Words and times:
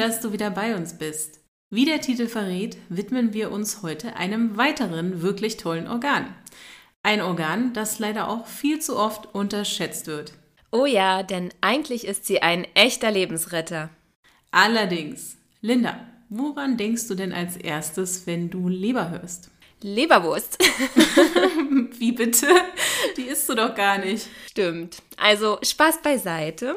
Dass 0.00 0.20
du 0.20 0.32
wieder 0.32 0.50
bei 0.50 0.74
uns 0.74 0.96
bist. 0.96 1.40
Wie 1.68 1.84
der 1.84 2.00
Titel 2.00 2.26
verrät, 2.26 2.78
widmen 2.88 3.34
wir 3.34 3.52
uns 3.52 3.82
heute 3.82 4.16
einem 4.16 4.56
weiteren 4.56 5.20
wirklich 5.20 5.58
tollen 5.58 5.86
Organ. 5.86 6.34
Ein 7.02 7.20
Organ, 7.20 7.74
das 7.74 7.98
leider 7.98 8.28
auch 8.28 8.46
viel 8.46 8.80
zu 8.80 8.96
oft 8.96 9.34
unterschätzt 9.34 10.06
wird. 10.06 10.32
Oh 10.72 10.86
ja, 10.86 11.22
denn 11.22 11.50
eigentlich 11.60 12.06
ist 12.06 12.24
sie 12.24 12.40
ein 12.40 12.66
echter 12.74 13.10
Lebensretter. 13.10 13.90
Allerdings, 14.50 15.36
Linda, 15.60 16.00
woran 16.30 16.78
denkst 16.78 17.06
du 17.06 17.14
denn 17.14 17.32
als 17.32 17.56
erstes, 17.56 18.26
wenn 18.26 18.48
du 18.48 18.68
Leber 18.68 19.10
hörst? 19.10 19.50
Leberwurst. 19.82 20.58
Wie 21.98 22.12
bitte? 22.12 22.48
Die 23.16 23.24
isst 23.24 23.48
du 23.48 23.54
doch 23.54 23.74
gar 23.74 23.98
nicht. 23.98 24.28
Stimmt. 24.48 25.02
Also 25.18 25.58
Spaß 25.62 26.00
beiseite. 26.02 26.76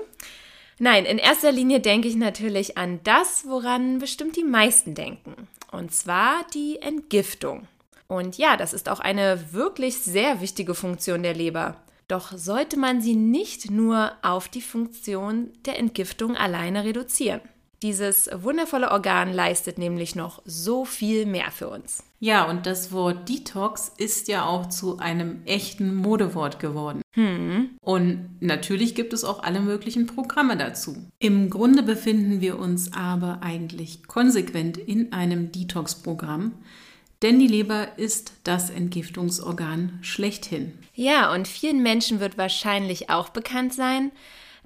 Nein, 0.83 1.05
in 1.05 1.17
erster 1.17 1.53
Linie 1.53 1.79
denke 1.79 2.09
ich 2.09 2.17
natürlich 2.17 2.77
an 2.77 2.99
das, 3.05 3.45
woran 3.47 3.99
bestimmt 3.99 4.35
die 4.35 4.43
meisten 4.43 4.95
denken. 4.95 5.47
Und 5.71 5.93
zwar 5.93 6.45
die 6.53 6.81
Entgiftung. 6.81 7.69
Und 8.09 8.37
ja, 8.37 8.57
das 8.57 8.73
ist 8.73 8.89
auch 8.89 8.99
eine 8.99 9.53
wirklich 9.53 9.99
sehr 9.99 10.41
wichtige 10.41 10.75
Funktion 10.75 11.23
der 11.23 11.35
Leber. 11.35 11.77
Doch 12.09 12.33
sollte 12.33 12.77
man 12.77 13.01
sie 13.01 13.15
nicht 13.15 13.71
nur 13.71 14.11
auf 14.23 14.49
die 14.49 14.61
Funktion 14.61 15.53
der 15.65 15.79
Entgiftung 15.79 16.35
alleine 16.35 16.83
reduzieren. 16.83 17.39
Dieses 17.83 18.29
wundervolle 18.33 18.91
Organ 18.91 19.33
leistet 19.33 19.77
nämlich 19.77 20.15
noch 20.15 20.41
so 20.45 20.85
viel 20.85 21.25
mehr 21.25 21.51
für 21.51 21.67
uns. 21.67 22.01
Ja, 22.21 22.49
und 22.49 22.65
das 22.65 22.93
Wort 22.93 23.27
Detox 23.27 23.91
ist 23.97 24.29
ja 24.29 24.45
auch 24.45 24.69
zu 24.69 24.99
einem 24.99 25.41
echten 25.43 25.93
Modewort 25.93 26.61
geworden. 26.61 27.01
Hm. 27.11 27.71
Und 27.81 28.37
natürlich 28.39 28.95
gibt 28.95 29.11
es 29.11 29.25
auch 29.25 29.43
alle 29.43 29.59
möglichen 29.59 30.07
Programme 30.07 30.55
dazu. 30.55 30.95
Im 31.19 31.49
Grunde 31.49 31.83
befinden 31.83 32.39
wir 32.39 32.57
uns 32.57 32.93
aber 32.93 33.39
eigentlich 33.41 34.07
konsequent 34.07 34.77
in 34.77 35.11
einem 35.11 35.51
Detox-Programm, 35.51 36.53
denn 37.21 37.37
die 37.37 37.47
Leber 37.47 37.97
ist 37.97 38.31
das 38.45 38.69
Entgiftungsorgan 38.69 39.99
schlechthin. 40.01 40.71
Ja, 40.93 41.33
und 41.33 41.49
vielen 41.49 41.83
Menschen 41.83 42.21
wird 42.21 42.37
wahrscheinlich 42.37 43.09
auch 43.09 43.27
bekannt 43.27 43.73
sein, 43.73 44.13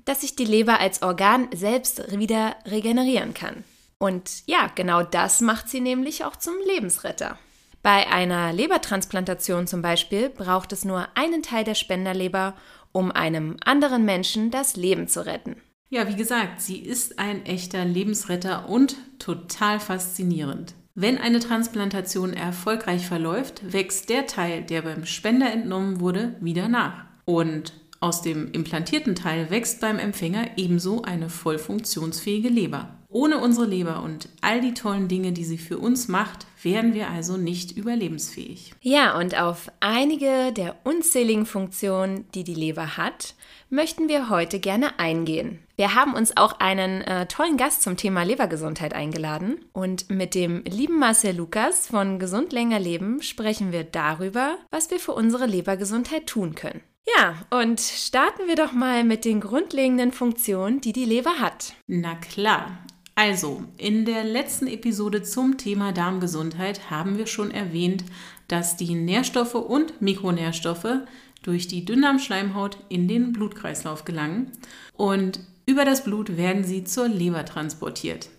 dass 0.08 0.22
sich 0.22 0.36
die 0.36 0.46
Leber 0.46 0.80
als 0.80 1.02
Organ 1.02 1.50
selbst 1.54 2.18
wieder 2.18 2.56
regenerieren 2.66 3.34
kann. 3.34 3.64
Und 4.00 4.44
ja, 4.46 4.72
genau 4.76 5.04
das 5.04 5.42
macht 5.42 5.70
sie 5.70 5.82
nämlich 5.82 6.24
auch 6.24 6.36
zum 6.36 6.54
Lebensretter. 6.66 7.38
Bei 7.84 8.08
einer 8.08 8.54
Lebertransplantation 8.54 9.68
zum 9.68 9.82
Beispiel 9.82 10.30
braucht 10.30 10.72
es 10.72 10.86
nur 10.86 11.08
einen 11.16 11.42
Teil 11.44 11.64
der 11.64 11.76
Spenderleber, 11.76 12.54
um 12.92 13.12
einem 13.12 13.58
anderen 13.64 14.06
Menschen 14.06 14.52
das 14.52 14.76
Leben 14.76 15.08
zu 15.08 15.26
retten. 15.26 15.62
Ja, 15.90 16.08
wie 16.08 16.16
gesagt, 16.16 16.62
sie 16.62 16.80
ist 16.80 17.18
ein 17.18 17.46
echter 17.46 17.86
Lebensretter 17.86 18.68
und 18.68 18.98
total 19.20 19.80
faszinierend. 19.80 20.74
Wenn 20.96 21.18
eine 21.18 21.40
Transplantation 21.40 22.34
erfolgreich 22.34 23.08
verläuft, 23.08 23.72
wächst 23.72 24.10
der 24.10 24.26
Teil, 24.26 24.64
der 24.64 24.82
beim 24.82 25.06
Spender 25.06 25.52
entnommen 25.52 26.00
wurde, 26.00 26.36
wieder 26.42 26.68
nach. 26.68 27.06
Und 27.24 27.72
aus 28.00 28.22
dem 28.22 28.52
implantierten 28.52 29.16
Teil 29.16 29.50
wächst 29.50 29.82
beim 29.82 30.00
Empfänger 30.00 30.58
ebenso 30.58 31.02
eine 31.02 31.30
voll 31.30 31.58
funktionsfähige 31.58 32.50
Leber. 32.50 32.98
Ohne 33.10 33.38
unsere 33.38 33.66
Leber 33.66 34.04
und 34.04 34.28
all 34.42 34.60
die 34.60 34.74
tollen 34.74 35.08
Dinge, 35.08 35.32
die 35.32 35.46
sie 35.46 35.58
für 35.58 35.78
uns 35.78 36.10
macht, 36.10 36.46
wären 36.62 36.94
wir 36.94 37.10
also 37.10 37.38
nicht 37.38 37.78
überlebensfähig. 37.78 38.74
Ja, 38.82 39.18
und 39.18 39.40
auf 39.40 39.72
einige 39.80 40.52
der 40.52 40.76
unzähligen 40.84 41.46
Funktionen, 41.46 42.26
die 42.36 42.44
die 42.44 42.54
Leber 42.54 42.98
hat, 42.98 43.36
möchten 43.70 44.10
wir 44.10 44.30
heute 44.30 44.60
gerne 44.60 45.00
eingehen. 45.00 45.60
Wir 45.78 45.96
haben 45.96 46.14
uns 46.16 46.36
auch 46.36 46.60
einen 46.60 47.02
äh, 47.02 47.28
tollen 47.28 47.56
Gast 47.56 47.84
zum 47.84 47.96
Thema 47.96 48.24
Lebergesundheit 48.24 48.94
eingeladen 48.94 49.66
und 49.72 50.10
mit 50.10 50.36
dem 50.36 50.64
lieben 50.66 51.00
Marcel 51.00 51.36
Lukas 51.36 51.88
von 51.88 52.20
Gesund 52.20 52.52
länger 52.52 52.80
leben 52.80 53.22
sprechen 53.22 53.72
wir 53.72 53.84
darüber, 53.84 54.58
was 54.70 54.92
wir 54.92 55.00
für 55.00 55.14
unsere 55.14 55.46
Lebergesundheit 55.46 56.28
tun 56.28 56.56
können. 56.56 56.82
Ja, 57.16 57.36
und 57.50 57.80
starten 57.80 58.48
wir 58.48 58.56
doch 58.56 58.74
mal 58.74 59.04
mit 59.04 59.24
den 59.24 59.40
grundlegenden 59.40 60.12
Funktionen, 60.12 60.82
die 60.82 60.94
die 60.94 61.06
Leber 61.06 61.40
hat. 61.40 61.74
Na 61.88 62.16
klar. 62.16 62.80
Also, 63.16 63.64
in 63.78 64.06
der 64.06 64.24
letzten 64.24 64.68
Episode 64.68 65.24
zum 65.24 65.58
Thema 65.58 65.92
Darmgesundheit 65.92 66.92
haben 66.92 67.18
wir 67.18 67.26
schon 67.26 67.50
erwähnt, 67.50 68.04
dass 68.48 68.78
die 68.78 68.94
Nährstoffe 68.94 69.56
und 69.56 70.02
Mikronährstoffe 70.02 71.02
durch 71.42 71.68
die 71.68 71.84
Dünndarmschleimhaut 71.86 72.78
in 72.90 73.08
den 73.08 73.34
Blutkreislauf 73.34 74.06
gelangen 74.06 74.52
und 74.94 75.40
über 75.66 75.84
das 75.84 76.04
Blut 76.04 76.38
werden 76.38 76.64
sie 76.64 76.84
zur 76.84 77.08
Leber 77.08 77.44
transportiert. 77.46 78.30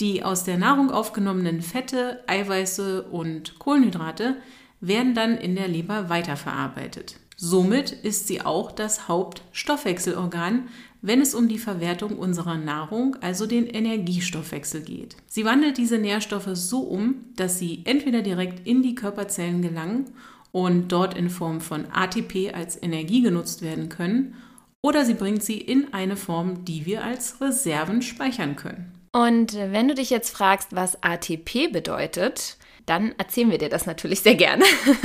Die 0.00 0.24
aus 0.24 0.42
der 0.44 0.58
Nahrung 0.58 0.90
aufgenommenen 0.90 1.62
Fette, 1.62 2.24
Eiweiße 2.26 3.04
und 3.04 3.58
Kohlenhydrate 3.58 4.36
werden 4.80 5.14
dann 5.14 5.36
in 5.36 5.54
der 5.54 5.68
Leber 5.68 6.08
weiterverarbeitet. 6.08 7.20
Somit 7.44 7.90
ist 7.90 8.28
sie 8.28 8.42
auch 8.42 8.70
das 8.70 9.08
Hauptstoffwechselorgan, 9.08 10.68
wenn 11.00 11.20
es 11.20 11.34
um 11.34 11.48
die 11.48 11.58
Verwertung 11.58 12.16
unserer 12.16 12.56
Nahrung, 12.56 13.16
also 13.20 13.46
den 13.46 13.66
Energiestoffwechsel 13.66 14.82
geht. 14.82 15.16
Sie 15.26 15.44
wandelt 15.44 15.76
diese 15.76 15.98
Nährstoffe 15.98 16.50
so 16.52 16.82
um, 16.82 17.24
dass 17.34 17.58
sie 17.58 17.80
entweder 17.82 18.22
direkt 18.22 18.64
in 18.64 18.84
die 18.84 18.94
Körperzellen 18.94 19.60
gelangen 19.60 20.10
und 20.52 20.92
dort 20.92 21.14
in 21.14 21.30
Form 21.30 21.60
von 21.60 21.86
ATP 21.90 22.54
als 22.54 22.80
Energie 22.80 23.22
genutzt 23.22 23.60
werden 23.60 23.88
können, 23.88 24.36
oder 24.80 25.04
sie 25.04 25.14
bringt 25.14 25.42
sie 25.42 25.58
in 25.58 25.92
eine 25.92 26.14
Form, 26.14 26.64
die 26.64 26.86
wir 26.86 27.02
als 27.02 27.40
Reserven 27.40 28.02
speichern 28.02 28.54
können. 28.54 28.92
Und 29.10 29.54
wenn 29.54 29.88
du 29.88 29.96
dich 29.96 30.10
jetzt 30.10 30.30
fragst, 30.30 30.76
was 30.76 31.02
ATP 31.02 31.72
bedeutet, 31.72 32.56
dann 32.86 33.14
erzählen 33.18 33.50
wir 33.50 33.58
dir 33.58 33.68
das 33.68 33.86
natürlich 33.86 34.20
sehr 34.20 34.34
gerne. 34.34 34.64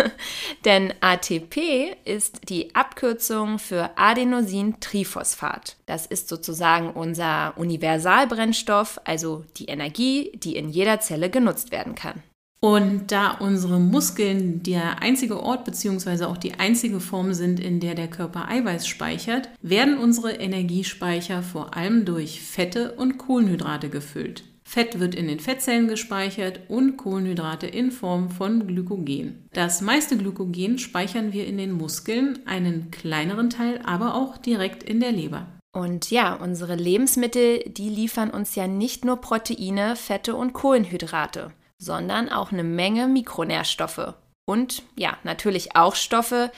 Denn 0.65 0.93
ATP 1.01 1.95
ist 2.05 2.49
die 2.49 2.73
Abkürzung 2.75 3.59
für 3.59 3.91
Adenosintriphosphat. 3.95 5.77
Das 5.85 6.05
ist 6.05 6.27
sozusagen 6.29 6.91
unser 6.91 7.53
Universalbrennstoff, 7.57 8.99
also 9.03 9.45
die 9.57 9.65
Energie, 9.65 10.31
die 10.35 10.55
in 10.55 10.69
jeder 10.69 10.99
Zelle 10.99 11.29
genutzt 11.29 11.71
werden 11.71 11.95
kann. 11.95 12.23
Und 12.59 13.11
da 13.11 13.31
unsere 13.31 13.79
Muskeln 13.79 14.63
der 14.63 15.01
einzige 15.01 15.41
Ort 15.41 15.63
bzw. 15.63 16.25
auch 16.25 16.37
die 16.37 16.55
einzige 16.55 16.99
Form 16.99 17.33
sind, 17.33 17.59
in 17.59 17.79
der 17.79 17.93
der 17.93 18.07
Körper 18.07 18.49
Eiweiß 18.49 18.87
speichert, 18.87 19.49
werden 19.61 19.97
unsere 19.99 20.31
Energiespeicher 20.31 21.43
vor 21.43 21.77
allem 21.77 22.05
durch 22.05 22.41
Fette 22.41 22.93
und 22.93 23.19
Kohlenhydrate 23.19 23.89
gefüllt. 23.89 24.43
Fett 24.67 24.99
wird 24.99 25.15
in 25.15 25.29
den 25.29 25.39
Fettzellen 25.39 25.87
gespeichert 25.87 26.59
und 26.67 26.97
Kohlenhydrate 26.97 27.67
in 27.67 27.89
Form 27.89 28.29
von 28.29 28.67
Glykogen. 28.67 29.47
Das 29.53 29.79
meiste 29.79 30.17
Glykogen 30.17 30.77
speichern 30.77 31.31
wir 31.31 31.47
in 31.47 31.57
den 31.57 31.71
Muskeln, 31.71 32.39
einen 32.45 32.91
kleineren 32.91 33.49
Teil 33.49 33.79
aber 33.85 34.13
auch 34.13 34.35
direkt 34.37 34.83
in 34.83 34.99
der 34.99 35.13
Leber. 35.13 35.47
Und 35.73 36.11
ja, 36.11 36.33
unsere 36.33 36.75
Lebensmittel, 36.75 37.59
die 37.65 37.87
liefern 37.87 38.29
uns 38.29 38.55
ja 38.55 38.67
nicht 38.67 39.05
nur 39.05 39.21
Proteine, 39.21 39.95
Fette 39.95 40.35
und 40.35 40.51
Kohlenhydrate, 40.51 41.53
sondern 41.77 42.27
auch 42.27 42.51
eine 42.51 42.65
Menge 42.65 43.07
Mikronährstoffe. 43.07 44.15
Und 44.45 44.83
ja, 44.97 45.17
natürlich 45.23 45.77
auch 45.77 45.95
Stoffe, 45.95 46.51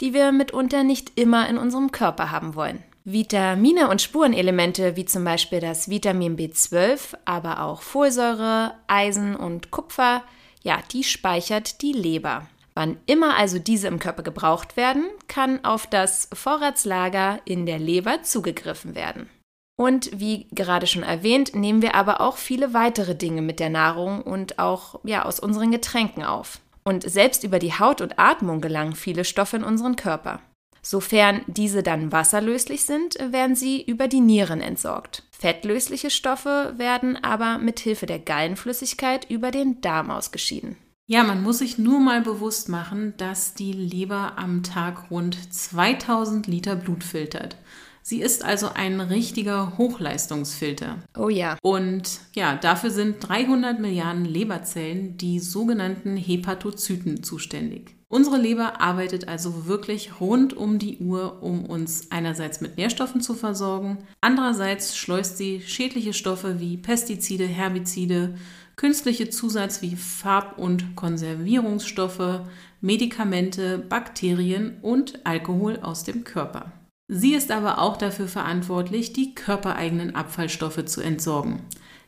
die 0.00 0.12
wir 0.12 0.32
mitunter 0.32 0.82
nicht 0.82 1.12
immer 1.14 1.48
in 1.48 1.58
unserem 1.58 1.92
Körper 1.92 2.32
haben 2.32 2.56
wollen. 2.56 2.82
Vitamine 3.04 3.88
und 3.88 4.00
Spurenelemente 4.00 4.94
wie 4.94 5.04
zum 5.04 5.24
Beispiel 5.24 5.58
das 5.58 5.88
Vitamin 5.88 6.36
B12, 6.36 7.16
aber 7.24 7.62
auch 7.62 7.82
Folsäure, 7.82 8.74
Eisen 8.86 9.34
und 9.34 9.72
Kupfer, 9.72 10.22
ja, 10.62 10.78
die 10.92 11.02
speichert 11.02 11.82
die 11.82 11.92
Leber. 11.92 12.46
Wann 12.74 12.98
immer 13.06 13.36
also 13.36 13.58
diese 13.58 13.88
im 13.88 13.98
Körper 13.98 14.22
gebraucht 14.22 14.76
werden, 14.76 15.04
kann 15.26 15.64
auf 15.64 15.86
das 15.86 16.28
Vorratslager 16.32 17.40
in 17.44 17.66
der 17.66 17.78
Leber 17.78 18.22
zugegriffen 18.22 18.94
werden. 18.94 19.28
Und 19.76 20.10
wie 20.20 20.46
gerade 20.52 20.86
schon 20.86 21.02
erwähnt, 21.02 21.56
nehmen 21.56 21.82
wir 21.82 21.96
aber 21.96 22.20
auch 22.20 22.36
viele 22.36 22.72
weitere 22.72 23.16
Dinge 23.16 23.42
mit 23.42 23.58
der 23.58 23.70
Nahrung 23.70 24.22
und 24.22 24.58
auch 24.60 25.00
ja 25.02 25.24
aus 25.24 25.40
unseren 25.40 25.72
Getränken 25.72 26.22
auf. 26.22 26.60
Und 26.84 27.02
selbst 27.08 27.42
über 27.42 27.58
die 27.58 27.78
Haut 27.78 28.00
und 28.00 28.18
Atmung 28.18 28.60
gelangen 28.60 28.94
viele 28.94 29.24
Stoffe 29.24 29.56
in 29.56 29.64
unseren 29.64 29.96
Körper. 29.96 30.40
Sofern 30.82 31.42
diese 31.46 31.84
dann 31.84 32.10
wasserlöslich 32.10 32.84
sind, 32.84 33.16
werden 33.30 33.54
sie 33.54 33.80
über 33.82 34.08
die 34.08 34.20
Nieren 34.20 34.60
entsorgt. 34.60 35.22
Fettlösliche 35.30 36.10
Stoffe 36.10 36.74
werden 36.76 37.16
aber 37.22 37.58
mit 37.58 37.78
Hilfe 37.80 38.06
der 38.06 38.18
Gallenflüssigkeit 38.18 39.30
über 39.30 39.52
den 39.52 39.80
Darm 39.80 40.10
ausgeschieden. 40.10 40.76
Ja, 41.06 41.22
man 41.24 41.42
muss 41.42 41.58
sich 41.58 41.78
nur 41.78 42.00
mal 42.00 42.22
bewusst 42.22 42.68
machen, 42.68 43.14
dass 43.16 43.54
die 43.54 43.72
Leber 43.72 44.38
am 44.38 44.62
Tag 44.62 45.10
rund 45.10 45.36
2000 45.52 46.46
Liter 46.46 46.74
Blut 46.74 47.04
filtert. 47.04 47.56
Sie 48.02 48.20
ist 48.20 48.44
also 48.44 48.70
ein 48.74 49.00
richtiger 49.00 49.78
Hochleistungsfilter. 49.78 50.98
Oh 51.16 51.28
ja. 51.28 51.56
Und 51.62 52.20
ja, 52.34 52.56
dafür 52.56 52.90
sind 52.90 53.16
300 53.20 53.78
Milliarden 53.78 54.24
Leberzellen, 54.24 55.16
die 55.16 55.38
sogenannten 55.38 56.16
Hepatozyten, 56.16 57.22
zuständig. 57.22 57.94
Unsere 58.12 58.36
Leber 58.36 58.78
arbeitet 58.82 59.26
also 59.26 59.64
wirklich 59.64 60.20
rund 60.20 60.54
um 60.54 60.78
die 60.78 60.98
Uhr, 60.98 61.42
um 61.42 61.64
uns 61.64 62.10
einerseits 62.10 62.60
mit 62.60 62.76
Nährstoffen 62.76 63.22
zu 63.22 63.32
versorgen, 63.32 64.04
andererseits 64.20 64.98
schleust 64.98 65.38
sie 65.38 65.62
schädliche 65.62 66.12
Stoffe 66.12 66.60
wie 66.60 66.76
Pestizide, 66.76 67.46
Herbizide, 67.46 68.34
künstliche 68.76 69.30
Zusatz 69.30 69.80
wie 69.80 69.96
Farb- 69.96 70.58
und 70.58 70.94
Konservierungsstoffe, 70.94 72.42
Medikamente, 72.82 73.78
Bakterien 73.78 74.76
und 74.82 75.24
Alkohol 75.24 75.78
aus 75.80 76.04
dem 76.04 76.22
Körper. 76.22 76.70
Sie 77.08 77.32
ist 77.32 77.50
aber 77.50 77.78
auch 77.78 77.96
dafür 77.96 78.28
verantwortlich, 78.28 79.14
die 79.14 79.34
körpereigenen 79.34 80.14
Abfallstoffe 80.14 80.84
zu 80.84 81.00
entsorgen. 81.00 81.62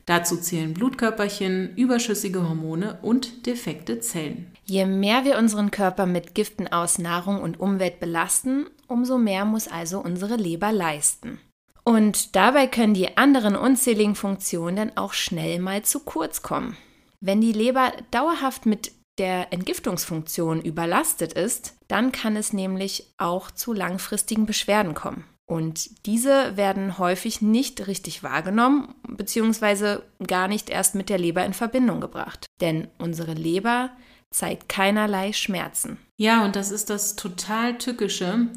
Dazu 0.04 0.36
zählen 0.36 0.74
Blutkörperchen, 0.74 1.74
überschüssige 1.76 2.46
Hormone 2.46 2.98
und 3.00 3.46
defekte 3.46 4.00
Zellen. 4.00 4.53
Je 4.64 4.86
mehr 4.86 5.24
wir 5.24 5.38
unseren 5.38 5.70
Körper 5.70 6.06
mit 6.06 6.34
Giften 6.34 6.72
aus 6.72 6.98
Nahrung 6.98 7.40
und 7.40 7.60
Umwelt 7.60 8.00
belasten, 8.00 8.66
umso 8.88 9.18
mehr 9.18 9.44
muss 9.44 9.68
also 9.68 10.00
unsere 10.00 10.36
Leber 10.36 10.72
leisten. 10.72 11.40
Und 11.84 12.34
dabei 12.34 12.66
können 12.66 12.94
die 12.94 13.16
anderen 13.18 13.56
unzähligen 13.56 14.14
Funktionen 14.14 14.76
dann 14.76 14.96
auch 14.96 15.12
schnell 15.12 15.58
mal 15.58 15.82
zu 15.82 16.00
kurz 16.00 16.40
kommen. 16.40 16.76
Wenn 17.20 17.42
die 17.42 17.52
Leber 17.52 17.92
dauerhaft 18.10 18.64
mit 18.64 18.92
der 19.18 19.52
Entgiftungsfunktion 19.52 20.62
überlastet 20.62 21.34
ist, 21.34 21.74
dann 21.88 22.10
kann 22.10 22.36
es 22.36 22.52
nämlich 22.52 23.12
auch 23.18 23.50
zu 23.50 23.72
langfristigen 23.72 24.46
Beschwerden 24.46 24.94
kommen. 24.94 25.24
Und 25.46 26.06
diese 26.06 26.56
werden 26.56 26.98
häufig 26.98 27.42
nicht 27.42 27.86
richtig 27.86 28.22
wahrgenommen 28.22 28.94
bzw. 29.06 29.98
gar 30.26 30.48
nicht 30.48 30.70
erst 30.70 30.94
mit 30.94 31.10
der 31.10 31.18
Leber 31.18 31.44
in 31.44 31.52
Verbindung 31.52 32.00
gebracht. 32.00 32.46
Denn 32.62 32.88
unsere 32.98 33.34
Leber 33.34 33.90
zeigt 34.34 34.68
keinerlei 34.68 35.32
Schmerzen. 35.32 35.96
Ja, 36.16 36.44
und 36.44 36.56
das 36.56 36.70
ist 36.70 36.90
das 36.90 37.16
total 37.16 37.78
Tückische. 37.78 38.48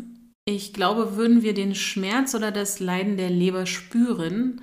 Ich 0.46 0.74
glaube, 0.74 1.16
würden 1.16 1.44
wir 1.44 1.54
den 1.54 1.76
Schmerz 1.76 2.34
oder 2.34 2.52
das 2.52 2.80
Leiden 2.80 3.18
der 3.18 3.30
Leber 3.30 3.66
spüren, 3.66 4.62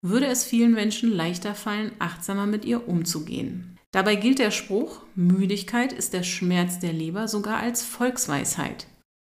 würde 0.00 0.26
es 0.26 0.44
vielen 0.44 0.72
Menschen 0.72 1.10
leichter 1.10 1.54
fallen, 1.54 1.92
achtsamer 1.98 2.46
mit 2.46 2.64
ihr 2.64 2.88
umzugehen. 2.88 3.78
Dabei 3.92 4.16
gilt 4.16 4.38
der 4.38 4.50
Spruch, 4.50 5.02
Müdigkeit 5.14 5.92
ist 5.92 6.12
der 6.12 6.24
Schmerz 6.24 6.78
der 6.78 6.92
Leber 6.92 7.28
sogar 7.28 7.58
als 7.58 7.84
Volksweisheit. 7.84 8.86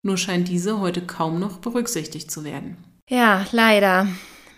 Nur 0.03 0.17
scheint 0.17 0.49
diese 0.49 0.81
heute 0.81 1.03
kaum 1.03 1.39
noch 1.39 1.59
berücksichtigt 1.59 2.31
zu 2.31 2.45
werden. 2.45 2.77
Ja, 3.09 3.47
leider. 3.53 4.09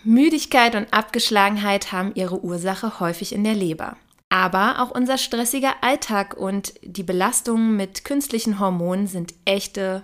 Müdigkeit 0.03 0.75
und 0.75 0.93
Abgeschlagenheit 0.93 1.91
haben 1.91 2.11
ihre 2.15 2.43
Ursache 2.43 2.99
häufig 2.99 3.33
in 3.33 3.43
der 3.43 3.53
Leber. 3.55 3.97
Aber 4.31 4.81
auch 4.81 4.91
unser 4.91 5.17
stressiger 5.17 5.73
Alltag 5.81 6.37
und 6.37 6.73
die 6.83 7.03
Belastungen 7.03 7.75
mit 7.75 8.05
künstlichen 8.05 8.59
Hormonen 8.59 9.05
sind 9.05 9.33
echte, 9.43 10.03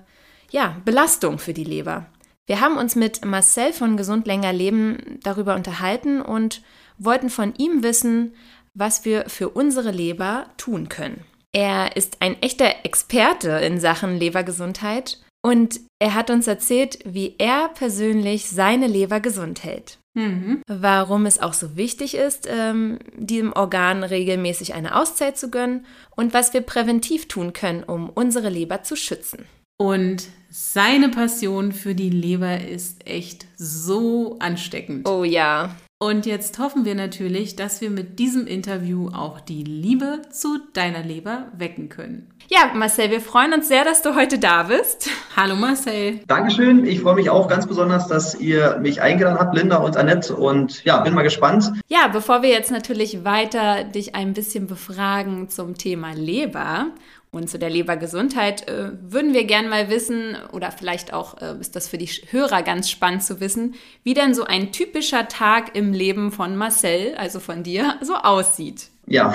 ja, 0.51 0.75
Belastung 0.83 1.39
für 1.39 1.53
die 1.53 1.63
Leber. 1.63 2.07
Wir 2.45 2.59
haben 2.59 2.75
uns 2.75 2.95
mit 2.95 3.24
Marcel 3.24 3.71
von 3.71 3.95
Gesund 3.95 4.27
länger 4.27 4.51
leben 4.51 5.18
darüber 5.24 5.56
unterhalten 5.56 6.21
und 6.21 6.62
wollten 6.97 7.29
von 7.29 7.53
ihm 7.56 7.83
wissen, 7.83 8.33
was 8.74 9.06
wir 9.06 9.29
für 9.29 9.50
unsere 9.50 9.91
Leber 9.91 10.47
tun 10.57 10.89
können. 10.89 11.23
Er 11.53 11.95
ist 11.95 12.21
ein 12.21 12.41
echter 12.41 12.83
Experte 12.83 13.51
in 13.51 13.80
Sachen 13.80 14.18
Lebergesundheit 14.18 15.21
und 15.41 15.80
er 16.00 16.15
hat 16.15 16.30
uns 16.30 16.47
erzählt, 16.47 17.00
wie 17.06 17.35
er 17.38 17.69
persönlich 17.69 18.50
seine 18.50 18.88
Leber 18.88 19.21
gesund 19.21 19.63
hält. 19.63 20.00
Mhm. 20.18 20.64
Warum 20.68 21.28
es 21.28 21.40
auch 21.40 21.54
so 21.54 21.78
wichtig 21.78 22.16
ist, 22.16 22.50
ähm, 22.52 22.98
diesem 23.16 23.54
Organ 23.54 24.04
regelmäßig 24.04 24.74
eine 24.74 24.96
Auszeit 24.96 25.38
zu 25.38 25.52
gönnen 25.52 25.86
und 26.16 26.34
was 26.34 26.54
wir 26.56 26.62
präventiv 26.62 27.28
tun 27.28 27.54
können, 27.54 27.84
um 27.84 28.10
unsere 28.10 28.50
Leber 28.50 28.81
zu 28.81 28.96
schützen. 28.96 29.46
Und 29.78 30.24
seine 30.50 31.10
Passion 31.10 31.72
für 31.72 31.94
die 31.94 32.10
Leber 32.10 32.62
ist 32.62 33.08
echt 33.08 33.46
so 33.58 34.38
ansteckend. 34.40 35.08
Oh 35.08 35.24
ja. 35.24 35.75
Und 35.99 36.27
jetzt 36.27 36.59
hoffen 36.59 36.85
wir 36.85 36.94
natürlich, 36.94 37.55
dass 37.55 37.81
wir 37.81 37.89
mit 37.89 38.19
diesem 38.19 38.45
Interview 38.45 39.09
auch 39.09 39.39
die 39.39 39.63
Liebe 39.63 40.21
zu 40.29 40.59
deiner 40.73 41.01
Leber 41.01 41.47
wecken 41.57 41.89
können. 41.89 42.29
Ja, 42.49 42.71
Marcel, 42.75 43.09
wir 43.09 43.19
freuen 43.19 43.51
uns 43.51 43.67
sehr, 43.67 43.83
dass 43.83 44.03
du 44.03 44.13
heute 44.13 44.38
da 44.38 44.61
bist. 44.61 45.09
Hallo 45.35 45.55
Marcel. 45.55 46.19
Dankeschön. 46.27 46.85
Ich 46.85 47.01
freue 47.01 47.15
mich 47.15 47.31
auch 47.31 47.47
ganz 47.47 47.65
besonders, 47.65 48.07
dass 48.07 48.35
ihr 48.35 48.77
mich 48.77 49.01
eingeladen 49.01 49.39
habt, 49.39 49.57
Linda 49.57 49.77
und 49.77 49.97
Annette. 49.97 50.35
Und 50.35 50.83
ja, 50.85 50.99
bin 50.99 51.15
mal 51.15 51.23
gespannt. 51.23 51.73
Ja, 51.88 52.07
bevor 52.09 52.44
wir 52.44 52.49
jetzt 52.49 52.69
natürlich 52.69 53.25
weiter 53.25 53.83
dich 53.83 54.13
ein 54.13 54.33
bisschen 54.33 54.67
befragen 54.67 55.49
zum 55.49 55.79
Thema 55.79 56.13
Leber 56.13 56.91
und 57.38 57.50
zu 57.50 57.57
der 57.60 57.69
Lebergesundheit 57.69 58.68
äh, 58.68 58.92
würden 59.01 59.34
wir 59.34 59.45
gern 59.45 59.69
mal 59.69 59.89
wissen, 59.89 60.36
oder 60.51 60.72
vielleicht 60.72 61.13
auch 61.13 61.42
äh, 61.42 61.56
ist 61.60 61.75
das 61.75 61.88
für 61.88 61.98
die 61.98 62.07
Hörer 62.07 62.63
ganz 62.63 62.89
spannend 62.89 63.24
zu 63.24 63.39
wissen, 63.39 63.75
wie 64.04 64.13
denn 64.13 64.34
so 64.34 64.44
ein 64.44 64.72
typischer 64.72 65.28
Tag 65.28 65.75
im 65.75 65.94
Leben 65.94 66.31
von 66.31 66.57
Marcel, 66.57 67.16
also 67.16 67.39
von 67.39 67.63
dir, 67.63 67.98
so 68.01 68.16
aussieht. 68.16 68.89
Ja, 69.09 69.33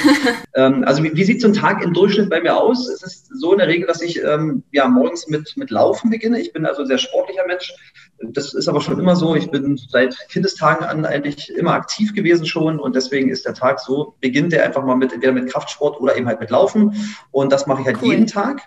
ähm, 0.56 0.82
also 0.84 1.04
wie, 1.04 1.14
wie, 1.14 1.22
sieht 1.22 1.40
so 1.40 1.46
ein 1.46 1.54
Tag 1.54 1.84
im 1.84 1.92
Durchschnitt 1.92 2.28
bei 2.30 2.40
mir 2.40 2.56
aus? 2.56 2.88
Es 2.88 3.00
ist 3.02 3.28
so 3.32 3.52
in 3.52 3.58
der 3.58 3.68
Regel, 3.68 3.86
dass 3.86 4.02
ich 4.02 4.20
ähm, 4.20 4.64
ja 4.72 4.88
morgens 4.88 5.28
mit, 5.28 5.56
mit 5.56 5.70
Laufen 5.70 6.10
beginne. 6.10 6.40
Ich 6.40 6.52
bin 6.52 6.66
also 6.66 6.82
ein 6.82 6.88
sehr 6.88 6.98
sportlicher 6.98 7.46
Mensch. 7.46 7.72
Das 8.20 8.54
ist 8.54 8.66
aber 8.66 8.80
schon 8.80 8.98
immer 8.98 9.14
so. 9.14 9.36
Ich 9.36 9.50
bin 9.52 9.76
seit 9.76 10.16
Kindestagen 10.30 10.84
an 10.84 11.06
eigentlich 11.06 11.48
immer 11.50 11.74
aktiv 11.74 12.12
gewesen 12.12 12.44
schon 12.44 12.80
und 12.80 12.96
deswegen 12.96 13.30
ist 13.30 13.46
der 13.46 13.54
Tag 13.54 13.78
so, 13.78 14.16
beginnt 14.20 14.52
der 14.52 14.64
einfach 14.64 14.84
mal 14.84 14.96
mit 14.96 15.12
entweder 15.12 15.32
mit 15.32 15.48
Kraftsport 15.48 16.00
oder 16.00 16.16
eben 16.16 16.26
halt 16.26 16.40
mit 16.40 16.50
Laufen 16.50 16.96
und 17.30 17.52
das 17.52 17.68
mache 17.68 17.82
ich 17.82 17.86
halt 17.86 17.98
cool. 18.02 18.10
jeden 18.10 18.26
Tag. 18.26 18.62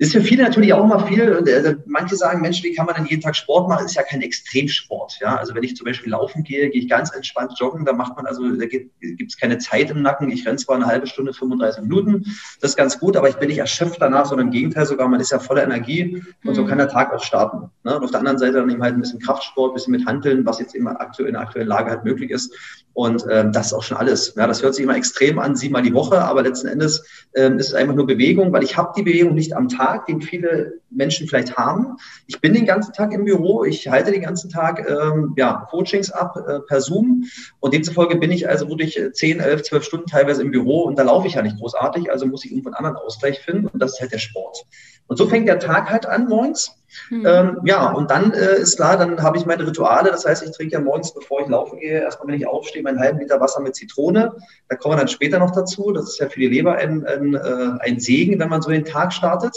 Ist 0.00 0.12
für 0.12 0.22
viele 0.22 0.44
natürlich 0.44 0.72
auch 0.72 0.82
immer 0.82 1.06
viel. 1.06 1.46
Äh, 1.46 1.76
manche 1.84 2.16
sagen, 2.16 2.40
Mensch, 2.40 2.62
wie 2.62 2.72
kann 2.72 2.86
man 2.86 2.94
denn 2.94 3.04
jeden 3.04 3.20
Tag 3.20 3.36
Sport 3.36 3.68
machen? 3.68 3.84
Ist 3.84 3.96
ja 3.96 4.02
kein 4.02 4.22
Extremsport. 4.22 5.18
Ja? 5.20 5.36
Also 5.36 5.54
wenn 5.54 5.62
ich 5.62 5.76
zum 5.76 5.84
Beispiel 5.84 6.12
laufen 6.12 6.42
gehe, 6.42 6.70
gehe 6.70 6.80
ich 6.80 6.88
ganz 6.88 7.14
entspannt 7.14 7.52
joggen. 7.60 7.84
Da 7.84 7.92
macht 7.92 8.16
man 8.16 8.24
also, 8.24 8.48
da 8.48 8.64
gibt 8.64 8.94
es 8.98 9.36
keine 9.36 9.58
Zeit 9.58 9.90
im 9.90 10.00
Nacken. 10.00 10.30
Ich 10.30 10.46
renne 10.46 10.56
zwar 10.56 10.76
eine 10.76 10.86
halbe 10.86 11.06
Stunde, 11.06 11.34
35 11.34 11.82
Minuten. 11.82 12.24
Das 12.62 12.70
ist 12.70 12.76
ganz 12.76 12.98
gut, 12.98 13.14
aber 13.14 13.28
ich 13.28 13.36
bin 13.36 13.48
nicht 13.48 13.58
erschöpft 13.58 14.00
danach, 14.00 14.24
sondern 14.24 14.46
im 14.46 14.52
Gegenteil 14.54 14.86
sogar, 14.86 15.06
man 15.06 15.20
ist 15.20 15.32
ja 15.32 15.38
voller 15.38 15.64
Energie 15.64 16.22
und 16.44 16.54
so 16.54 16.62
mhm. 16.62 16.68
kann 16.68 16.78
der 16.78 16.88
Tag 16.88 17.12
auch 17.12 17.22
starten. 17.22 17.70
Ne? 17.84 17.94
Und 17.94 18.02
auf 18.02 18.10
der 18.10 18.20
anderen 18.20 18.38
Seite 18.38 18.54
dann 18.54 18.70
eben 18.70 18.82
halt 18.82 18.94
ein 18.94 19.02
bisschen 19.02 19.20
Kraftsport, 19.20 19.72
ein 19.72 19.74
bisschen 19.74 19.92
mit 19.92 20.06
Handeln, 20.06 20.46
was 20.46 20.60
jetzt 20.60 20.74
immer 20.74 20.98
aktuell 20.98 21.28
in 21.28 21.34
der 21.34 21.42
aktuellen 21.42 21.68
Lage 21.68 21.90
halt 21.90 22.04
möglich 22.04 22.30
ist. 22.30 22.56
Und 22.92 23.24
ähm, 23.30 23.52
das 23.52 23.68
ist 23.68 23.72
auch 23.72 23.82
schon 23.82 23.96
alles. 23.96 24.34
Ja, 24.36 24.46
das 24.46 24.62
hört 24.62 24.74
sich 24.74 24.84
immer 24.84 24.96
extrem 24.96 25.38
an, 25.38 25.56
siebenmal 25.56 25.82
die 25.82 25.94
Woche, 25.94 26.18
aber 26.22 26.42
letzten 26.42 26.68
Endes 26.68 27.04
ähm, 27.34 27.58
ist 27.58 27.68
es 27.68 27.74
einfach 27.74 27.94
nur 27.94 28.06
Bewegung, 28.06 28.52
weil 28.52 28.64
ich 28.64 28.76
habe 28.76 28.92
die 28.96 29.02
Bewegung 29.02 29.34
nicht 29.34 29.54
am 29.54 29.68
Tag, 29.68 30.06
den 30.06 30.22
viele 30.22 30.79
Menschen 30.90 31.28
vielleicht 31.28 31.56
haben. 31.56 31.96
Ich 32.26 32.40
bin 32.40 32.54
den 32.54 32.66
ganzen 32.66 32.92
Tag 32.92 33.12
im 33.12 33.24
Büro, 33.24 33.64
ich 33.64 33.88
halte 33.88 34.10
den 34.10 34.22
ganzen 34.22 34.50
Tag 34.50 34.88
ähm, 34.88 35.34
ja, 35.36 35.66
Coachings 35.70 36.10
ab 36.10 36.36
äh, 36.36 36.60
per 36.60 36.80
Zoom 36.80 37.24
und 37.60 37.74
demzufolge 37.74 38.16
bin 38.16 38.30
ich 38.30 38.48
also 38.48 38.68
wirklich 38.68 39.00
10, 39.12 39.40
11, 39.40 39.62
12 39.62 39.84
Stunden 39.84 40.06
teilweise 40.06 40.42
im 40.42 40.50
Büro 40.50 40.82
und 40.82 40.98
da 40.98 41.02
laufe 41.02 41.26
ich 41.26 41.34
ja 41.34 41.42
nicht 41.42 41.58
großartig, 41.58 42.10
also 42.10 42.26
muss 42.26 42.44
ich 42.44 42.52
irgendwo 42.52 42.70
einen 42.70 42.76
anderen 42.76 42.96
Ausgleich 42.96 43.40
finden 43.40 43.66
und 43.66 43.80
das 43.80 43.92
ist 43.92 44.00
halt 44.00 44.12
der 44.12 44.18
Sport. 44.18 44.64
Und 45.10 45.16
so 45.16 45.26
fängt 45.26 45.48
der 45.48 45.58
Tag 45.58 45.90
halt 45.90 46.06
an 46.06 46.28
morgens. 46.28 46.76
Mhm. 47.10 47.26
Ähm, 47.26 47.60
ja, 47.64 47.90
und 47.90 48.12
dann 48.12 48.32
äh, 48.32 48.60
ist 48.60 48.76
klar, 48.76 48.96
dann 48.96 49.20
habe 49.20 49.38
ich 49.38 49.44
meine 49.44 49.66
Rituale. 49.66 50.08
Das 50.08 50.24
heißt, 50.24 50.44
ich 50.44 50.52
trinke 50.52 50.74
ja 50.74 50.80
morgens, 50.80 51.12
bevor 51.12 51.40
ich 51.40 51.48
laufen 51.48 51.80
gehe, 51.80 52.00
erstmal, 52.00 52.28
wenn 52.28 52.40
ich 52.40 52.46
aufstehe, 52.46 52.84
meinen 52.84 53.00
halben 53.00 53.18
Liter 53.18 53.40
Wasser 53.40 53.60
mit 53.60 53.74
Zitrone. 53.74 54.32
Da 54.68 54.76
kommen 54.76 54.94
wir 54.94 54.98
dann 54.98 55.08
später 55.08 55.40
noch 55.40 55.50
dazu. 55.50 55.90
Das 55.90 56.04
ist 56.04 56.20
ja 56.20 56.28
für 56.28 56.38
die 56.38 56.46
Leber 56.46 56.76
ein, 56.76 57.04
ein, 57.04 57.34
äh, 57.34 57.70
ein 57.80 57.98
Segen, 57.98 58.38
wenn 58.38 58.48
man 58.48 58.62
so 58.62 58.70
den 58.70 58.84
Tag 58.84 59.12
startet. 59.12 59.56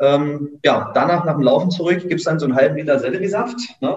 Ähm, 0.00 0.58
ja, 0.64 0.90
danach 0.94 1.24
nach 1.24 1.34
dem 1.34 1.42
Laufen 1.42 1.70
zurück 1.70 2.00
gibt 2.00 2.20
es 2.20 2.24
dann 2.24 2.38
so 2.38 2.46
einen 2.46 2.56
halben 2.56 2.76
Liter 2.76 2.98
Selleriesaft. 2.98 3.58
Ne? 3.80 3.96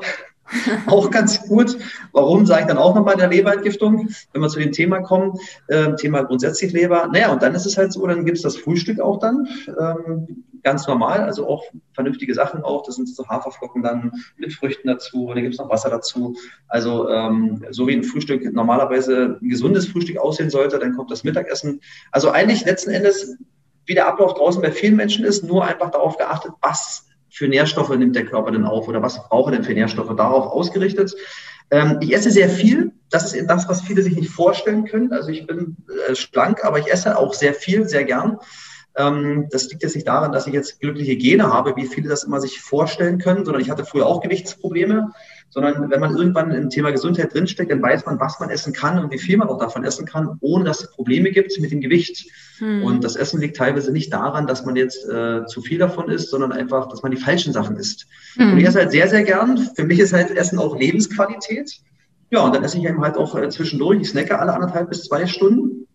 auch 0.88 1.10
ganz 1.12 1.48
gut. 1.48 1.78
Warum, 2.12 2.46
sage 2.46 2.62
ich 2.62 2.68
dann 2.68 2.78
auch 2.78 2.96
nochmal 2.96 3.16
der 3.16 3.28
Leberentgiftung, 3.28 4.10
wenn 4.34 4.42
wir 4.42 4.50
zu 4.50 4.60
dem 4.60 4.72
Thema 4.72 5.02
kommen, 5.02 5.38
äh, 5.68 5.96
Thema 5.96 6.24
grundsätzlich 6.24 6.74
Leber. 6.74 7.08
Naja, 7.12 7.32
und 7.32 7.42
dann 7.42 7.56
ist 7.56 7.66
es 7.66 7.78
halt 7.78 7.94
so, 7.94 8.06
dann 8.08 8.26
gibt 8.26 8.38
es 8.38 8.44
das 8.44 8.58
Frühstück 8.58 9.00
auch 9.00 9.20
dann, 9.20 9.48
ähm, 9.80 10.46
ganz 10.64 10.88
normal, 10.88 11.22
also 11.22 11.48
auch 11.48 11.64
vernünftige 11.94 12.34
Sachen 12.34 12.64
auch, 12.64 12.84
das 12.84 12.96
sind 12.96 13.08
so 13.08 13.28
Haferflocken 13.28 13.82
dann 13.82 14.12
mit 14.38 14.54
Früchten 14.54 14.88
dazu, 14.88 15.32
dann 15.34 15.44
gibt 15.44 15.54
es 15.54 15.60
noch 15.60 15.70
Wasser 15.70 15.90
dazu. 15.90 16.36
Also 16.68 17.10
ähm, 17.10 17.64
so 17.70 17.88
wie 17.88 17.94
ein 17.94 18.04
Frühstück 18.04 18.52
normalerweise 18.54 19.38
ein 19.42 19.50
gesundes 19.50 19.88
Frühstück 19.88 20.18
aussehen 20.18 20.50
sollte, 20.50 20.78
dann 20.80 20.96
kommt 20.96 21.12
das 21.12 21.24
Mittagessen. 21.24 21.80
Also 22.12 22.32
eigentlich 22.32 22.66
letzten 22.66 22.92
Endes 22.92 23.38
wie 23.90 23.96
der 23.96 24.08
Ablauf 24.08 24.36
draußen 24.36 24.62
bei 24.62 24.72
vielen 24.72 24.96
Menschen 24.96 25.26
ist, 25.26 25.44
nur 25.44 25.66
einfach 25.66 25.90
darauf 25.90 26.16
geachtet, 26.16 26.52
was 26.62 27.08
für 27.30 27.48
Nährstoffe 27.48 27.90
nimmt 27.90 28.16
der 28.16 28.26
Körper 28.26 28.52
denn 28.52 28.64
auf 28.64 28.88
oder 28.88 29.02
was 29.02 29.28
braucht 29.28 29.52
er 29.52 29.58
denn 29.58 29.64
für 29.66 29.74
Nährstoffe, 29.74 30.16
darauf 30.16 30.46
ausgerichtet. 30.46 31.16
Ähm, 31.72 31.98
ich 32.00 32.14
esse 32.14 32.30
sehr 32.30 32.50
viel. 32.50 32.92
Das 33.10 33.26
ist 33.26 33.34
eben 33.34 33.48
das, 33.48 33.68
was 33.68 33.82
viele 33.82 34.04
sich 34.04 34.16
nicht 34.16 34.30
vorstellen 34.30 34.86
können. 34.86 35.12
Also 35.12 35.30
ich 35.30 35.48
bin 35.48 35.76
äh, 36.08 36.16
schlank, 36.16 36.64
aber 36.64 36.78
ich 36.78 36.92
esse 36.92 37.18
auch 37.18 37.34
sehr 37.34 37.56
viel, 37.56 37.88
sehr 37.88 38.04
gern. 38.04 38.38
Ähm, 38.96 39.48
das 39.50 39.70
liegt 39.70 39.82
jetzt 39.82 39.96
nicht 39.96 40.08
daran, 40.08 40.32
dass 40.32 40.46
ich 40.46 40.54
jetzt 40.54 40.80
glückliche 40.80 41.16
Gene 41.16 41.52
habe, 41.52 41.76
wie 41.76 41.88
viele 41.88 42.10
das 42.10 42.24
immer 42.24 42.40
sich 42.40 42.62
vorstellen 42.62 43.18
können, 43.18 43.44
sondern 43.44 43.62
ich 43.62 43.72
hatte 43.72 43.86
früher 43.86 44.06
auch 44.06 44.22
Gewichtsprobleme. 44.22 45.12
Sondern 45.52 45.90
wenn 45.90 46.00
man 46.00 46.16
irgendwann 46.16 46.52
im 46.52 46.70
Thema 46.70 46.92
Gesundheit 46.92 47.34
drinsteckt, 47.34 47.72
dann 47.72 47.82
weiß 47.82 48.06
man, 48.06 48.20
was 48.20 48.40
man 48.40 48.52
essen 48.52 48.72
kann 48.72 49.00
und 49.00 49.12
wie 49.12 49.18
viel 49.18 49.38
man 49.38 49.48
auch 49.48 49.58
davon 49.58 49.84
essen 49.84 50.06
kann, 50.06 50.38
ohne 50.42 50.64
dass 50.64 50.82
es 50.82 50.92
Probleme 50.92 51.32
gibt 51.32 51.60
mit 51.60 51.72
dem 51.72 51.82
Gewicht. 51.82 52.30
Hm. 52.60 52.84
Und 52.84 53.04
das 53.04 53.16
Essen 53.16 53.40
liegt 53.42 53.58
teilweise 53.58 53.92
nicht 53.92 54.14
daran, 54.14 54.46
dass 54.46 54.66
man 54.66 54.76
jetzt 54.76 55.08
äh, 55.10 55.46
zu 55.48 55.62
viel 55.62 55.80
davon 55.80 56.10
isst, 56.10 56.30
sondern 56.30 56.52
einfach, 56.52 56.88
dass 56.88 57.02
man 57.02 57.12
die 57.12 57.18
falschen 57.18 57.52
Sachen 57.52 57.78
isst. 57.78 58.06
Hm. 58.36 58.54
Und 58.54 58.58
ich 58.60 58.66
esse 58.66 58.80
halt 58.80 58.92
sehr, 58.92 59.08
sehr 59.08 59.24
gern. 59.24 59.58
Für 59.76 59.84
mich 59.84 60.00
ist 60.00 60.14
halt 60.14 60.32
Essen 60.32 60.60
auch 60.60 60.78
Lebensqualität. 60.80 61.80
Ja, 62.32 62.42
und 62.42 62.54
dann 62.54 62.64
esse 62.64 62.78
ich 62.78 62.86
eben 62.86 63.02
halt 63.02 63.18
auch 63.18 63.36
äh, 63.36 63.50
zwischendurch. 63.50 64.02
Ich 64.02 64.10
snacke 64.10 64.38
alle 64.38 64.54
anderthalb 64.54 64.90
bis 64.90 65.06
zwei 65.06 65.26
Stunden 65.26 65.88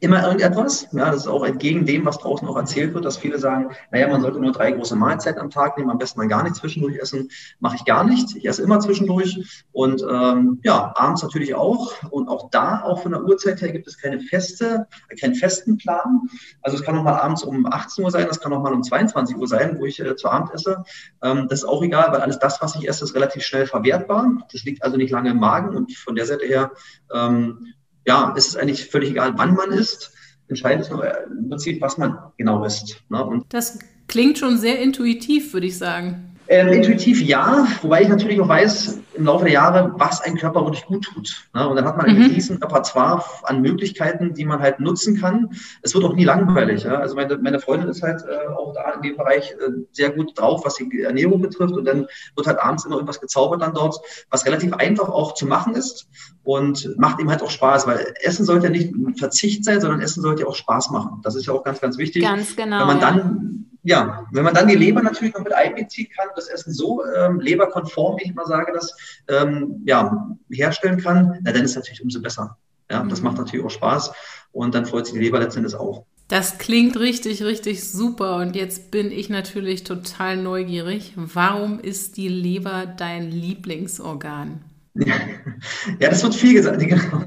immer 0.00 0.22
irgendetwas. 0.22 0.88
Ja, 0.92 1.10
das 1.10 1.22
ist 1.22 1.26
auch 1.26 1.44
entgegen 1.44 1.84
dem, 1.84 2.06
was 2.06 2.18
draußen 2.18 2.48
auch 2.48 2.56
erzählt 2.56 2.94
wird, 2.94 3.04
dass 3.04 3.18
viele 3.18 3.38
sagen, 3.38 3.70
naja, 3.90 4.08
man 4.08 4.22
sollte 4.22 4.40
nur 4.40 4.52
drei 4.52 4.72
große 4.72 4.96
Mahlzeiten 4.96 5.40
am 5.40 5.50
Tag 5.50 5.76
nehmen, 5.76 5.90
am 5.90 5.98
besten 5.98 6.18
mal 6.18 6.28
gar 6.28 6.42
nicht 6.42 6.56
zwischendurch 6.56 6.96
essen. 6.96 7.28
Mache 7.58 7.76
ich 7.76 7.84
gar 7.84 8.04
nicht. 8.04 8.34
Ich 8.34 8.46
esse 8.46 8.62
immer 8.62 8.80
zwischendurch 8.80 9.64
und 9.72 10.02
ähm, 10.02 10.60
ja, 10.64 10.92
abends 10.96 11.22
natürlich 11.22 11.54
auch. 11.54 11.92
Und 12.10 12.28
auch 12.28 12.50
da, 12.50 12.82
auch 12.82 13.02
von 13.02 13.12
der 13.12 13.22
Uhrzeit 13.22 13.60
her, 13.60 13.72
gibt 13.72 13.86
es 13.86 13.98
keine 13.98 14.20
feste, 14.20 14.86
keinen 15.20 15.34
festen 15.34 15.76
Plan. 15.76 16.22
Also 16.62 16.78
es 16.78 16.82
kann 16.82 16.96
auch 16.96 17.04
mal 17.04 17.18
abends 17.18 17.42
um 17.42 17.66
18 17.66 18.04
Uhr 18.04 18.10
sein, 18.10 18.26
das 18.26 18.40
kann 18.40 18.52
auch 18.54 18.62
mal 18.62 18.72
um 18.72 18.82
22 18.82 19.36
Uhr 19.36 19.46
sein, 19.46 19.78
wo 19.78 19.84
ich 19.84 20.00
äh, 20.00 20.16
zu 20.16 20.28
Abend 20.28 20.52
esse. 20.54 20.82
Ähm, 21.22 21.46
das 21.48 21.60
ist 21.60 21.68
auch 21.68 21.82
egal, 21.82 22.10
weil 22.10 22.22
alles 22.22 22.38
das, 22.38 22.62
was 22.62 22.74
ich 22.74 22.88
esse, 22.88 23.04
ist 23.04 23.14
relativ 23.14 23.42
schnell 23.42 23.66
verwertbar. 23.66 24.30
Das 24.50 24.64
liegt 24.64 24.82
also 24.82 24.96
nicht 24.96 25.10
lange 25.10 25.30
im 25.30 25.38
Magen 25.38 25.76
und 25.76 25.94
von 25.94 26.14
der 26.14 26.24
Seite 26.24 26.46
her 26.46 26.70
ähm, 27.12 27.74
ja, 28.06 28.34
es 28.36 28.48
ist 28.48 28.56
eigentlich 28.56 28.86
völlig 28.86 29.10
egal, 29.10 29.34
wann 29.36 29.54
man 29.54 29.72
isst. 29.72 30.12
Entscheidend 30.48 30.82
ist 30.82 30.90
nur 30.90 31.04
im 31.26 31.48
Prinzip, 31.48 31.80
was 31.80 31.96
man 31.96 32.18
genau 32.36 32.64
isst. 32.64 33.02
Ne? 33.08 33.42
Das 33.50 33.78
klingt 34.08 34.38
schon 34.38 34.58
sehr 34.58 34.80
intuitiv, 34.80 35.52
würde 35.52 35.68
ich 35.68 35.78
sagen. 35.78 36.36
Ähm, 36.52 36.72
intuitiv 36.72 37.22
ja, 37.22 37.64
wobei 37.80 38.02
ich 38.02 38.08
natürlich 38.08 38.40
auch 38.40 38.48
weiß 38.48 38.98
im 39.14 39.24
Laufe 39.24 39.44
der 39.44 39.52
Jahre, 39.52 39.92
was 39.98 40.20
ein 40.20 40.36
Körper 40.36 40.64
wirklich 40.64 40.84
gut 40.84 41.04
tut. 41.04 41.48
Ne? 41.54 41.68
Und 41.68 41.76
dann 41.76 41.84
hat 41.84 41.96
man 41.96 42.06
ein 42.06 42.18
mhm. 42.18 42.24
riesen 42.24 42.56
Repertoire 42.56 43.22
an 43.44 43.62
Möglichkeiten, 43.62 44.34
die 44.34 44.44
man 44.44 44.58
halt 44.58 44.80
nutzen 44.80 45.20
kann. 45.20 45.50
Es 45.82 45.94
wird 45.94 46.04
auch 46.04 46.14
nie 46.14 46.24
langweilig. 46.24 46.82
Ja? 46.82 46.96
Also 46.96 47.14
meine, 47.14 47.38
meine 47.38 47.60
Freundin 47.60 47.88
ist 47.88 48.02
halt 48.02 48.22
äh, 48.22 48.48
auch 48.48 48.74
da 48.74 48.90
in 48.94 49.02
dem 49.02 49.16
Bereich 49.16 49.52
äh, 49.52 49.70
sehr 49.92 50.10
gut 50.10 50.36
drauf, 50.36 50.62
was 50.64 50.74
die 50.74 51.02
Ernährung 51.02 51.40
betrifft. 51.40 51.74
Und 51.74 51.84
dann 51.84 52.08
wird 52.34 52.48
halt 52.48 52.58
abends 52.58 52.84
immer 52.84 52.96
irgendwas 52.96 53.20
gezaubert 53.20 53.62
dann 53.62 53.72
dort, 53.72 54.00
was 54.30 54.44
relativ 54.44 54.74
einfach 54.74 55.08
auch 55.08 55.34
zu 55.34 55.46
machen 55.46 55.76
ist 55.76 56.08
und 56.42 56.98
macht 56.98 57.20
ihm 57.20 57.30
halt 57.30 57.42
auch 57.42 57.50
Spaß, 57.50 57.86
weil 57.86 58.12
Essen 58.22 58.44
sollte 58.44 58.66
ja 58.66 58.72
nicht 58.72 58.92
ein 58.92 59.14
Verzicht 59.14 59.64
sein, 59.64 59.80
sondern 59.80 60.00
Essen 60.00 60.20
sollte 60.20 60.42
ja 60.42 60.48
auch 60.48 60.56
Spaß 60.56 60.90
machen. 60.90 61.20
Das 61.22 61.36
ist 61.36 61.46
ja 61.46 61.52
auch 61.52 61.62
ganz, 61.62 61.80
ganz 61.80 61.96
wichtig. 61.96 62.24
Ganz 62.24 62.56
genau. 62.56 62.80
Wenn 62.80 62.86
man 62.88 63.00
dann 63.00 63.69
ja, 63.82 64.26
wenn 64.32 64.44
man 64.44 64.54
dann 64.54 64.68
die 64.68 64.74
Leber 64.74 65.02
natürlich 65.02 65.34
noch 65.34 65.44
mit 65.44 65.54
einbeziehen 65.54 66.08
kann, 66.14 66.28
das 66.34 66.48
Essen 66.48 66.72
so 66.72 67.02
ähm, 67.16 67.40
leberkonform, 67.40 68.18
wie 68.18 68.24
ich 68.24 68.30
immer 68.30 68.46
sage, 68.46 68.72
das 68.72 68.94
ähm, 69.28 69.82
ja, 69.86 70.28
herstellen 70.50 71.00
kann, 71.00 71.38
na, 71.42 71.52
dann 71.52 71.64
ist 71.64 71.70
es 71.70 71.76
natürlich 71.76 72.02
umso 72.02 72.20
besser. 72.20 72.56
Ja, 72.90 73.04
das 73.04 73.20
mhm. 73.20 73.26
macht 73.26 73.38
natürlich 73.38 73.64
auch 73.64 73.70
Spaß 73.70 74.12
und 74.52 74.74
dann 74.74 74.86
freut 74.86 75.06
sich 75.06 75.14
die 75.14 75.20
Leber 75.20 75.38
letztendlich 75.38 75.74
auch. 75.74 76.04
Das 76.28 76.58
klingt 76.58 76.96
richtig, 76.96 77.42
richtig 77.42 77.88
super. 77.90 78.36
Und 78.36 78.54
jetzt 78.54 78.92
bin 78.92 79.10
ich 79.10 79.30
natürlich 79.30 79.82
total 79.82 80.36
neugierig. 80.36 81.12
Warum 81.16 81.80
ist 81.80 82.16
die 82.16 82.28
Leber 82.28 82.86
dein 82.86 83.32
Lieblingsorgan? 83.32 84.60
Ja, 84.94 86.08
das 86.08 86.22
wird 86.22 86.34
viel 86.34 86.54
gesagt. 86.54 86.82
Genau. 86.90 87.24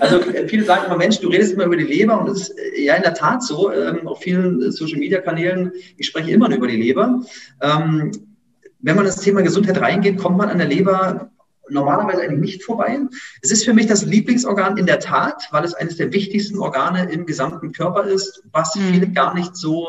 Also 0.00 0.20
äh, 0.30 0.46
viele 0.46 0.64
sagen 0.64 0.86
immer, 0.86 0.96
Mensch, 0.96 1.18
du 1.18 1.28
redest 1.28 1.54
immer 1.54 1.64
über 1.64 1.76
die 1.76 1.84
Leber 1.84 2.20
und 2.20 2.28
das 2.28 2.48
ist 2.48 2.58
äh, 2.58 2.84
ja 2.84 2.94
in 2.94 3.02
der 3.02 3.14
Tat 3.14 3.42
so. 3.42 3.72
Ähm, 3.72 4.06
auf 4.06 4.20
vielen 4.20 4.70
Social-Media-Kanälen, 4.70 5.72
ich 5.96 6.06
spreche 6.06 6.30
immer 6.30 6.48
nur 6.48 6.58
über 6.58 6.68
die 6.68 6.76
Leber. 6.76 7.22
Ähm, 7.60 8.12
wenn 8.80 8.96
man 8.96 9.04
das 9.04 9.16
Thema 9.16 9.42
Gesundheit 9.42 9.80
reingeht, 9.80 10.18
kommt 10.18 10.36
man 10.36 10.50
an 10.50 10.58
der 10.58 10.68
Leber 10.68 11.30
normalerweise 11.68 12.22
eigentlich 12.22 12.40
nicht 12.40 12.64
vorbei. 12.64 13.00
Es 13.42 13.50
ist 13.50 13.64
für 13.64 13.72
mich 13.72 13.86
das 13.86 14.04
Lieblingsorgan 14.04 14.76
in 14.76 14.86
der 14.86 15.00
Tat, 15.00 15.48
weil 15.50 15.64
es 15.64 15.74
eines 15.74 15.96
der 15.96 16.12
wichtigsten 16.12 16.58
Organe 16.58 17.10
im 17.10 17.26
gesamten 17.26 17.72
Körper 17.72 18.04
ist, 18.04 18.42
was 18.52 18.74
mhm. 18.74 18.80
viele 18.92 19.08
gar 19.08 19.34
nicht 19.34 19.56
so 19.56 19.88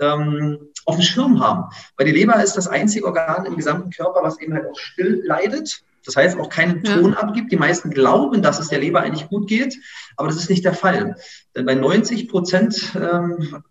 ähm, 0.00 0.58
auf 0.84 0.96
dem 0.96 1.02
Schirm 1.02 1.40
haben. 1.40 1.64
Weil 1.96 2.06
die 2.06 2.12
Leber 2.12 2.42
ist 2.42 2.56
das 2.56 2.66
einzige 2.66 3.06
Organ 3.06 3.46
im 3.46 3.56
gesamten 3.56 3.90
Körper, 3.90 4.20
was 4.22 4.40
eben 4.40 4.54
halt 4.54 4.66
auch 4.68 4.78
still 4.78 5.22
leidet. 5.24 5.84
Das 6.04 6.16
heißt, 6.16 6.38
auch 6.38 6.48
keinen 6.48 6.82
Ton 6.82 7.12
ja. 7.12 7.18
abgibt. 7.18 7.52
Die 7.52 7.56
meisten 7.56 7.90
glauben, 7.90 8.42
dass 8.42 8.58
es 8.58 8.68
der 8.68 8.80
Leber 8.80 9.00
eigentlich 9.00 9.28
gut 9.28 9.48
geht, 9.48 9.78
aber 10.16 10.28
das 10.28 10.36
ist 10.36 10.50
nicht 10.50 10.64
der 10.64 10.74
Fall. 10.74 11.16
Denn 11.54 11.66
bei 11.66 11.74
90 11.74 12.28
Prozent 12.28 12.92
ähm, 12.96 13.62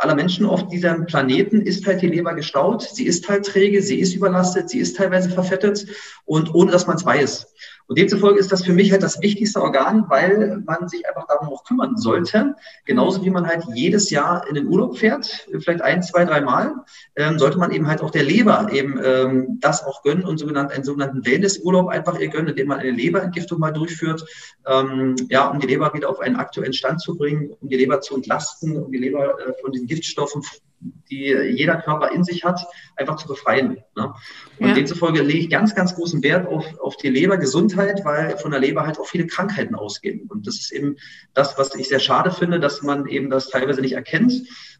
aller 0.00 0.14
Menschen 0.14 0.46
auf 0.46 0.68
diesem 0.68 1.06
Planeten 1.06 1.60
ist 1.60 1.86
halt 1.86 2.00
die 2.02 2.08
Leber 2.08 2.34
gestaut, 2.34 2.82
sie 2.82 3.04
ist 3.04 3.28
halt 3.28 3.44
träge, 3.44 3.82
sie 3.82 4.00
ist 4.00 4.14
überlastet, 4.14 4.70
sie 4.70 4.78
ist 4.78 4.96
teilweise 4.96 5.30
verfettet 5.30 5.86
und 6.24 6.54
ohne 6.54 6.72
dass 6.72 6.86
man 6.86 6.96
es 6.96 7.04
weiß. 7.04 7.52
Und 7.90 7.98
demzufolge 7.98 8.38
ist 8.38 8.52
das 8.52 8.64
für 8.64 8.72
mich 8.72 8.92
halt 8.92 9.02
das 9.02 9.20
wichtigste 9.20 9.60
Organ, 9.60 10.04
weil 10.06 10.62
man 10.64 10.88
sich 10.88 11.08
einfach 11.08 11.26
darum 11.26 11.48
auch 11.48 11.64
kümmern 11.64 11.96
sollte. 11.96 12.54
Genauso 12.84 13.24
wie 13.24 13.30
man 13.30 13.48
halt 13.48 13.64
jedes 13.74 14.10
Jahr 14.10 14.46
in 14.48 14.54
den 14.54 14.68
Urlaub 14.68 14.96
fährt, 14.96 15.48
vielleicht 15.58 15.82
ein, 15.82 16.00
zwei, 16.00 16.24
drei 16.24 16.40
Mal, 16.40 16.72
ähm, 17.16 17.40
sollte 17.40 17.58
man 17.58 17.72
eben 17.72 17.88
halt 17.88 18.00
auch 18.00 18.12
der 18.12 18.22
Leber 18.22 18.68
eben 18.70 19.00
ähm, 19.02 19.58
das 19.60 19.84
auch 19.84 20.04
gönnen 20.04 20.24
und 20.24 20.38
sogenannten, 20.38 20.72
einen 20.72 20.84
sogenannten 20.84 21.26
Wellnessurlaub 21.26 21.88
einfach 21.88 22.16
ihr 22.20 22.28
gönnen, 22.28 22.50
indem 22.50 22.68
man 22.68 22.78
eine 22.78 22.92
Leberentgiftung 22.92 23.58
mal 23.58 23.72
durchführt, 23.72 24.24
ähm, 24.68 25.16
ja, 25.28 25.48
um 25.48 25.58
die 25.58 25.66
Leber 25.66 25.92
wieder 25.92 26.10
auf 26.10 26.20
einen 26.20 26.36
aktuellen 26.36 26.72
Stand 26.72 27.00
zu 27.00 27.16
bringen, 27.16 27.56
um 27.60 27.68
die 27.68 27.76
Leber 27.76 28.00
zu 28.02 28.14
entlasten, 28.14 28.76
um 28.76 28.92
die 28.92 28.98
Leber 28.98 29.36
äh, 29.40 29.52
von 29.60 29.72
diesen 29.72 29.88
Giftstoffen 29.88 30.44
die 30.80 31.26
jeder 31.26 31.76
Körper 31.76 32.12
in 32.12 32.24
sich 32.24 32.44
hat, 32.44 32.66
einfach 32.96 33.16
zu 33.16 33.28
befreien. 33.28 33.78
Ne? 33.96 34.14
Und 34.58 34.68
ja. 34.68 34.74
demzufolge 34.74 35.22
lege 35.22 35.40
ich 35.40 35.50
ganz, 35.50 35.74
ganz 35.74 35.94
großen 35.94 36.22
Wert 36.22 36.46
auf, 36.46 36.64
auf 36.80 36.96
die 36.96 37.08
Lebergesundheit, 37.08 38.04
weil 38.04 38.36
von 38.38 38.50
der 38.50 38.60
Leber 38.60 38.86
halt 38.86 38.98
auch 38.98 39.06
viele 39.06 39.26
Krankheiten 39.26 39.74
ausgehen. 39.74 40.26
Und 40.28 40.46
das 40.46 40.56
ist 40.56 40.72
eben 40.72 40.96
das, 41.34 41.58
was 41.58 41.74
ich 41.74 41.88
sehr 41.88 41.98
schade 41.98 42.30
finde, 42.30 42.60
dass 42.60 42.82
man 42.82 43.06
eben 43.06 43.30
das 43.30 43.48
teilweise 43.48 43.80
nicht 43.80 43.92
erkennt. 43.92 44.32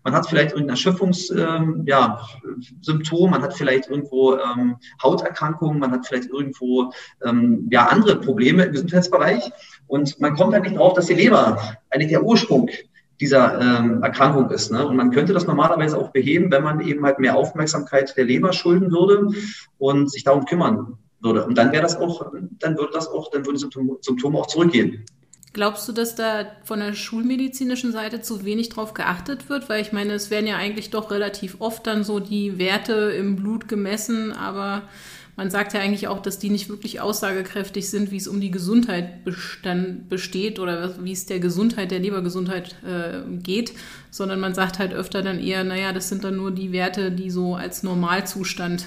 Man 0.02 0.14
hat 0.14 0.26
vielleicht 0.28 0.52
irgendein 0.52 0.76
Erschöpfungssymptom, 0.76 1.38
ähm, 1.38 1.85
ja, 1.87 2.21
man 3.30 3.42
hat 3.42 3.54
vielleicht 3.54 3.88
irgendwo 3.88 4.37
ähm, 4.37 4.76
Hauterkrankungen, 5.02 5.78
man 5.78 5.90
hat 5.90 6.07
vielleicht 6.07 6.30
irgendwo 6.30 6.92
ähm, 7.25 7.69
ja, 7.71 7.87
andere 7.87 8.16
Probleme 8.21 8.64
im 8.64 8.73
Gesundheitsbereich. 8.73 9.50
Und 9.87 10.19
man 10.21 10.35
kommt 10.37 10.54
halt 10.54 10.64
nicht 10.64 10.76
drauf, 10.76 10.95
dass 10.95 11.07
die 11.07 11.14
Leber 11.14 11.76
eigentlich 11.90 12.11
der 12.11 12.23
Ursprung 12.23 12.71
dieser 13.20 13.60
ähm, 13.60 14.02
Erkrankung 14.02 14.50
ist. 14.50 14.72
Ne? 14.72 14.86
Und 14.86 14.96
man 14.96 15.10
könnte 15.10 15.32
das 15.32 15.46
normalerweise 15.46 15.98
auch 15.98 16.10
beheben, 16.10 16.50
wenn 16.50 16.62
man 16.62 16.80
eben 16.80 17.04
halt 17.04 17.18
mehr 17.18 17.36
Aufmerksamkeit 17.36 18.16
der 18.16 18.24
Leber 18.24 18.52
schulden 18.52 18.90
würde 18.90 19.28
und 19.78 20.10
sich 20.10 20.24
darum 20.24 20.46
kümmern 20.46 20.98
würde. 21.20 21.44
Und 21.44 21.58
dann 21.58 21.70
wäre 21.70 21.82
das 21.82 21.96
auch, 21.96 22.32
dann 22.58 22.78
würde 22.78 22.92
das 22.92 23.08
auch, 23.08 23.30
dann 23.30 23.44
würde 23.44 23.58
Symptome, 23.58 23.98
Symptome 24.00 24.38
auch 24.38 24.46
zurückgehen. 24.46 25.04
Glaubst 25.52 25.88
du, 25.88 25.92
dass 25.92 26.14
da 26.14 26.46
von 26.64 26.78
der 26.78 26.94
schulmedizinischen 26.94 27.90
Seite 27.90 28.22
zu 28.22 28.44
wenig 28.44 28.68
drauf 28.68 28.94
geachtet 28.94 29.48
wird? 29.48 29.68
Weil 29.68 29.82
ich 29.82 29.92
meine, 29.92 30.12
es 30.14 30.30
werden 30.30 30.46
ja 30.46 30.56
eigentlich 30.56 30.90
doch 30.90 31.10
relativ 31.10 31.56
oft 31.58 31.86
dann 31.86 32.04
so 32.04 32.20
die 32.20 32.58
Werte 32.58 32.94
im 32.94 33.36
Blut 33.36 33.66
gemessen, 33.66 34.32
aber 34.32 34.82
man 35.40 35.49
sagt 35.49 35.73
ja 35.73 35.80
eigentlich 35.80 36.06
auch, 36.06 36.20
dass 36.20 36.38
die 36.38 36.50
nicht 36.50 36.68
wirklich 36.68 37.00
aussagekräftig 37.00 37.88
sind, 37.88 38.11
wie 38.11 38.18
es 38.18 38.28
um 38.28 38.42
die 38.42 38.50
Gesundheit 38.50 39.25
bestand, 39.25 40.11
besteht 40.11 40.59
oder 40.59 41.02
wie 41.02 41.12
es 41.12 41.25
der 41.25 41.40
Gesundheit, 41.40 41.90
der 41.92 41.99
Lebergesundheit 41.99 42.76
äh, 42.85 43.23
geht, 43.38 43.73
sondern 44.11 44.38
man 44.38 44.52
sagt 44.52 44.78
halt 44.78 44.92
öfter 44.92 45.23
dann 45.23 45.38
eher, 45.38 45.64
naja, 45.64 45.94
das 45.94 46.11
sind 46.11 46.25
dann 46.25 46.37
nur 46.37 46.50
die 46.50 46.73
Werte, 46.73 47.11
die 47.11 47.30
so 47.30 47.54
als 47.54 47.82
Normalzustand 47.82 48.85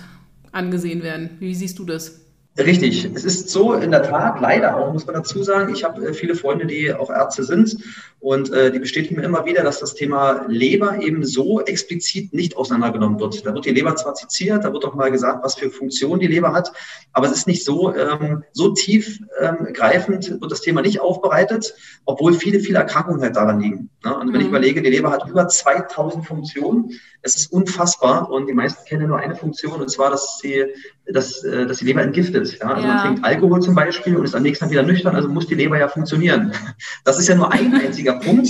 angesehen 0.51 1.01
werden. 1.01 1.31
Wie 1.39 1.55
siehst 1.55 1.79
du 1.79 1.85
das? 1.85 2.22
Richtig. 2.57 3.05
Es 3.15 3.23
ist 3.23 3.49
so 3.49 3.73
in 3.73 3.89
der 3.89 4.03
Tat, 4.03 4.39
leider 4.39 4.77
auch, 4.77 4.93
muss 4.93 5.07
man 5.07 5.15
dazu 5.15 5.41
sagen. 5.41 5.73
Ich 5.73 5.83
habe 5.83 6.05
äh, 6.05 6.13
viele 6.13 6.35
Freunde, 6.35 6.67
die 6.67 6.93
auch 6.93 7.09
Ärzte 7.09 7.43
sind 7.43 7.77
und 8.19 8.53
äh, 8.53 8.71
die 8.71 8.77
bestätigen 8.77 9.15
mir 9.15 9.23
immer 9.23 9.45
wieder, 9.45 9.63
dass 9.63 9.79
das 9.79 9.95
Thema 9.95 10.45
Leber 10.47 11.01
eben 11.01 11.25
so 11.25 11.61
explizit 11.61 12.31
nicht 12.31 12.55
auseinandergenommen 12.55 13.19
wird. 13.19 13.43
Da 13.43 13.55
wird 13.55 13.65
die 13.65 13.71
Leber 13.71 13.95
zwar 13.95 14.13
zitiert, 14.13 14.63
da 14.63 14.71
wird 14.71 14.85
auch 14.85 14.93
mal 14.93 15.09
gesagt, 15.09 15.43
was 15.43 15.55
für 15.55 15.71
Funktion 15.71 16.19
die 16.19 16.27
Leber 16.27 16.53
hat, 16.53 16.71
aber 17.11 17.25
es 17.25 17.33
ist 17.33 17.47
nicht 17.47 17.65
so, 17.65 17.93
ähm, 17.95 18.43
so 18.53 18.69
tief 18.69 19.19
ähm, 19.41 19.67
greifend 19.73 20.39
wird 20.39 20.51
das 20.51 20.61
Thema 20.61 20.83
nicht 20.83 21.01
aufbereitet, 21.01 21.73
obwohl 22.05 22.33
viele, 22.33 22.59
viele 22.59 22.77
Erkrankungen 22.77 23.21
halt 23.21 23.35
daran 23.35 23.59
liegen. 23.59 23.89
Ne? 24.05 24.15
Und 24.15 24.27
wenn 24.27 24.35
mhm. 24.35 24.41
ich 24.41 24.47
überlege, 24.47 24.81
die 24.83 24.91
Leber 24.91 25.11
hat 25.11 25.27
über 25.27 25.47
2000 25.47 26.25
Funktionen, 26.25 26.91
es 27.23 27.35
ist 27.35 27.51
unfassbar 27.51 28.29
und 28.29 28.47
die 28.47 28.53
meisten 28.53 28.85
kennen 28.85 29.07
nur 29.07 29.17
eine 29.17 29.35
Funktion 29.35 29.81
und 29.81 29.89
zwar, 29.89 30.11
dass 30.11 30.39
sie, 30.39 30.65
dass, 31.11 31.43
äh, 31.43 31.65
dass 31.65 31.79
die 31.79 31.85
Leber 31.85 32.01
entgiftet. 32.01 32.59
Ja? 32.59 32.67
Also 32.67 32.87
ja. 32.87 32.93
man 32.93 33.05
trinkt 33.05 33.25
Alkohol 33.25 33.61
zum 33.61 33.75
Beispiel 33.75 34.15
und 34.15 34.23
ist 34.23 34.35
am 34.35 34.43
nächsten 34.43 34.65
Tag 34.65 34.71
wieder 34.71 34.83
nüchtern, 34.83 35.15
also 35.15 35.29
muss 35.29 35.47
die 35.47 35.55
Leber 35.55 35.77
ja 35.77 35.87
funktionieren. 35.87 36.53
Das 37.03 37.19
ist 37.19 37.27
ja 37.27 37.35
nur 37.35 37.51
ein 37.51 37.73
einziger 37.73 38.13
Punkt. 38.13 38.47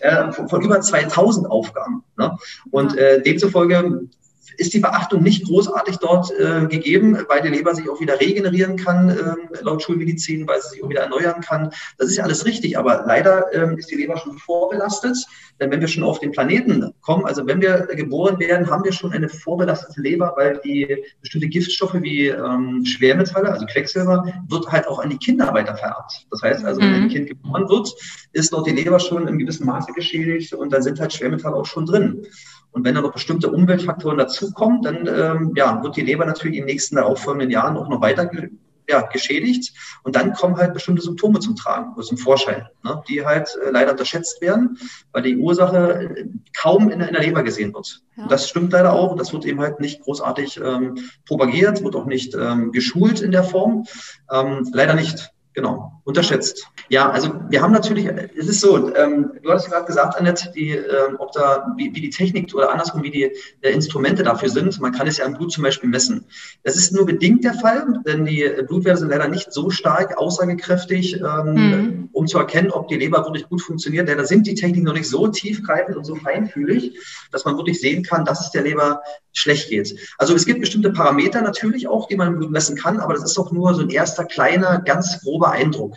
äh, 0.00 0.32
von, 0.32 0.48
von, 0.48 0.62
über 0.62 0.80
2000 0.80 1.50
Aufgaben. 1.50 2.02
Ne? 2.16 2.36
Und 2.70 2.96
äh, 2.96 3.22
demzufolge 3.22 4.08
ist 4.60 4.74
die 4.74 4.80
Beachtung 4.80 5.22
nicht 5.22 5.46
großartig 5.46 5.96
dort 5.96 6.30
äh, 6.38 6.66
gegeben, 6.66 7.16
weil 7.28 7.40
die 7.40 7.48
Leber 7.48 7.74
sich 7.74 7.88
auch 7.88 7.98
wieder 7.98 8.20
regenerieren 8.20 8.76
kann, 8.76 9.08
äh, 9.08 9.62
laut 9.62 9.82
Schulmedizin, 9.82 10.46
weil 10.46 10.60
sie 10.60 10.68
sich 10.68 10.84
auch 10.84 10.90
wieder 10.90 11.00
erneuern 11.00 11.40
kann. 11.40 11.70
Das 11.96 12.08
ist 12.08 12.16
ja 12.16 12.24
alles 12.24 12.44
richtig, 12.44 12.76
aber 12.76 13.04
leider 13.06 13.52
äh, 13.54 13.74
ist 13.78 13.90
die 13.90 13.94
Leber 13.94 14.18
schon 14.18 14.36
vorbelastet. 14.36 15.16
Denn 15.58 15.70
wenn 15.70 15.80
wir 15.80 15.88
schon 15.88 16.04
auf 16.04 16.20
den 16.20 16.32
Planeten 16.32 16.92
kommen, 17.00 17.24
also 17.24 17.46
wenn 17.46 17.62
wir 17.62 17.86
geboren 17.86 18.38
werden, 18.38 18.68
haben 18.70 18.84
wir 18.84 18.92
schon 18.92 19.12
eine 19.12 19.30
vorbelastete 19.30 20.00
Leber, 20.00 20.34
weil 20.36 20.60
die 20.62 21.04
bestimmte 21.22 21.48
Giftstoffe 21.48 21.94
wie 21.94 22.28
ähm, 22.28 22.84
Schwermetalle, 22.84 23.50
also 23.50 23.64
Quecksilber, 23.64 24.26
wird 24.48 24.70
halt 24.70 24.86
auch 24.88 24.98
an 24.98 25.08
die 25.08 25.18
Kinder 25.18 25.52
weiter 25.54 25.74
vererbt. 25.74 26.26
Das 26.30 26.42
heißt 26.42 26.64
also, 26.66 26.80
wenn 26.80 26.94
ein 26.94 27.02
mhm. 27.04 27.08
Kind 27.08 27.28
geboren 27.28 27.66
wird, 27.68 27.94
ist 28.32 28.52
dort 28.52 28.66
die 28.66 28.72
Leber 28.72 29.00
schon 29.00 29.26
in 29.26 29.38
gewissem 29.38 29.66
Maße 29.66 29.92
geschädigt 29.92 30.52
und 30.52 30.70
da 30.70 30.82
sind 30.82 31.00
halt 31.00 31.14
Schwermetalle 31.14 31.56
auch 31.56 31.66
schon 31.66 31.86
drin. 31.86 32.26
Und 32.72 32.84
wenn 32.84 32.94
da 32.94 33.00
noch 33.00 33.12
bestimmte 33.12 33.50
Umweltfaktoren 33.50 34.18
dazukommen, 34.18 34.82
dann 34.82 35.06
ähm, 35.06 35.52
ja, 35.56 35.82
wird 35.82 35.96
die 35.96 36.02
Leber 36.02 36.24
natürlich 36.24 36.56
in 36.56 36.62
den 36.62 36.72
nächsten 36.72 36.96
darauffolgenden 36.96 37.50
Jahren 37.50 37.76
auch 37.76 37.88
noch 37.88 38.00
weiter 38.00 38.30
ja, 38.90 39.02
geschädigt. 39.02 39.72
Und 40.02 40.16
dann 40.16 40.32
kommen 40.34 40.56
halt 40.56 40.74
bestimmte 40.74 41.02
Symptome 41.02 41.40
zum 41.40 41.56
Tragen 41.56 41.94
oder 41.94 42.04
zum 42.04 42.18
Vorschein, 42.18 42.66
ne, 42.82 43.02
die 43.08 43.24
halt 43.24 43.48
äh, 43.64 43.70
leider 43.70 43.92
unterschätzt 43.92 44.40
werden, 44.40 44.78
weil 45.12 45.22
die 45.22 45.36
Ursache 45.36 46.14
äh, 46.16 46.26
kaum 46.60 46.90
in, 46.90 47.00
in, 47.00 47.12
der 47.12 47.22
Leber 47.22 47.42
gesehen 47.42 47.72
wird. 47.72 48.02
Ja. 48.16 48.24
Und 48.24 48.32
das 48.32 48.48
stimmt 48.48 48.72
leider 48.72 48.92
auch. 48.92 49.12
Und 49.12 49.20
das 49.20 49.32
wird 49.32 49.44
eben 49.44 49.60
halt 49.60 49.80
nicht 49.80 50.02
großartig 50.02 50.60
ähm, 50.62 50.96
propagiert, 51.26 51.82
wird 51.82 51.96
auch 51.96 52.06
nicht 52.06 52.34
ähm, 52.34 52.72
geschult 52.72 53.20
in 53.20 53.32
der 53.32 53.44
Form. 53.44 53.86
Ähm, 54.30 54.68
leider 54.72 54.94
nicht. 54.94 55.30
Genau, 55.52 56.00
unterschätzt. 56.04 56.68
Ja, 56.90 57.10
also 57.10 57.32
wir 57.48 57.60
haben 57.60 57.72
natürlich, 57.72 58.06
es 58.06 58.46
ist 58.46 58.60
so, 58.60 58.94
ähm, 58.94 59.32
du 59.42 59.50
hattest 59.50 59.68
gerade 59.68 59.84
gesagt, 59.84 60.16
Annette, 60.16 60.52
die, 60.54 60.70
äh, 60.70 61.12
ob 61.18 61.32
da, 61.32 61.66
wie, 61.76 61.92
wie, 61.92 62.00
die 62.00 62.10
Technik 62.10 62.54
oder 62.54 62.70
andersrum, 62.70 63.02
wie 63.02 63.10
die 63.10 63.24
äh, 63.60 63.72
Instrumente 63.72 64.22
dafür 64.22 64.48
sind. 64.48 64.80
Man 64.80 64.92
kann 64.92 65.08
es 65.08 65.18
ja 65.18 65.24
im 65.24 65.34
Blut 65.34 65.50
zum 65.50 65.64
Beispiel 65.64 65.90
messen. 65.90 66.24
Das 66.62 66.76
ist 66.76 66.92
nur 66.92 67.04
bedingt 67.04 67.42
der 67.42 67.54
Fall, 67.54 68.00
denn 68.06 68.24
die 68.24 68.48
Blutwerte 68.68 69.00
sind 69.00 69.08
leider 69.08 69.26
nicht 69.26 69.52
so 69.52 69.70
stark 69.70 70.18
aussagekräftig, 70.18 71.20
ähm, 71.20 71.54
mhm. 71.54 72.08
um 72.12 72.28
zu 72.28 72.38
erkennen, 72.38 72.70
ob 72.70 72.86
die 72.86 72.96
Leber 72.96 73.24
wirklich 73.24 73.48
gut 73.48 73.60
funktioniert. 73.60 74.08
Denn 74.08 74.18
da 74.18 74.24
sind 74.24 74.46
die 74.46 74.54
Techniken 74.54 74.84
noch 74.84 74.94
nicht 74.94 75.08
so 75.08 75.26
tiefgreifend 75.26 75.96
und 75.96 76.04
so 76.04 76.14
feinfühlig, 76.14 76.96
dass 77.32 77.44
man 77.44 77.56
wirklich 77.56 77.80
sehen 77.80 78.04
kann, 78.04 78.24
dass 78.24 78.40
es 78.40 78.52
der 78.52 78.62
Leber 78.62 79.02
schlecht 79.32 79.68
geht. 79.68 79.96
Also 80.18 80.34
es 80.34 80.46
gibt 80.46 80.60
bestimmte 80.60 80.92
Parameter 80.92 81.42
natürlich 81.42 81.88
auch, 81.88 82.08
die 82.08 82.16
man 82.16 82.28
im 82.28 82.38
Blut 82.38 82.50
messen 82.50 82.76
kann, 82.76 83.00
aber 83.00 83.14
das 83.14 83.24
ist 83.24 83.38
doch 83.38 83.52
nur 83.52 83.74
so 83.74 83.82
ein 83.82 83.90
erster 83.90 84.24
kleiner, 84.24 84.80
ganz 84.80 85.20
grober 85.22 85.52
Eindruck. 85.52 85.96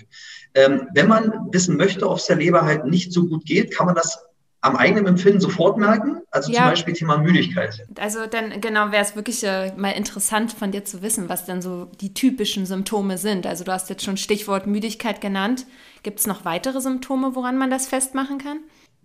Ähm, 0.55 0.87
wenn 0.93 1.07
man 1.07 1.49
wissen 1.51 1.77
möchte, 1.77 2.07
ob 2.09 2.17
es 2.17 2.27
der 2.27 2.35
Leber 2.35 2.63
halt 2.63 2.85
nicht 2.85 3.11
so 3.11 3.25
gut 3.27 3.45
geht, 3.45 3.75
kann 3.75 3.87
man 3.87 3.95
das 3.95 4.19
am 4.63 4.77
eigenen 4.77 5.07
Empfinden 5.07 5.41
sofort 5.41 5.77
merken. 5.77 6.21
Also 6.31 6.51
ja. 6.51 6.59
zum 6.59 6.69
Beispiel 6.69 6.93
Thema 6.93 7.17
Müdigkeit. 7.17 7.85
Also 7.99 8.27
dann 8.27 8.61
genau 8.61 8.91
wäre 8.91 9.03
es 9.03 9.15
wirklich 9.15 9.43
äh, 9.43 9.73
mal 9.75 9.91
interessant 9.91 10.53
von 10.53 10.71
dir 10.71 10.85
zu 10.85 11.01
wissen, 11.01 11.27
was 11.27 11.45
dann 11.45 11.61
so 11.61 11.89
die 11.99 12.13
typischen 12.13 12.65
Symptome 12.65 13.17
sind. 13.17 13.45
Also 13.45 13.65
du 13.65 13.73
hast 13.73 13.89
jetzt 13.89 14.05
schon 14.05 14.15
Stichwort 14.15 14.65
Müdigkeit 14.65 15.19
genannt. 15.19 15.65
Gibt 16.01 16.21
es 16.21 16.27
noch 16.27 16.45
weitere 16.45 16.79
Symptome, 16.79 17.35
woran 17.35 17.57
man 17.57 17.71
das 17.71 17.87
festmachen 17.87 18.37
kann? 18.37 18.59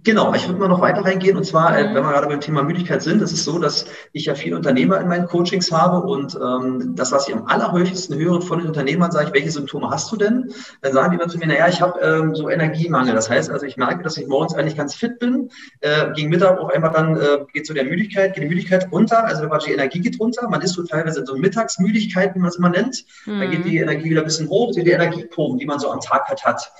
Genau, 0.04 0.32
ich 0.32 0.46
würde 0.46 0.60
mal 0.60 0.68
noch 0.68 0.80
weiter 0.80 1.04
reingehen. 1.04 1.36
Und 1.36 1.44
zwar, 1.44 1.76
äh, 1.76 1.84
wenn 1.84 2.02
wir 2.02 2.12
gerade 2.12 2.28
beim 2.28 2.40
Thema 2.40 2.62
Müdigkeit 2.62 3.02
sind, 3.02 3.20
ist 3.20 3.32
es 3.32 3.44
so, 3.44 3.58
dass 3.58 3.86
ich 4.12 4.26
ja 4.26 4.34
viele 4.34 4.56
Unternehmer 4.56 5.00
in 5.00 5.08
meinen 5.08 5.26
Coachings 5.26 5.72
habe 5.72 6.06
und 6.06 6.36
ähm, 6.36 6.94
das, 6.94 7.10
was 7.10 7.28
ich 7.28 7.34
am 7.34 7.46
allerhäufigsten 7.46 8.16
höre 8.16 8.40
von 8.40 8.60
den 8.60 8.68
Unternehmern, 8.68 9.10
sage 9.10 9.26
ich, 9.28 9.34
welche 9.34 9.50
Symptome 9.50 9.90
hast 9.90 10.10
du 10.12 10.16
denn? 10.16 10.52
Dann 10.82 10.92
sagen 10.92 11.10
die 11.10 11.16
immer 11.16 11.28
zu 11.28 11.38
mir, 11.38 11.48
naja, 11.48 11.68
ich 11.68 11.80
habe 11.80 12.00
ähm, 12.00 12.34
so 12.34 12.48
Energiemangel. 12.48 13.14
Das 13.14 13.28
heißt 13.28 13.50
also, 13.50 13.66
ich 13.66 13.76
merke, 13.76 14.04
dass 14.04 14.16
ich 14.16 14.28
morgens 14.28 14.54
eigentlich 14.54 14.76
ganz 14.76 14.94
fit 14.94 15.18
bin. 15.18 15.50
Äh, 15.80 16.12
gegen 16.14 16.30
Mittag 16.30 16.58
auch 16.58 16.70
einmal 16.70 16.92
dann 16.92 17.16
äh, 17.16 17.44
geht 17.52 17.66
so 17.66 17.74
der 17.74 17.84
Müdigkeit, 17.84 18.34
geht 18.34 18.44
die 18.44 18.48
Müdigkeit 18.48 18.88
runter, 18.92 19.24
also 19.24 19.48
die 19.66 19.72
Energie 19.72 20.00
geht 20.00 20.20
runter. 20.20 20.48
Man 20.48 20.62
ist 20.62 20.74
so 20.74 20.84
teilweise 20.84 21.20
in 21.20 21.26
so 21.26 21.36
Mittagsmüdigkeit, 21.36 22.34
wie 22.36 22.38
man 22.38 22.50
es 22.50 22.56
immer 22.56 22.70
nennt. 22.70 23.04
Mhm. 23.26 23.40
Dann 23.40 23.50
geht 23.50 23.64
die 23.64 23.78
Energie 23.78 24.10
wieder 24.10 24.20
ein 24.20 24.26
bisschen 24.26 24.48
hoch, 24.48 24.72
so 24.72 24.80
die 24.80 24.90
Energiekurven, 24.90 25.58
die 25.58 25.66
man 25.66 25.80
so 25.80 25.90
am 25.90 26.00
Tag 26.00 26.28
halt 26.28 26.44
hat. 26.44 26.72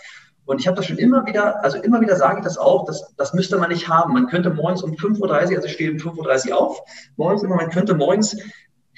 Und 0.49 0.63
ich 0.63 0.67
habe 0.67 0.79
das 0.79 0.87
schon 0.87 0.97
immer 0.97 1.27
wieder, 1.27 1.63
also 1.63 1.77
immer 1.77 2.01
wieder 2.01 2.17
sage 2.17 2.39
ich 2.39 2.45
das 2.45 2.57
auch, 2.57 2.87
das, 2.87 3.15
das 3.19 3.35
müsste 3.35 3.59
man 3.59 3.69
nicht 3.69 3.87
haben. 3.87 4.15
Man 4.15 4.29
könnte 4.29 4.49
morgens 4.49 4.83
um 4.83 4.93
5.30 4.93 5.21
Uhr, 5.21 5.31
also 5.35 5.67
ich 5.67 5.73
stehe 5.73 5.91
um 5.91 5.99
5.30 5.99 6.53
Uhr 6.53 6.59
auf, 6.59 6.81
morgens 7.17 7.43
immer, 7.43 7.57
man 7.57 7.69
könnte 7.69 7.95
morgens 7.95 8.35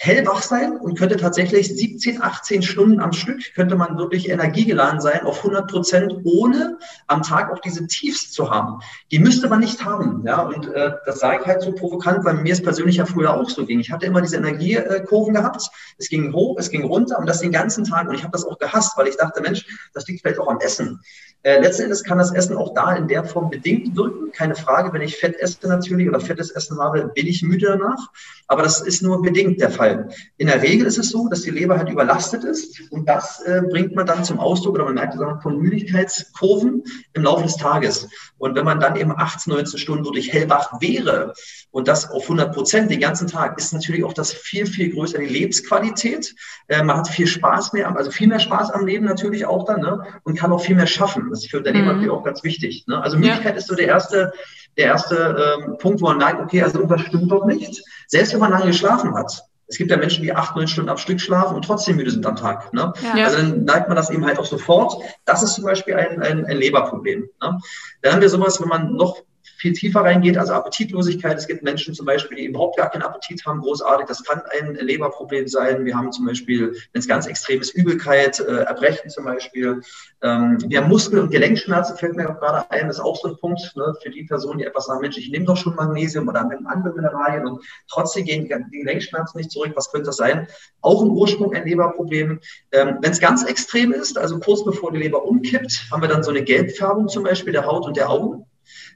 hellwach 0.03 0.41
sein 0.41 0.79
und 0.79 0.99
könnte 0.99 1.19
tatsächlich 1.19 1.77
17, 1.77 2.23
18 2.23 2.63
Stunden 2.63 3.01
am 3.01 3.13
Stück, 3.13 3.55
könnte 3.55 3.77
man 3.77 3.99
wirklich 3.99 4.31
energiegeladen 4.31 4.99
sein 4.99 5.27
auf 5.27 5.45
100 5.45 5.71
Prozent, 5.71 6.15
ohne 6.25 6.79
am 7.07 7.23
Tag 7.23 7.53
auch 7.53 7.59
diese 7.59 7.87
Tiefs 7.87 8.33
zu 8.33 8.51
haben. 8.51 8.81
Die 9.11 9.19
müsste 9.19 9.51
man 9.51 9.61
nicht 9.61 9.85
haben. 9.85 10.25
Ja, 10.27 10.41
und 10.41 10.73
äh, 10.73 10.93
das 11.05 11.19
sage 11.19 11.41
ich 11.43 11.47
halt 11.47 11.61
so 11.61 11.73
provokant, 11.73 12.25
weil 12.25 12.35
mir 12.35 12.55
es 12.55 12.63
persönlich 12.63 12.97
ja 12.97 13.05
früher 13.05 13.35
auch 13.35 13.51
so 13.51 13.67
ging. 13.67 13.79
Ich 13.79 13.93
hatte 13.93 14.07
immer 14.07 14.23
diese 14.23 14.39
Energiekurven 14.39 15.35
gehabt. 15.35 15.69
Es 15.99 16.09
ging 16.09 16.33
hoch, 16.33 16.57
es 16.59 16.71
ging 16.71 16.85
runter 16.85 17.19
und 17.19 17.29
das 17.29 17.41
den 17.41 17.53
ganzen 17.53 17.85
Tag. 17.85 18.09
Und 18.09 18.15
ich 18.15 18.23
habe 18.23 18.33
das 18.33 18.47
auch 18.47 18.59
gehasst, 18.59 18.97
weil 18.97 19.07
ich 19.07 19.19
dachte, 19.19 19.43
Mensch, 19.43 19.67
das 19.93 20.07
liegt 20.09 20.23
vielleicht 20.23 20.41
auch 20.41 20.49
am 20.49 20.61
Essen. 20.61 20.99
Äh, 21.43 21.61
letzten 21.61 21.85
Endes 21.85 22.05
kann 22.05 22.19
das 22.19 22.33
Essen 22.33 22.55
auch 22.55 22.75
da 22.75 22.95
in 22.95 23.09
der 23.09 23.25
Form 23.25 23.49
bedingt 23.49 23.97
wirken. 23.97 24.31
Keine 24.33 24.55
Frage, 24.55 24.93
wenn 24.93 25.01
ich 25.01 25.17
Fett 25.17 25.37
esse 25.41 25.57
natürlich 25.67 26.07
oder 26.07 26.21
fettes 26.21 26.51
Essen 26.51 26.79
habe, 26.79 27.11
bin 27.15 27.27
ich 27.27 27.43
müde 27.43 27.67
danach. 27.67 28.09
Aber 28.47 28.63
das 28.63 28.83
ist 28.83 29.03
nur 29.03 29.23
bedingt 29.23 29.59
der 29.59 29.71
Fall. 29.71 29.90
Fall. 29.91 30.09
In 30.37 30.47
der 30.47 30.63
Regel 30.63 30.87
ist 30.87 30.99
es 30.99 31.11
so, 31.11 31.29
dass 31.29 31.43
die 31.43 31.51
Leber 31.51 31.77
halt 31.79 31.89
überlastet 31.89 32.45
ist 32.45 32.81
und 32.91 33.09
das 33.09 33.41
äh, 33.43 33.63
bringt 33.71 33.95
man 33.95 34.07
dann 34.07 34.25
zum 34.25 34.39
Ausdruck 34.39 34.75
oder 34.75 34.85
man 34.85 34.95
merkt 34.95 35.15
es 35.15 35.21
von 35.43 35.59
Müdigkeitskurven 35.59 36.83
im 37.13 37.23
Laufe 37.23 37.43
des 37.43 37.57
Tages. 37.57 38.09
Und 38.39 38.55
wenn 38.55 38.65
man 38.65 38.81
dann 38.81 38.97
eben 38.97 39.13
18, 39.17 39.53
19 39.53 39.79
Stunden 39.79 40.05
wirklich 40.05 40.33
hellwach 40.33 40.81
wäre 40.81 41.35
und 41.71 41.89
das 41.89 42.11
auf 42.11 42.23
100 42.23 42.55
Prozent 42.55 42.91
den 42.91 43.01
ganzen 43.01 43.27
Tag, 43.27 43.59
ist 43.59 43.73
natürlich 43.73 44.05
auch 44.05 44.15
das 44.15 44.33
viel, 44.33 44.67
viel 44.67 44.93
größer 44.93 45.19
die 45.19 45.27
Lebensqualität. 45.27 46.35
Äh, 46.69 46.83
man 46.83 46.99
hat 46.99 47.09
viel 47.09 47.27
Spaß 47.27 47.73
mehr, 47.73 47.95
also 47.95 48.11
viel 48.11 48.29
mehr 48.29 48.41
Spaß 48.41 48.71
am 48.71 48.87
Leben 48.87 49.05
natürlich 49.05 49.45
auch 49.45 49.65
dann 49.65 49.81
ne? 49.81 50.03
und 50.25 50.39
kann 50.39 50.53
auch 50.53 50.63
viel 50.63 50.77
mehr 50.77 50.87
schaffen. 50.87 51.29
Das 51.31 51.41
ist 51.41 51.51
für 51.51 51.59
Unternehmer 51.59 51.93
mhm. 51.93 52.01
natürlich 52.01 52.11
auch 52.11 52.25
ganz 52.25 52.43
wichtig. 52.45 52.85
Ne? 52.87 53.03
Also 53.03 53.19
Müdigkeit 53.19 53.53
ja. 53.53 53.59
ist 53.59 53.69
so 53.69 53.75
der 53.75 53.89
erste, 53.89 54.33
der 54.77 54.87
erste 54.87 55.59
ähm, 55.67 55.77
Punkt, 55.79 56.01
wo 56.01 56.07
man 56.07 56.19
merkt, 56.19 56.41
okay, 56.41 56.63
also 56.63 56.79
irgendwas 56.79 57.03
stimmt 57.03 57.31
doch 57.31 57.45
nicht. 57.45 57.83
Selbst 58.07 58.33
wenn 58.33 58.41
man 58.41 58.51
lange 58.51 58.67
geschlafen 58.67 59.15
hat, 59.15 59.45
es 59.71 59.79
gibt 59.79 59.91
ja 59.91 59.97
Menschen, 59.97 60.25
die 60.25 60.35
acht, 60.35 60.57
neun 60.57 60.67
Stunden 60.67 60.91
am 60.91 60.97
Stück 60.97 61.21
schlafen 61.21 61.55
und 61.55 61.65
trotzdem 61.65 61.97
müde 61.97 62.11
sind 62.11 62.27
am 62.27 62.35
Tag. 62.35 62.73
Ne? 62.73 62.93
Ja. 63.17 63.27
Also 63.27 63.39
dann 63.39 63.65
neigt 63.65 63.87
man 63.87 63.97
das 63.97 64.11
eben 64.11 64.27
halt 64.27 64.39
auch 64.39 64.45
sofort. 64.45 65.01
Das 65.25 65.45
ist 65.45 65.55
zum 65.55 65.65
Beispiel 65.65 65.95
ein, 65.95 66.21
ein, 66.21 66.45
ein 66.45 66.57
Leberproblem. 66.57 67.21
Ne? 67.21 67.59
Dann 68.03 68.13
haben 68.13 68.21
wir 68.21 68.29
sowas, 68.29 68.61
wenn 68.61 68.69
man 68.69 68.95
noch 68.95 69.23
viel 69.61 69.75
tiefer 69.75 70.01
reingeht, 70.01 70.39
also 70.39 70.55
Appetitlosigkeit. 70.55 71.37
Es 71.37 71.47
gibt 71.47 71.63
Menschen 71.63 71.95
zum 71.95 72.07
Beispiel, 72.07 72.39
die 72.39 72.47
überhaupt 72.47 72.79
gar 72.79 72.91
keinen 72.91 73.03
Appetit 73.03 73.45
haben, 73.45 73.61
großartig. 73.61 74.07
Das 74.07 74.25
kann 74.25 74.43
ein 74.59 74.75
Leberproblem 74.75 75.47
sein. 75.49 75.85
Wir 75.85 75.97
haben 75.97 76.11
zum 76.13 76.25
Beispiel, 76.25 76.73
wenn 76.93 77.01
es 77.01 77.07
ganz 77.07 77.27
extrem 77.27 77.61
ist, 77.61 77.75
Übelkeit, 77.75 78.41
äh, 78.41 78.63
Erbrechen 78.63 79.11
zum 79.11 79.25
Beispiel. 79.25 79.83
Ähm, 80.23 80.59
wir 80.67 80.81
haben 80.81 80.89
Muskel- 80.89 81.21
und 81.21 81.31
Gelenkschmerzen, 81.31 81.97
fällt 81.97 82.17
mir 82.17 82.25
gerade 82.25 82.71
ein. 82.71 82.87
Das 82.87 82.97
ist 82.97 83.05
auch 83.05 83.21
so 83.21 83.29
ein 83.29 83.37
Punkt 83.37 83.61
ne, 83.77 83.95
für 84.03 84.11
die 84.11 84.25
Person, 84.25 84.59
die 84.59 84.65
etwas 84.65 84.87
sagen, 84.87 85.03
Mensch, 85.03 85.19
ich 85.19 85.31
nehme 85.31 85.45
doch 85.45 85.57
schon 85.57 85.75
Magnesium 85.75 86.27
oder 86.27 86.41
andere 86.41 86.95
Mineralien 86.95 87.47
und 87.47 87.63
trotzdem 87.89 88.25
gehen 88.25 88.49
die 88.73 88.79
Gelenkschmerzen 88.79 89.39
nicht 89.39 89.51
zurück. 89.51 89.73
Was 89.75 89.91
könnte 89.91 90.07
das 90.07 90.17
sein? 90.17 90.47
Auch 90.81 91.03
im 91.03 91.11
Ursprung 91.11 91.55
ein 91.55 91.67
Leberproblem. 91.67 92.41
Ähm, 92.73 92.99
wenn 93.03 93.11
es 93.11 93.21
ganz 93.21 93.45
extrem 93.45 93.93
ist, 93.93 94.17
also 94.17 94.39
kurz 94.39 94.65
bevor 94.65 94.91
die 94.93 94.99
Leber 94.99 95.25
umkippt, 95.25 95.89
haben 95.91 96.01
wir 96.01 96.09
dann 96.09 96.23
so 96.23 96.31
eine 96.31 96.43
Gelbfärbung 96.43 97.09
zum 97.09 97.25
Beispiel 97.25 97.53
der 97.53 97.67
Haut 97.67 97.87
und 97.87 97.97
der 97.97 98.09
Augen. 98.09 98.40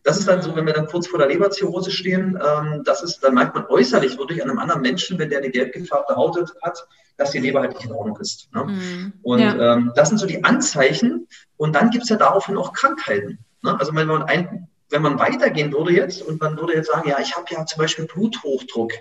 Das 0.05 0.19
ist 0.19 0.29
dann 0.29 0.43
so, 0.43 0.55
wenn 0.55 0.67
wir 0.67 0.75
dann 0.75 0.87
kurz 0.87 1.07
vor 1.07 1.19
der 1.19 1.29
Leberzirrhose 1.29 1.91
stehen, 1.91 2.39
ähm, 2.47 2.83
das 2.85 3.03
ist, 3.03 3.21
dann 3.21 3.35
merkt 3.35 3.55
man 3.55 3.67
äußerlich 3.67 4.19
wirklich 4.19 4.43
an 4.43 4.51
einem 4.51 4.59
anderen 4.59 4.83
Menschen, 4.83 5.19
wenn 5.19 5.31
der 5.31 5.39
eine 5.39 5.51
gelb 5.51 5.73
gefärbte 5.73 6.15
Haut 6.15 6.37
hat, 6.63 6.87
dass 7.17 7.31
die 7.31 7.39
Leber 7.39 7.61
halt 7.61 7.75
nicht 7.75 7.87
in 7.87 7.93
Ordnung 7.93 8.19
ist. 8.19 8.49
Ne? 8.53 8.65
Mhm. 8.65 9.13
Und 9.23 9.41
ja. 9.41 9.75
ähm, 9.75 9.93
das 9.97 10.11
sind 10.11 10.19
so 10.19 10.27
die 10.27 10.45
Anzeichen. 10.45 11.27
Und 11.57 11.75
dann 11.75 11.91
gibt 11.91 12.05
es 12.05 12.11
ja 12.11 12.17
daraufhin 12.17 12.59
auch 12.59 12.73
Krankheiten. 12.75 13.39
Ne? 13.63 13.79
Also 13.79 13.95
wenn 13.95 14.07
man 14.07 14.25
ein, 14.25 14.69
wenn 14.91 15.03
man 15.03 15.19
weitergehen 15.19 15.73
würde 15.73 15.93
jetzt 15.93 16.23
und 16.23 16.41
man 16.41 16.59
würde 16.59 16.75
jetzt 16.75 16.91
sagen, 16.91 17.09
ja, 17.09 17.19
ich 17.21 17.35
habe 17.35 17.47
ja 17.51 17.65
zum 17.65 17.81
Beispiel 17.81 18.07
Bluthochdruck. 18.07 18.93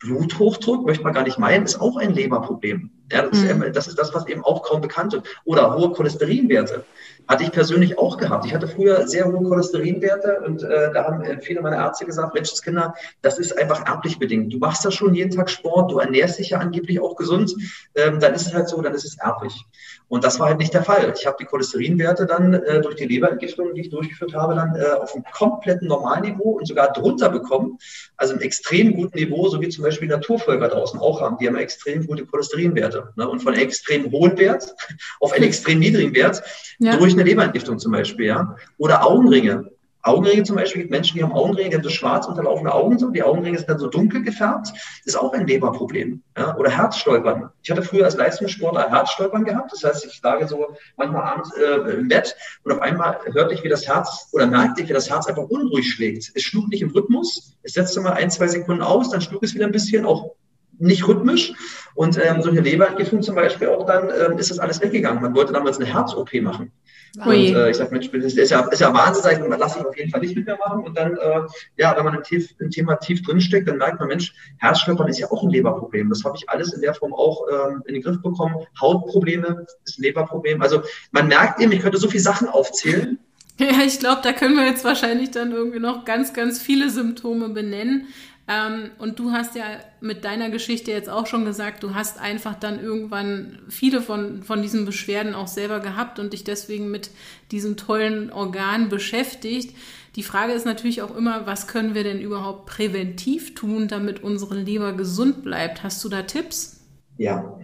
Bluthochdruck, 0.00 0.84
möchte 0.84 1.04
man 1.04 1.14
gar 1.14 1.22
nicht 1.22 1.38
meinen, 1.38 1.64
ist 1.64 1.80
auch 1.80 1.96
ein 1.96 2.12
Leberproblem. 2.12 2.90
Ja, 3.10 3.22
das, 3.22 3.38
mhm. 3.40 3.62
ist, 3.62 3.76
das, 3.76 3.88
ist, 3.88 3.98
das 3.98 4.12
was 4.12 4.26
eben 4.26 4.44
auch 4.44 4.62
kaum 4.62 4.80
bekannt 4.80 5.14
ist. 5.14 5.22
Oder 5.44 5.74
hohe 5.76 5.92
Cholesterinwerte. 5.92 6.84
Hatte 7.28 7.44
ich 7.44 7.52
persönlich 7.52 7.98
auch 7.98 8.16
gehabt. 8.16 8.46
Ich 8.46 8.54
hatte 8.54 8.68
früher 8.68 9.06
sehr 9.06 9.26
hohe 9.26 9.42
Cholesterinwerte 9.42 10.40
und 10.40 10.62
äh, 10.62 10.92
da 10.92 11.04
haben 11.04 11.22
äh, 11.22 11.40
viele 11.40 11.62
meiner 11.62 11.76
Ärzte 11.76 12.04
gesagt, 12.04 12.34
Menschenskinder, 12.34 12.94
das 13.22 13.38
ist 13.38 13.56
einfach 13.58 13.86
erblich 13.86 14.18
bedingt. 14.18 14.52
Du 14.52 14.58
machst 14.58 14.84
ja 14.84 14.90
schon 14.90 15.14
jeden 15.14 15.30
Tag 15.30 15.48
Sport, 15.48 15.92
du 15.92 15.98
ernährst 15.98 16.38
dich 16.38 16.50
ja 16.50 16.58
angeblich 16.58 17.00
auch 17.00 17.16
gesund, 17.16 17.54
ähm, 17.94 18.18
dann 18.20 18.34
ist 18.34 18.46
es 18.46 18.54
halt 18.54 18.68
so, 18.68 18.80
dann 18.82 18.94
ist 18.94 19.04
es 19.04 19.18
erblich. 19.18 19.64
Und 20.12 20.24
das 20.24 20.38
war 20.38 20.48
halt 20.48 20.58
nicht 20.58 20.74
der 20.74 20.84
Fall. 20.84 21.10
Ich 21.18 21.26
habe 21.26 21.38
die 21.40 21.46
Cholesterinwerte 21.46 22.26
dann 22.26 22.52
äh, 22.52 22.82
durch 22.82 22.96
die 22.96 23.06
Leberentgiftung, 23.06 23.72
die 23.72 23.80
ich 23.80 23.88
durchgeführt 23.88 24.34
habe, 24.34 24.54
dann 24.54 24.76
äh, 24.76 25.00
auf 25.00 25.14
einem 25.14 25.24
kompletten 25.32 25.88
Normalniveau 25.88 26.50
und 26.50 26.68
sogar 26.68 26.92
drunter 26.92 27.30
bekommen. 27.30 27.78
Also 28.18 28.34
einem 28.34 28.42
extrem 28.42 28.94
guten 28.94 29.16
Niveau, 29.16 29.48
so 29.48 29.58
wie 29.62 29.70
zum 29.70 29.84
Beispiel 29.84 30.08
Naturvölker 30.08 30.68
draußen 30.68 31.00
auch 31.00 31.22
haben. 31.22 31.38
Die 31.40 31.46
haben 31.46 31.56
extrem 31.56 32.06
gute 32.06 32.26
Cholesterinwerte. 32.26 33.14
Ne? 33.16 33.26
Und 33.26 33.40
von 33.42 33.54
extrem 33.54 34.12
hohen 34.12 34.36
Wert 34.36 34.74
auf 35.20 35.32
einen 35.32 35.44
extrem 35.44 35.78
niedrigen 35.78 36.14
Wert 36.14 36.42
ja. 36.78 36.98
durch 36.98 37.14
eine 37.14 37.22
Leberentgiftung 37.22 37.78
zum 37.78 37.92
Beispiel. 37.92 38.26
Ja? 38.26 38.56
Oder 38.76 39.06
Augenringe. 39.06 39.71
Augenringe 40.02 40.42
zum 40.42 40.56
Beispiel, 40.56 40.82
gibt 40.82 40.90
Menschen, 40.90 41.16
die 41.16 41.22
haben 41.22 41.32
Augenringe, 41.32 41.70
die 41.70 41.76
haben 41.76 41.84
so 41.84 41.88
schwarz 41.88 42.26
unterlaufene 42.26 42.72
Augen, 42.72 42.98
so, 42.98 43.10
die 43.10 43.22
Augenringe 43.22 43.56
sind 43.56 43.70
dann 43.70 43.78
so 43.78 43.86
dunkel 43.86 44.22
gefärbt, 44.22 44.72
ist 45.04 45.16
auch 45.16 45.32
ein 45.32 45.46
Leberproblem. 45.46 46.22
Ja? 46.36 46.56
Oder 46.56 46.70
Herzstolpern. 46.70 47.50
Ich 47.62 47.70
hatte 47.70 47.82
früher 47.82 48.04
als 48.04 48.16
Leistungssportler 48.16 48.90
Herzstolpern 48.90 49.44
gehabt, 49.44 49.72
das 49.72 49.84
heißt, 49.84 50.04
ich 50.06 50.20
lag 50.22 50.46
so 50.48 50.74
manchmal 50.96 51.22
abends 51.22 51.50
äh, 51.56 51.92
im 51.92 52.08
Bett 52.08 52.34
und 52.64 52.72
auf 52.72 52.80
einmal 52.80 53.18
hörte 53.32 53.54
ich, 53.54 53.62
wie 53.62 53.68
das 53.68 53.86
Herz, 53.86 54.28
oder 54.32 54.46
merkte 54.46 54.82
ich, 54.82 54.88
wie 54.88 54.92
das 54.92 55.08
Herz 55.08 55.26
einfach 55.26 55.44
unruhig 55.44 55.92
schlägt. 55.92 56.32
Es 56.34 56.42
schlug 56.42 56.68
nicht 56.68 56.82
im 56.82 56.90
Rhythmus, 56.90 57.56
es 57.62 57.74
setzte 57.74 58.00
mal 58.00 58.14
ein, 58.14 58.30
zwei 58.30 58.48
Sekunden 58.48 58.82
aus, 58.82 59.10
dann 59.10 59.20
schlug 59.20 59.42
es 59.44 59.54
wieder 59.54 59.66
ein 59.66 59.72
bisschen, 59.72 60.04
auch 60.04 60.32
nicht 60.78 61.06
rhythmisch. 61.06 61.52
Und 61.94 62.18
ähm, 62.18 62.42
solche 62.42 62.60
Leberentgiftung 62.60 63.22
zum 63.22 63.34
Beispiel 63.34 63.68
auch 63.68 63.86
dann, 63.86 64.10
ähm, 64.10 64.38
ist 64.38 64.50
das 64.50 64.58
alles 64.58 64.80
weggegangen. 64.80 65.22
Man 65.22 65.34
wollte 65.34 65.52
damals 65.52 65.78
eine 65.78 65.86
Herz-OP 65.86 66.34
machen. 66.42 66.72
Und 67.18 67.30
äh, 67.30 67.70
ich 67.70 67.76
sage, 67.76 67.90
Mensch, 67.92 68.10
das 68.10 68.34
ist 68.34 68.50
ja, 68.50 68.60
ist 68.60 68.80
ja 68.80 68.94
Wahnsinn, 68.94 69.50
das 69.50 69.58
lasse 69.58 69.78
ich 69.80 69.84
auf 69.84 69.96
jeden 69.96 70.10
Fall 70.10 70.20
nicht 70.20 70.34
mit 70.34 70.46
mir 70.46 70.56
machen. 70.56 70.84
Und 70.84 70.96
dann, 70.96 71.16
äh, 71.16 71.40
ja, 71.76 71.94
wenn 71.96 72.04
man 72.04 72.14
im, 72.14 72.22
tief, 72.22 72.54
im 72.58 72.70
Thema 72.70 72.96
tief 72.96 73.22
drinsteckt, 73.22 73.68
dann 73.68 73.76
merkt 73.76 74.00
man, 74.00 74.08
Mensch, 74.08 74.32
Herzstolpern 74.58 75.08
ist 75.08 75.18
ja 75.18 75.30
auch 75.30 75.42
ein 75.42 75.50
Leberproblem. 75.50 76.08
Das 76.08 76.24
habe 76.24 76.36
ich 76.38 76.48
alles 76.48 76.72
in 76.72 76.80
der 76.80 76.94
Form 76.94 77.12
auch 77.12 77.42
ähm, 77.52 77.82
in 77.86 77.94
den 77.94 78.02
Griff 78.02 78.22
bekommen. 78.22 78.56
Hautprobleme 78.80 79.66
ist 79.84 79.98
ein 79.98 80.02
Leberproblem. 80.02 80.62
Also 80.62 80.82
man 81.10 81.28
merkt 81.28 81.60
eben, 81.60 81.72
ich 81.72 81.80
könnte 81.80 81.98
so 81.98 82.08
viele 82.08 82.22
Sachen 82.22 82.48
aufzählen. 82.48 83.18
Ja, 83.58 83.82
ich 83.84 84.00
glaube, 84.00 84.22
da 84.24 84.32
können 84.32 84.56
wir 84.56 84.66
jetzt 84.66 84.82
wahrscheinlich 84.82 85.30
dann 85.30 85.52
irgendwie 85.52 85.78
noch 85.78 86.06
ganz, 86.06 86.32
ganz 86.32 86.60
viele 86.60 86.88
Symptome 86.88 87.50
benennen. 87.50 88.06
Ähm, 88.52 88.90
und 88.98 89.18
du 89.18 89.32
hast 89.32 89.54
ja 89.54 89.64
mit 90.00 90.24
deiner 90.24 90.50
Geschichte 90.50 90.90
jetzt 90.90 91.08
auch 91.08 91.26
schon 91.26 91.44
gesagt, 91.44 91.82
du 91.82 91.94
hast 91.94 92.20
einfach 92.20 92.54
dann 92.54 92.82
irgendwann 92.82 93.60
viele 93.68 94.02
von, 94.02 94.42
von 94.42 94.62
diesen 94.62 94.84
Beschwerden 94.84 95.34
auch 95.34 95.46
selber 95.46 95.80
gehabt 95.80 96.18
und 96.18 96.32
dich 96.32 96.44
deswegen 96.44 96.90
mit 96.90 97.10
diesem 97.50 97.76
tollen 97.76 98.32
Organ 98.32 98.88
beschäftigt. 98.88 99.76
Die 100.16 100.22
Frage 100.22 100.52
ist 100.52 100.66
natürlich 100.66 101.00
auch 101.02 101.16
immer, 101.16 101.46
was 101.46 101.68
können 101.68 101.94
wir 101.94 102.04
denn 102.04 102.20
überhaupt 102.20 102.66
präventiv 102.66 103.54
tun, 103.54 103.88
damit 103.88 104.22
unsere 104.22 104.56
Leber 104.56 104.92
gesund 104.92 105.42
bleibt? 105.42 105.82
Hast 105.82 106.04
du 106.04 106.08
da 106.08 106.22
Tipps? 106.22 106.80
Ja, 107.16 107.58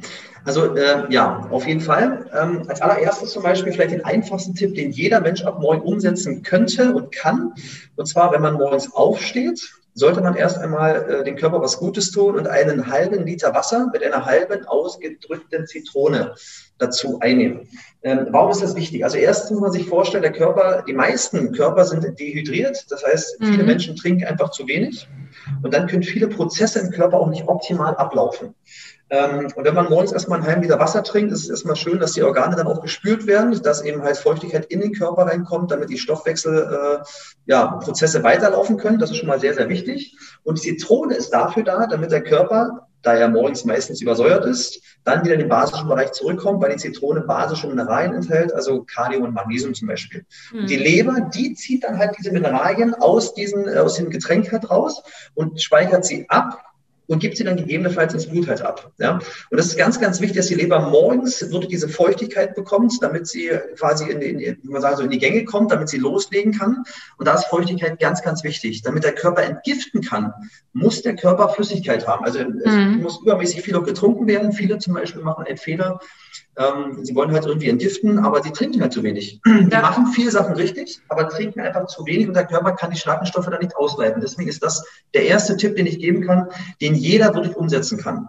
also 0.44 0.74
äh, 0.76 1.12
ja, 1.12 1.46
auf 1.50 1.66
jeden 1.66 1.80
Fall. 1.80 2.30
Ähm, 2.32 2.62
als 2.68 2.80
allererstes 2.80 3.32
zum 3.32 3.42
Beispiel 3.42 3.72
vielleicht 3.72 3.92
den 3.92 4.04
einfachsten 4.04 4.54
Tipp, 4.54 4.74
den 4.74 4.92
jeder 4.92 5.20
Mensch 5.20 5.42
ab 5.42 5.58
morgen 5.60 5.82
umsetzen 5.82 6.42
könnte 6.42 6.94
und 6.94 7.12
kann. 7.12 7.52
Und 7.96 8.06
zwar, 8.06 8.32
wenn 8.32 8.40
man 8.40 8.54
morgens 8.54 8.94
aufsteht, 8.94 9.77
sollte 9.98 10.20
man 10.20 10.36
erst 10.36 10.58
einmal 10.58 11.10
äh, 11.10 11.24
dem 11.24 11.36
Körper 11.36 11.60
was 11.60 11.78
Gutes 11.78 12.10
tun 12.10 12.36
und 12.36 12.46
einen 12.46 12.86
halben 12.86 13.26
Liter 13.26 13.54
Wasser 13.54 13.90
mit 13.92 14.02
einer 14.02 14.24
halben 14.24 14.64
ausgedrückten 14.66 15.66
Zitrone 15.66 16.34
dazu 16.78 17.18
einnehmen. 17.20 17.68
Ähm, 18.02 18.28
warum 18.30 18.50
ist 18.50 18.62
das 18.62 18.76
wichtig? 18.76 19.04
Also 19.04 19.18
erstens 19.18 19.50
muss 19.50 19.60
man 19.60 19.72
sich 19.72 19.86
vorstellen, 19.86 20.22
der 20.22 20.32
Körper, 20.32 20.84
die 20.86 20.92
meisten 20.92 21.52
Körper 21.52 21.84
sind 21.84 22.18
dehydriert. 22.18 22.86
Das 22.90 23.04
heißt, 23.04 23.38
viele 23.40 23.62
mhm. 23.64 23.66
Menschen 23.66 23.96
trinken 23.96 24.24
einfach 24.24 24.50
zu 24.50 24.66
wenig. 24.68 25.08
Und 25.62 25.74
dann 25.74 25.88
können 25.88 26.04
viele 26.04 26.28
Prozesse 26.28 26.78
im 26.78 26.90
Körper 26.90 27.18
auch 27.18 27.28
nicht 27.28 27.48
optimal 27.48 27.96
ablaufen. 27.96 28.54
Ähm, 29.10 29.48
und 29.54 29.64
wenn 29.64 29.74
man 29.74 29.88
morgens 29.88 30.12
erstmal 30.12 30.38
einen 30.38 30.46
halben 30.46 30.62
Liter 30.62 30.78
Wasser 30.78 31.02
trinkt, 31.02 31.32
ist 31.32 31.44
es 31.44 31.50
erstmal 31.50 31.76
schön, 31.76 31.98
dass 31.98 32.12
die 32.12 32.22
Organe 32.22 32.56
dann 32.56 32.66
auch 32.66 32.82
gespült 32.82 33.26
werden, 33.26 33.60
dass 33.62 33.82
eben 33.82 34.02
halt 34.02 34.18
Feuchtigkeit 34.18 34.66
in 34.66 34.80
den 34.80 34.92
Körper 34.92 35.22
reinkommt, 35.22 35.70
damit 35.70 35.88
die 35.88 35.98
Stoffwechselprozesse 35.98 38.18
äh, 38.18 38.20
ja, 38.20 38.24
weiterlaufen 38.24 38.76
können. 38.76 38.98
Das 38.98 39.10
ist 39.10 39.16
schon 39.16 39.28
mal 39.28 39.40
sehr, 39.40 39.54
sehr 39.54 39.68
wichtig. 39.68 40.16
Und 40.42 40.62
die 40.62 40.76
Zitrone 40.76 41.14
ist 41.14 41.30
dafür 41.30 41.62
da, 41.62 41.86
damit 41.86 42.12
der 42.12 42.22
Körper, 42.22 42.86
da 43.02 43.14
er 43.14 43.28
morgens 43.28 43.64
meistens 43.64 44.02
übersäuert 44.02 44.44
ist, 44.44 44.82
dann 45.04 45.24
wieder 45.24 45.34
in 45.34 45.40
den 45.40 45.48
basischen 45.48 45.88
Bereich 45.88 46.12
zurückkommt, 46.12 46.60
weil 46.60 46.72
die 46.72 46.78
Zitrone 46.78 47.22
basische 47.22 47.68
Mineralien 47.68 48.14
enthält, 48.14 48.52
also 48.52 48.84
Kalium 48.84 49.22
und 49.22 49.34
Magnesium 49.34 49.72
zum 49.72 49.88
Beispiel. 49.88 50.26
Mhm. 50.52 50.66
Die 50.66 50.76
Leber, 50.76 51.30
die 51.32 51.54
zieht 51.54 51.84
dann 51.84 51.96
halt 51.96 52.16
diese 52.18 52.32
Mineralien 52.32 52.94
aus, 52.94 53.32
diesen, 53.34 53.68
äh, 53.68 53.78
aus 53.78 53.94
dem 53.94 54.10
Getränk 54.10 54.52
halt 54.52 54.68
raus 54.68 55.02
und 55.34 55.62
speichert 55.62 56.04
sie 56.04 56.28
ab 56.28 56.58
und 57.08 57.20
gibt 57.20 57.36
sie 57.36 57.44
dann 57.44 57.56
gegebenenfalls 57.56 58.14
ins 58.14 58.26
Blut 58.26 58.48
halt 58.48 58.62
ab. 58.62 58.92
Ja? 58.98 59.14
Und 59.14 59.56
das 59.56 59.66
ist 59.66 59.78
ganz, 59.78 59.98
ganz 59.98 60.20
wichtig, 60.20 60.36
dass 60.36 60.46
die 60.46 60.54
Leber 60.54 60.78
morgens 60.78 61.40
wirklich 61.50 61.70
diese 61.70 61.88
Feuchtigkeit 61.88 62.54
bekommt, 62.54 62.92
damit 63.00 63.26
sie 63.26 63.50
quasi 63.78 64.10
in, 64.10 64.20
in, 64.20 64.58
wie 64.62 64.68
man 64.68 64.82
sagt, 64.82 64.98
so 64.98 65.02
in 65.02 65.10
die 65.10 65.18
Gänge 65.18 65.44
kommt, 65.44 65.72
damit 65.72 65.88
sie 65.88 65.96
loslegen 65.96 66.52
kann. 66.52 66.84
Und 67.16 67.26
da 67.26 67.34
ist 67.34 67.46
Feuchtigkeit 67.46 67.98
ganz, 67.98 68.22
ganz 68.22 68.44
wichtig. 68.44 68.82
Damit 68.82 69.04
der 69.04 69.14
Körper 69.14 69.42
entgiften 69.42 70.02
kann, 70.02 70.32
muss 70.74 71.00
der 71.02 71.16
Körper 71.16 71.48
Flüssigkeit 71.48 72.06
haben. 72.06 72.24
Also 72.24 72.40
mhm. 72.40 72.60
es 72.64 73.02
muss 73.02 73.20
übermäßig 73.22 73.62
viel 73.62 73.76
auch 73.76 73.84
getrunken 73.84 74.26
werden. 74.26 74.52
Viele 74.52 74.78
zum 74.78 74.94
Beispiel 74.94 75.22
machen 75.22 75.44
einen 75.46 75.56
Fehler, 75.56 76.00
ähm, 76.58 77.04
sie 77.04 77.14
wollen 77.14 77.32
halt 77.32 77.46
irgendwie 77.46 77.68
entgiften, 77.68 78.18
aber 78.18 78.42
sie 78.42 78.50
trinken 78.50 78.80
halt 78.80 78.92
zu 78.92 79.02
wenig. 79.02 79.40
Die 79.46 79.68
ja. 79.70 79.80
machen 79.80 80.08
viele 80.08 80.30
Sachen 80.30 80.54
richtig, 80.54 81.00
aber 81.08 81.28
trinken 81.28 81.60
einfach 81.60 81.86
zu 81.86 82.04
wenig 82.04 82.26
und 82.26 82.34
der 82.34 82.46
Körper 82.46 82.72
kann 82.72 82.90
die 82.90 82.98
starken 82.98 83.26
Stoffe 83.26 83.50
dann 83.50 83.60
nicht 83.60 83.76
ausleiten. 83.76 84.20
Deswegen 84.20 84.48
ist 84.48 84.62
das 84.62 84.84
der 85.14 85.26
erste 85.26 85.56
Tipp, 85.56 85.76
den 85.76 85.86
ich 85.86 85.98
geben 86.00 86.26
kann, 86.26 86.48
den 86.80 86.94
jeder 86.94 87.34
wirklich 87.34 87.56
umsetzen 87.56 87.98
kann. 87.98 88.28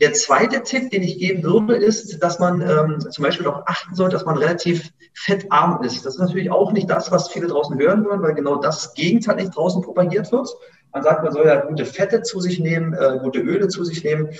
Der 0.00 0.12
zweite 0.12 0.62
Tipp, 0.62 0.90
den 0.90 1.02
ich 1.02 1.18
geben 1.18 1.42
würde, 1.42 1.74
ist, 1.74 2.22
dass 2.22 2.38
man 2.38 2.60
ähm, 2.60 3.00
zum 3.10 3.24
Beispiel 3.24 3.44
darauf 3.44 3.62
achten 3.66 3.94
sollte, 3.94 4.16
dass 4.16 4.26
man 4.26 4.36
relativ 4.36 4.90
fettarm 5.14 5.82
ist. 5.82 6.04
Das 6.04 6.14
ist 6.14 6.20
natürlich 6.20 6.50
auch 6.50 6.72
nicht 6.72 6.90
das, 6.90 7.10
was 7.10 7.28
viele 7.28 7.46
draußen 7.46 7.78
hören 7.78 8.04
wollen, 8.04 8.20
weil 8.20 8.34
genau 8.34 8.56
das 8.56 8.92
Gegenteil 8.92 9.36
nicht 9.36 9.56
draußen 9.56 9.80
propagiert 9.82 10.30
wird. 10.32 10.48
Man 10.96 11.02
sagt, 11.02 11.22
man 11.22 11.32
soll 11.34 11.44
ja 11.44 11.60
gute 11.60 11.84
Fette 11.84 12.22
zu 12.22 12.40
sich 12.40 12.58
nehmen, 12.58 12.94
äh, 12.94 13.18
gute 13.22 13.40
Öle 13.40 13.68
zu 13.68 13.84
sich 13.84 14.02
nehmen. 14.02 14.30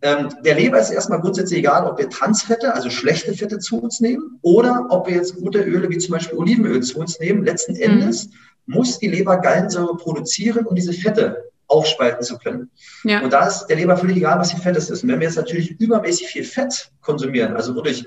Ähm, 0.00 0.30
der 0.46 0.54
Leber 0.54 0.80
ist 0.80 0.88
erstmal 0.88 1.20
grundsätzlich 1.20 1.58
egal, 1.58 1.84
ob 1.84 1.98
wir 1.98 2.08
Transfette, 2.08 2.72
also 2.72 2.88
schlechte 2.88 3.34
Fette 3.34 3.58
zu 3.58 3.82
uns 3.82 4.00
nehmen 4.00 4.38
oder 4.40 4.86
ob 4.88 5.08
wir 5.08 5.16
jetzt 5.16 5.36
gute 5.36 5.60
Öle 5.60 5.90
wie 5.90 5.98
zum 5.98 6.12
Beispiel 6.12 6.38
Olivenöl 6.38 6.82
zu 6.82 7.00
uns 7.00 7.20
nehmen. 7.20 7.44
Letzten 7.44 7.74
mhm. 7.74 7.82
Endes 7.82 8.30
muss 8.64 8.98
die 8.98 9.08
Leber 9.08 9.36
Gallensäure 9.36 9.94
produzieren, 9.98 10.64
um 10.64 10.74
diese 10.74 10.94
Fette 10.94 11.50
aufspalten 11.66 12.22
zu 12.22 12.38
können. 12.38 12.70
Ja. 13.04 13.20
Und 13.20 13.34
da 13.34 13.46
ist 13.48 13.66
der 13.66 13.76
Leber 13.76 13.98
völlig 13.98 14.16
egal, 14.16 14.38
was 14.38 14.54
die 14.54 14.60
Fett 14.62 14.78
ist. 14.78 14.88
Und 14.90 15.10
wenn 15.10 15.20
wir 15.20 15.26
jetzt 15.26 15.36
natürlich 15.36 15.78
übermäßig 15.78 16.28
viel 16.28 16.44
Fett 16.44 16.92
konsumieren, 17.02 17.56
also 17.56 17.74
wirklich 17.74 18.06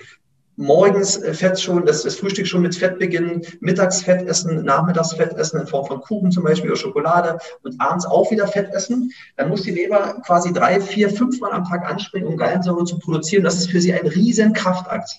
morgens 0.60 1.15
äh, 1.17 1.34
Fett 1.34 1.60
schon, 1.60 1.86
das, 1.86 2.04
das 2.04 2.15
Frühstück 2.15 2.45
schon 2.45 2.62
mit 2.62 2.76
Fett 2.76 3.00
beginnen, 3.00 3.41
mittags 3.62 4.02
Fett 4.02 4.28
essen, 4.28 4.63
nachmittags 4.65 5.13
Fett 5.13 5.34
essen 5.34 5.62
in 5.62 5.67
Form 5.67 5.86
von 5.88 6.02
Kuchen 6.02 6.32
zum 6.32 6.43
Beispiel 6.43 6.69
oder 6.69 6.80
Schokolade 6.80 7.38
und 7.63 7.80
abends 7.80 8.06
auch 8.06 8.30
wieder 8.30 8.45
Fett 8.45 8.74
essen, 8.74 9.12
dann 9.38 9.50
muss 9.50 9.62
die 9.62 9.72
Leber 9.72 10.22
quasi 10.26 10.52
drei, 10.52 10.82
vier, 10.82 11.10
fünf 11.10 11.39
Mal 11.39 11.54
am 11.54 11.63
Tag 11.63 11.89
anspringen, 11.89 12.28
um 12.28 12.36
Gallensäure 12.36 12.84
zu 12.84 13.00
produzieren. 13.00 13.45
Das 13.45 13.58
ist 13.58 13.72
für 13.72 13.80
sie 13.80 13.93
ein 13.93 14.06
riesen 14.06 14.52
Kraftakt. 14.52 15.10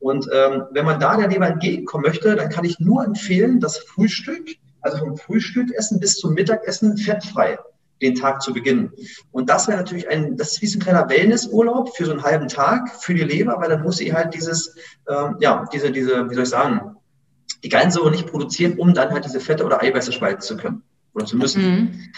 Und 0.00 0.28
ähm, 0.32 0.64
wenn 0.72 0.84
man 0.84 0.98
da 0.98 1.16
der 1.16 1.28
Leber 1.28 1.46
entgegenkommen 1.46 2.04
möchte, 2.04 2.34
dann 2.34 2.48
kann 2.48 2.64
ich 2.64 2.80
nur 2.80 3.04
empfehlen, 3.04 3.60
das 3.60 3.78
Frühstück, 3.78 4.56
also 4.80 4.98
vom 4.98 5.16
Frühstückessen 5.16 6.00
bis 6.00 6.16
zum 6.16 6.34
Mittagessen 6.34 6.96
fettfrei 6.96 7.58
den 8.02 8.14
Tag 8.14 8.42
zu 8.42 8.52
beginnen. 8.52 8.92
Und 9.30 9.50
das 9.50 9.68
wäre 9.68 9.78
natürlich 9.78 10.08
ein, 10.08 10.36
das 10.36 10.52
ist 10.52 10.62
wie 10.62 10.66
so 10.66 10.78
ein 10.78 10.82
kleiner 10.82 11.08
Wellnessurlaub 11.08 11.96
für 11.96 12.06
so 12.06 12.12
einen 12.12 12.22
halben 12.22 12.48
Tag 12.48 12.90
für 13.02 13.14
die 13.14 13.22
Leber, 13.22 13.56
weil 13.58 13.68
dann 13.68 13.82
muss 13.82 13.98
sie 13.98 14.12
halt 14.12 14.34
dieses, 14.34 14.74
ähm, 15.08 15.36
ja, 15.40 15.66
diese, 15.72 15.92
diese, 15.92 16.28
wie 16.30 16.34
soll 16.34 16.44
ich 16.44 16.50
sagen, 16.50 16.96
die 17.62 17.68
Gallensäure 17.68 18.10
nicht 18.10 18.26
produzieren, 18.26 18.78
um 18.78 18.94
dann 18.94 19.10
halt 19.10 19.24
diese 19.24 19.40
Fette 19.40 19.64
oder 19.64 19.82
Eiweiße 19.82 20.12
spalten 20.12 20.40
zu 20.40 20.56
können 20.56 20.82
oder 21.14 21.26
zu 21.26 21.36
müssen. 21.36 21.62
Mhm. 21.62 22.12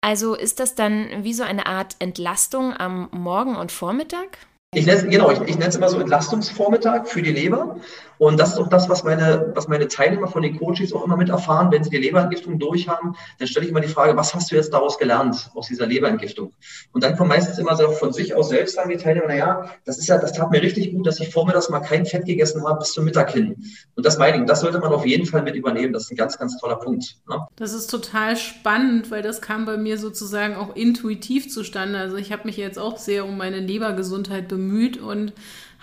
Also 0.00 0.34
ist 0.34 0.60
das 0.60 0.74
dann 0.74 1.08
wie 1.22 1.32
so 1.32 1.44
eine 1.44 1.66
Art 1.66 1.96
Entlastung 1.98 2.74
am 2.76 3.08
Morgen 3.10 3.56
und 3.56 3.72
Vormittag? 3.72 4.38
Ich 4.74 4.86
nenne, 4.86 5.08
genau, 5.08 5.30
ich, 5.30 5.40
ich 5.42 5.56
nenne 5.56 5.68
es 5.68 5.76
immer 5.76 5.88
so 5.88 5.98
Entlastungsvormittag 6.00 7.06
für 7.06 7.22
die 7.22 7.32
Leber. 7.32 7.76
Und 8.18 8.38
das 8.38 8.52
ist 8.52 8.58
auch 8.58 8.68
das, 8.68 8.88
was 8.88 9.02
meine, 9.04 9.52
was 9.54 9.68
meine 9.68 9.88
Teilnehmer 9.88 10.28
von 10.28 10.42
den 10.42 10.58
Coaches 10.58 10.92
auch 10.92 11.04
immer 11.04 11.16
mit 11.16 11.28
erfahren. 11.28 11.70
Wenn 11.72 11.82
sie 11.82 11.90
die 11.90 11.98
Leberentgiftung 11.98 12.58
durchhaben, 12.58 13.16
dann 13.38 13.48
stelle 13.48 13.66
ich 13.66 13.70
immer 13.70 13.80
die 13.80 13.88
Frage, 13.88 14.16
was 14.16 14.34
hast 14.34 14.50
du 14.50 14.56
jetzt 14.56 14.72
daraus 14.72 14.98
gelernt, 14.98 15.50
aus 15.54 15.66
dieser 15.68 15.86
Leberentgiftung? 15.86 16.52
Und 16.92 17.04
dann 17.04 17.16
kommen 17.16 17.28
meistens 17.28 17.58
immer 17.58 17.76
so 17.76 17.90
von 17.90 18.12
sich 18.12 18.34
aus 18.34 18.48
selbst 18.48 18.76
sagen 18.76 18.90
die 18.90 18.96
Teilnehmer, 18.96 19.26
naja, 19.26 19.70
das 19.84 19.98
ist 19.98 20.06
ja, 20.06 20.18
das 20.18 20.32
tat 20.32 20.50
mir 20.50 20.62
richtig 20.62 20.92
gut, 20.92 21.06
dass 21.06 21.18
ich 21.20 21.30
vormittags 21.30 21.68
mal 21.68 21.80
kein 21.80 22.06
Fett 22.06 22.24
gegessen 22.24 22.64
habe 22.64 22.78
bis 22.78 22.92
zum 22.92 23.04
Mittag 23.04 23.32
hin. 23.32 23.56
Und 23.96 24.06
das 24.06 24.18
meine 24.18 24.38
ich, 24.38 24.44
das 24.46 24.60
sollte 24.60 24.78
man 24.78 24.92
auf 24.92 25.06
jeden 25.06 25.26
Fall 25.26 25.42
mit 25.42 25.54
übernehmen. 25.54 25.92
Das 25.92 26.04
ist 26.04 26.12
ein 26.12 26.16
ganz, 26.16 26.38
ganz 26.38 26.56
toller 26.58 26.76
Punkt. 26.76 27.16
Ne? 27.28 27.46
Das 27.56 27.72
ist 27.72 27.88
total 27.88 28.36
spannend, 28.36 29.10
weil 29.10 29.22
das 29.22 29.40
kam 29.40 29.66
bei 29.66 29.76
mir 29.76 29.98
sozusagen 29.98 30.56
auch 30.56 30.76
intuitiv 30.76 31.50
zustande. 31.50 31.98
Also 31.98 32.16
ich 32.16 32.32
habe 32.32 32.44
mich 32.44 32.56
jetzt 32.56 32.78
auch 32.78 32.96
sehr 32.96 33.24
um 33.24 33.36
meine 33.36 33.60
Lebergesundheit 33.60 34.48
bemüht 34.48 34.63
und 35.00 35.32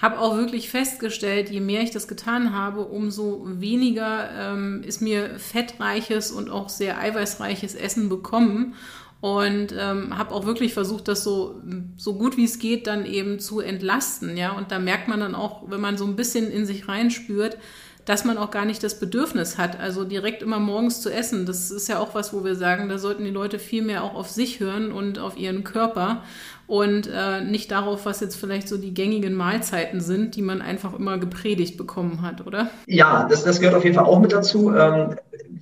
habe 0.01 0.19
auch 0.19 0.35
wirklich 0.35 0.69
festgestellt, 0.69 1.49
je 1.49 1.59
mehr 1.59 1.81
ich 1.81 1.91
das 1.91 2.07
getan 2.07 2.53
habe, 2.53 2.81
umso 2.81 3.43
weniger 3.45 4.29
ähm, 4.35 4.81
ist 4.83 5.01
mir 5.01 5.37
fettreiches 5.37 6.31
und 6.31 6.49
auch 6.49 6.69
sehr 6.69 6.97
eiweißreiches 6.97 7.75
Essen 7.75 8.09
bekommen. 8.09 8.73
Und 9.19 9.71
ähm, 9.77 10.17
habe 10.17 10.33
auch 10.33 10.47
wirklich 10.47 10.73
versucht, 10.73 11.07
das 11.07 11.23
so, 11.23 11.61
so 11.95 12.15
gut 12.15 12.37
wie 12.37 12.43
es 12.43 12.57
geht 12.57 12.87
dann 12.87 13.05
eben 13.05 13.39
zu 13.39 13.59
entlasten. 13.59 14.35
Ja, 14.35 14.53
und 14.53 14.71
da 14.71 14.79
merkt 14.79 15.07
man 15.07 15.19
dann 15.19 15.35
auch, 15.35 15.69
wenn 15.69 15.79
man 15.79 15.95
so 15.95 16.05
ein 16.05 16.15
bisschen 16.15 16.49
in 16.49 16.65
sich 16.65 16.87
reinspürt, 16.87 17.59
dass 18.05 18.25
man 18.25 18.37
auch 18.37 18.49
gar 18.49 18.65
nicht 18.65 18.83
das 18.83 18.99
Bedürfnis 18.99 19.57
hat, 19.57 19.79
also 19.79 20.03
direkt 20.03 20.41
immer 20.41 20.59
morgens 20.59 21.01
zu 21.01 21.13
essen. 21.13 21.45
Das 21.45 21.69
ist 21.69 21.87
ja 21.87 21.99
auch 21.99 22.15
was, 22.15 22.33
wo 22.33 22.43
wir 22.43 22.55
sagen, 22.55 22.89
da 22.89 22.97
sollten 22.97 23.23
die 23.23 23.29
Leute 23.29 23.59
viel 23.59 23.83
mehr 23.83 24.03
auch 24.03 24.15
auf 24.15 24.29
sich 24.29 24.59
hören 24.59 24.91
und 24.91 25.19
auf 25.19 25.37
ihren 25.37 25.63
Körper 25.63 26.23
und 26.71 27.09
äh, 27.13 27.41
nicht 27.41 27.69
darauf, 27.71 28.05
was 28.05 28.21
jetzt 28.21 28.37
vielleicht 28.37 28.69
so 28.69 28.77
die 28.77 28.93
gängigen 28.93 29.35
Mahlzeiten 29.35 29.99
sind, 29.99 30.37
die 30.37 30.41
man 30.41 30.61
einfach 30.61 30.97
immer 30.97 31.17
gepredigt 31.17 31.75
bekommen 31.75 32.21
hat, 32.21 32.47
oder? 32.47 32.69
Ja, 32.87 33.27
das, 33.29 33.43
das 33.43 33.59
gehört 33.59 33.75
auf 33.75 33.83
jeden 33.83 33.97
Fall 33.97 34.05
auch 34.05 34.21
mit 34.21 34.31
dazu. 34.31 34.73
Ähm, 34.73 35.17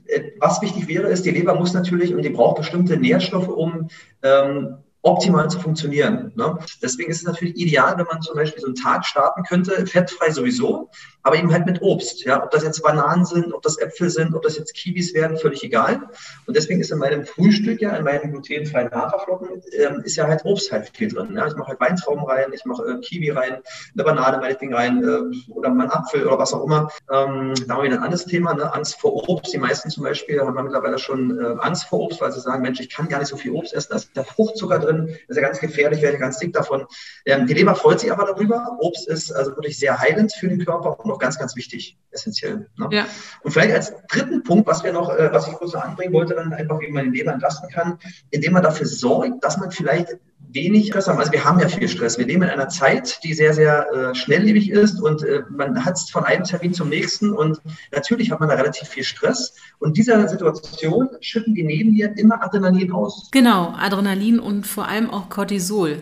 äh, 0.05 0.21
was 0.39 0.61
wichtig 0.61 0.87
wäre, 0.87 1.07
ist, 1.07 1.25
die 1.25 1.31
Leber 1.31 1.55
muss 1.55 1.73
natürlich 1.73 2.13
und 2.13 2.21
die 2.21 2.29
braucht 2.29 2.57
bestimmte 2.57 2.95
Nährstoffe, 2.95 3.47
um 3.47 3.87
ähm, 4.21 4.75
optimal 5.01 5.49
zu 5.49 5.59
funktionieren. 5.59 6.31
Ne? 6.35 6.57
Deswegen 6.81 7.09
ist 7.09 7.17
es 7.17 7.23
natürlich 7.23 7.55
ideal, 7.55 7.97
wenn 7.97 8.05
man 8.05 8.21
zum 8.21 8.35
Beispiel 8.35 8.61
so 8.61 8.67
einen 8.67 8.75
Tag 8.75 9.05
starten 9.05 9.43
könnte, 9.43 9.85
fettfrei 9.87 10.29
sowieso, 10.31 10.89
aber 11.23 11.37
eben 11.37 11.51
halt 11.51 11.65
mit 11.65 11.81
Obst. 11.81 12.25
Ja? 12.25 12.43
Ob 12.43 12.51
das 12.51 12.63
jetzt 12.63 12.83
Bananen 12.83 13.25
sind, 13.25 13.53
ob 13.53 13.61
das 13.61 13.77
Äpfel 13.77 14.09
sind, 14.09 14.35
ob 14.35 14.41
das 14.41 14.57
jetzt 14.57 14.73
Kiwis 14.73 15.13
werden, 15.13 15.37
völlig 15.37 15.63
egal. 15.63 16.09
Und 16.45 16.55
deswegen 16.55 16.81
ist 16.81 16.91
in 16.91 16.97
meinem 16.97 17.25
Frühstück 17.25 17.81
ja, 17.81 17.95
in 17.95 18.03
meinen 18.03 18.31
glutenfreien 18.31 18.91
Haferflocken, 18.91 19.61
ähm, 19.77 20.01
ist 20.03 20.17
ja 20.17 20.27
halt 20.27 20.43
Obst 20.43 20.71
halt 20.71 20.91
viel 20.95 21.07
drin. 21.07 21.35
Ja? 21.35 21.47
Ich 21.47 21.55
mache 21.55 21.69
halt 21.69 21.79
Weintrauben 21.79 22.25
rein, 22.25 22.51
ich 22.53 22.65
mache 22.65 22.83
äh, 22.83 22.99
Kiwi 22.99 23.29
rein, 23.29 23.57
eine 23.93 24.03
Banane 24.03 24.37
meinetwegen 24.37 24.73
rein 24.73 25.03
äh, 25.03 25.51
oder 25.51 25.69
mal 25.69 25.83
einen 25.83 25.91
Apfel 25.91 26.27
oder 26.27 26.39
was 26.39 26.53
auch 26.53 26.65
immer. 26.65 26.89
Ähm, 27.11 27.53
da 27.67 27.75
haben 27.75 27.83
wir 27.83 27.91
ein 27.91 28.03
anderes 28.03 28.25
Thema, 28.25 28.53
ne? 28.53 28.73
Angst 28.73 28.99
vor 28.99 29.29
Obst. 29.29 29.53
Die 29.53 29.57
meisten 29.57 29.89
zum 29.89 30.03
Beispiel 30.03 30.41
haben 30.41 30.61
mittlerweile 30.61 30.99
schon 30.99 31.39
äh, 31.39 31.55
Angst 31.59 31.85
vor 31.85 32.01
Obst, 32.01 32.19
weil 32.19 32.31
sie 32.31 32.41
sagen, 32.41 32.61
Mensch, 32.61 32.79
ich 32.79 32.89
kann 32.89 33.07
gar 33.07 33.19
nicht 33.19 33.29
so 33.29 33.37
viel 33.37 33.51
Obst 33.51 33.73
essen, 33.73 33.89
da 33.91 33.97
ist 33.97 34.15
der 34.15 34.25
Fruchtzucker 34.25 34.79
drin, 34.79 34.88
das 34.97 35.29
ist 35.29 35.35
ja 35.37 35.41
ganz 35.41 35.59
gefährlich, 35.59 36.01
werde 36.01 36.17
ganz 36.17 36.39
dick 36.39 36.53
davon. 36.53 36.85
Ähm, 37.25 37.47
die 37.47 37.53
Leber 37.53 37.75
freut 37.75 37.99
sich 37.99 38.11
aber 38.11 38.25
darüber. 38.25 38.77
Obst 38.79 39.07
ist 39.07 39.31
also 39.31 39.51
wirklich 39.51 39.77
sehr 39.77 39.99
heilend 39.99 40.33
für 40.33 40.47
den 40.47 40.63
Körper 40.63 40.99
und 40.99 41.11
auch 41.11 41.19
ganz, 41.19 41.37
ganz 41.37 41.55
wichtig, 41.55 41.97
essentiell. 42.11 42.67
Ne? 42.77 42.89
Ja. 42.91 43.05
Und 43.43 43.51
vielleicht 43.51 43.73
als 43.73 43.93
dritten 44.07 44.43
Punkt, 44.43 44.67
was 44.67 44.83
wir 44.83 44.93
noch, 44.93 45.09
äh, 45.09 45.31
was 45.31 45.47
ich 45.47 45.53
kurz 45.53 45.75
anbringen 45.75 46.13
wollte, 46.13 46.35
dann 46.35 46.53
einfach, 46.53 46.79
wie 46.81 46.91
man 46.91 47.11
die 47.11 47.19
Leber 47.19 47.33
entlasten 47.33 47.69
kann, 47.69 47.99
indem 48.31 48.53
man 48.53 48.63
dafür 48.63 48.85
sorgt, 48.85 49.43
dass 49.43 49.57
man 49.57 49.71
vielleicht 49.71 50.17
wenig 50.51 50.87
Stress 50.87 51.07
haben. 51.07 51.19
Also 51.19 51.31
wir 51.31 51.43
haben 51.43 51.59
ja 51.59 51.67
viel 51.67 51.87
Stress. 51.87 52.17
Wir 52.17 52.25
leben 52.25 52.43
in 52.43 52.49
einer 52.49 52.69
Zeit, 52.69 53.19
die 53.23 53.33
sehr, 53.33 53.53
sehr 53.53 53.87
äh, 53.91 54.15
schnelllebig 54.15 54.71
ist 54.71 55.01
und 55.01 55.23
äh, 55.23 55.43
man 55.49 55.83
hat 55.85 55.95
es 55.95 56.09
von 56.09 56.23
einem 56.23 56.43
Termin 56.43 56.73
zum 56.73 56.89
nächsten 56.89 57.31
und 57.31 57.59
natürlich 57.91 58.31
hat 58.31 58.39
man 58.39 58.49
da 58.49 58.55
relativ 58.55 58.87
viel 58.87 59.03
Stress. 59.03 59.55
Und 59.79 59.97
dieser 59.97 60.27
Situation 60.27 61.09
schütten 61.21 61.53
die 61.53 61.63
Nebennieren 61.63 62.15
immer 62.15 62.43
Adrenalin 62.43 62.91
aus. 62.91 63.29
Genau, 63.31 63.73
Adrenalin 63.77 64.39
und 64.39 64.65
vor 64.65 64.87
allem 64.87 65.09
auch 65.09 65.29
Cortisol. 65.29 66.01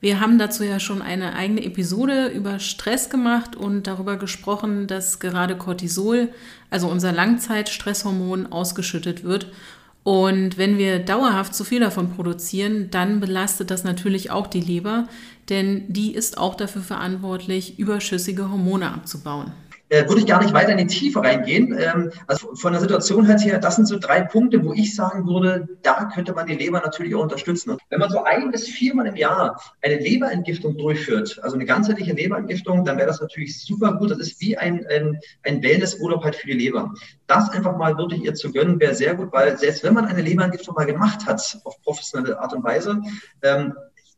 Wir 0.00 0.20
haben 0.20 0.38
dazu 0.38 0.62
ja 0.62 0.78
schon 0.78 1.00
eine 1.00 1.34
eigene 1.34 1.64
Episode 1.64 2.26
über 2.28 2.58
Stress 2.58 3.08
gemacht 3.08 3.56
und 3.56 3.86
darüber 3.86 4.16
gesprochen, 4.16 4.86
dass 4.86 5.20
gerade 5.20 5.56
Cortisol, 5.56 6.28
also 6.70 6.88
unser 6.88 7.12
Langzeitstresshormon, 7.12 8.52
ausgeschüttet 8.52 9.24
wird. 9.24 9.50
Und 10.06 10.56
wenn 10.56 10.78
wir 10.78 11.00
dauerhaft 11.00 11.52
zu 11.52 11.64
viel 11.64 11.80
davon 11.80 12.12
produzieren, 12.12 12.92
dann 12.92 13.18
belastet 13.18 13.72
das 13.72 13.82
natürlich 13.82 14.30
auch 14.30 14.46
die 14.46 14.60
Leber, 14.60 15.08
denn 15.48 15.82
die 15.88 16.14
ist 16.14 16.38
auch 16.38 16.54
dafür 16.54 16.82
verantwortlich, 16.82 17.80
überschüssige 17.80 18.48
Hormone 18.48 18.92
abzubauen 18.92 19.50
äh, 19.88 20.08
würde 20.08 20.20
ich 20.20 20.26
gar 20.26 20.42
nicht 20.42 20.52
weiter 20.52 20.72
in 20.72 20.78
die 20.78 20.86
Tiefe 20.86 21.20
reingehen. 21.20 21.76
Ähm, 21.78 22.10
also 22.26 22.54
von 22.54 22.72
der 22.72 22.80
Situation 22.80 23.26
her, 23.26 23.58
das 23.58 23.76
sind 23.76 23.86
so 23.86 23.98
drei 23.98 24.22
Punkte, 24.22 24.64
wo 24.64 24.72
ich 24.72 24.94
sagen 24.94 25.26
würde, 25.26 25.68
da 25.82 26.10
könnte 26.12 26.32
man 26.32 26.46
die 26.46 26.54
Leber 26.54 26.80
natürlich 26.80 27.14
auch 27.14 27.22
unterstützen. 27.22 27.70
Und 27.70 27.80
wenn 27.90 28.00
man 28.00 28.10
so 28.10 28.22
ein 28.24 28.50
bis 28.50 28.68
viermal 28.68 29.06
im 29.06 29.16
Jahr 29.16 29.60
eine 29.82 29.96
Leberentgiftung 29.96 30.76
durchführt, 30.76 31.38
also 31.42 31.54
eine 31.54 31.64
ganzheitliche 31.64 32.12
Leberentgiftung, 32.12 32.84
dann 32.84 32.96
wäre 32.96 33.06
das 33.06 33.20
natürlich 33.20 33.62
super 33.62 33.94
gut. 33.94 34.10
Das 34.10 34.18
ist 34.18 34.40
wie 34.40 34.56
ein, 34.56 34.84
ein, 34.88 35.18
ein 35.44 35.62
Wellnessurlaub 35.62 36.24
halt 36.24 36.36
für 36.36 36.48
die 36.48 36.54
Leber. 36.54 36.92
Das 37.26 37.50
einfach 37.50 37.76
mal 37.76 37.96
wirklich 37.96 38.22
ihr 38.22 38.34
zu 38.34 38.52
gönnen, 38.52 38.80
wäre 38.80 38.94
sehr 38.94 39.14
gut, 39.14 39.32
weil 39.32 39.56
selbst 39.58 39.84
wenn 39.84 39.94
man 39.94 40.06
eine 40.06 40.22
Leberentgiftung 40.22 40.74
mal 40.74 40.86
gemacht 40.86 41.26
hat, 41.26 41.60
auf 41.64 41.80
professionelle 41.82 42.40
Art 42.40 42.52
und 42.52 42.64
Weise, 42.64 43.00
ähm, 43.42 43.74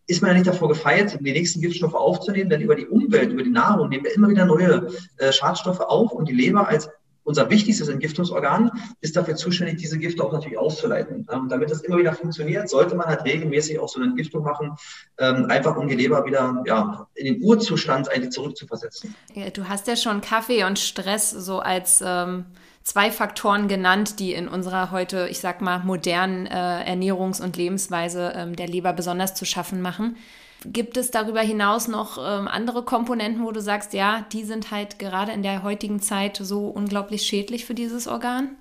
ist 0.08 0.22
man 0.22 0.30
ja 0.30 0.34
nicht 0.38 0.48
davor 0.48 0.68
gefeit, 0.68 1.18
die 1.20 1.32
nächsten 1.32 1.60
Giftstoffe 1.60 1.94
aufzunehmen, 1.94 2.50
denn 2.50 2.62
über 2.62 2.74
die 2.74 2.86
Umwelt, 2.86 3.30
über 3.30 3.42
die 3.42 3.50
Nahrung 3.50 3.90
nehmen 3.90 4.04
wir 4.04 4.14
immer 4.14 4.28
wieder 4.28 4.46
neue 4.46 4.88
äh, 5.18 5.32
Schadstoffe 5.32 5.80
auf 5.80 6.12
und 6.12 6.28
die 6.28 6.34
Leber 6.34 6.66
als 6.66 6.88
unser 7.24 7.50
wichtigstes 7.50 7.88
Entgiftungsorgan 7.88 8.70
ist 9.02 9.14
dafür 9.14 9.36
zuständig, 9.36 9.76
diese 9.76 9.98
Gifte 9.98 10.24
auch 10.24 10.32
natürlich 10.32 10.56
auszuleiten. 10.56 11.26
Ähm, 11.30 11.48
damit 11.50 11.70
das 11.70 11.82
immer 11.82 11.98
wieder 11.98 12.14
funktioniert, 12.14 12.70
sollte 12.70 12.96
man 12.96 13.06
halt 13.06 13.22
regelmäßig 13.24 13.78
auch 13.78 13.88
so 13.90 14.00
eine 14.00 14.08
Entgiftung 14.08 14.42
machen, 14.42 14.76
ähm, 15.18 15.44
einfach 15.50 15.76
um 15.76 15.88
die 15.88 15.94
Leber 15.94 16.24
wieder 16.24 16.62
ja, 16.66 17.06
in 17.14 17.26
den 17.26 17.42
Urzustand 17.42 18.10
eigentlich 18.10 18.30
zurückzuversetzen. 18.30 19.14
Ja, 19.34 19.50
du 19.50 19.68
hast 19.68 19.86
ja 19.88 19.96
schon 19.96 20.22
Kaffee 20.22 20.64
und 20.64 20.78
Stress 20.78 21.30
so 21.30 21.58
als 21.58 22.02
ähm 22.04 22.46
zwei 22.88 23.10
Faktoren 23.10 23.68
genannt, 23.68 24.18
die 24.18 24.32
in 24.32 24.48
unserer 24.48 24.90
heute, 24.90 25.28
ich 25.30 25.40
sag 25.40 25.60
mal, 25.60 25.80
modernen 25.80 26.46
äh, 26.46 26.90
Ernährungs- 26.90 27.42
und 27.42 27.58
Lebensweise 27.58 28.32
ähm, 28.34 28.56
der 28.56 28.66
Leber 28.66 28.94
besonders 28.94 29.34
zu 29.34 29.44
schaffen 29.44 29.82
machen. 29.82 30.16
Gibt 30.64 30.96
es 30.96 31.10
darüber 31.10 31.42
hinaus 31.42 31.86
noch 31.86 32.16
ähm, 32.16 32.48
andere 32.48 32.82
Komponenten, 32.82 33.44
wo 33.44 33.52
du 33.52 33.60
sagst, 33.60 33.92
ja, 33.92 34.24
die 34.32 34.42
sind 34.42 34.70
halt 34.70 34.98
gerade 34.98 35.32
in 35.32 35.42
der 35.42 35.62
heutigen 35.62 36.00
Zeit 36.00 36.38
so 36.42 36.66
unglaublich 36.68 37.22
schädlich 37.22 37.66
für 37.66 37.74
dieses 37.74 38.08
Organ? 38.08 38.56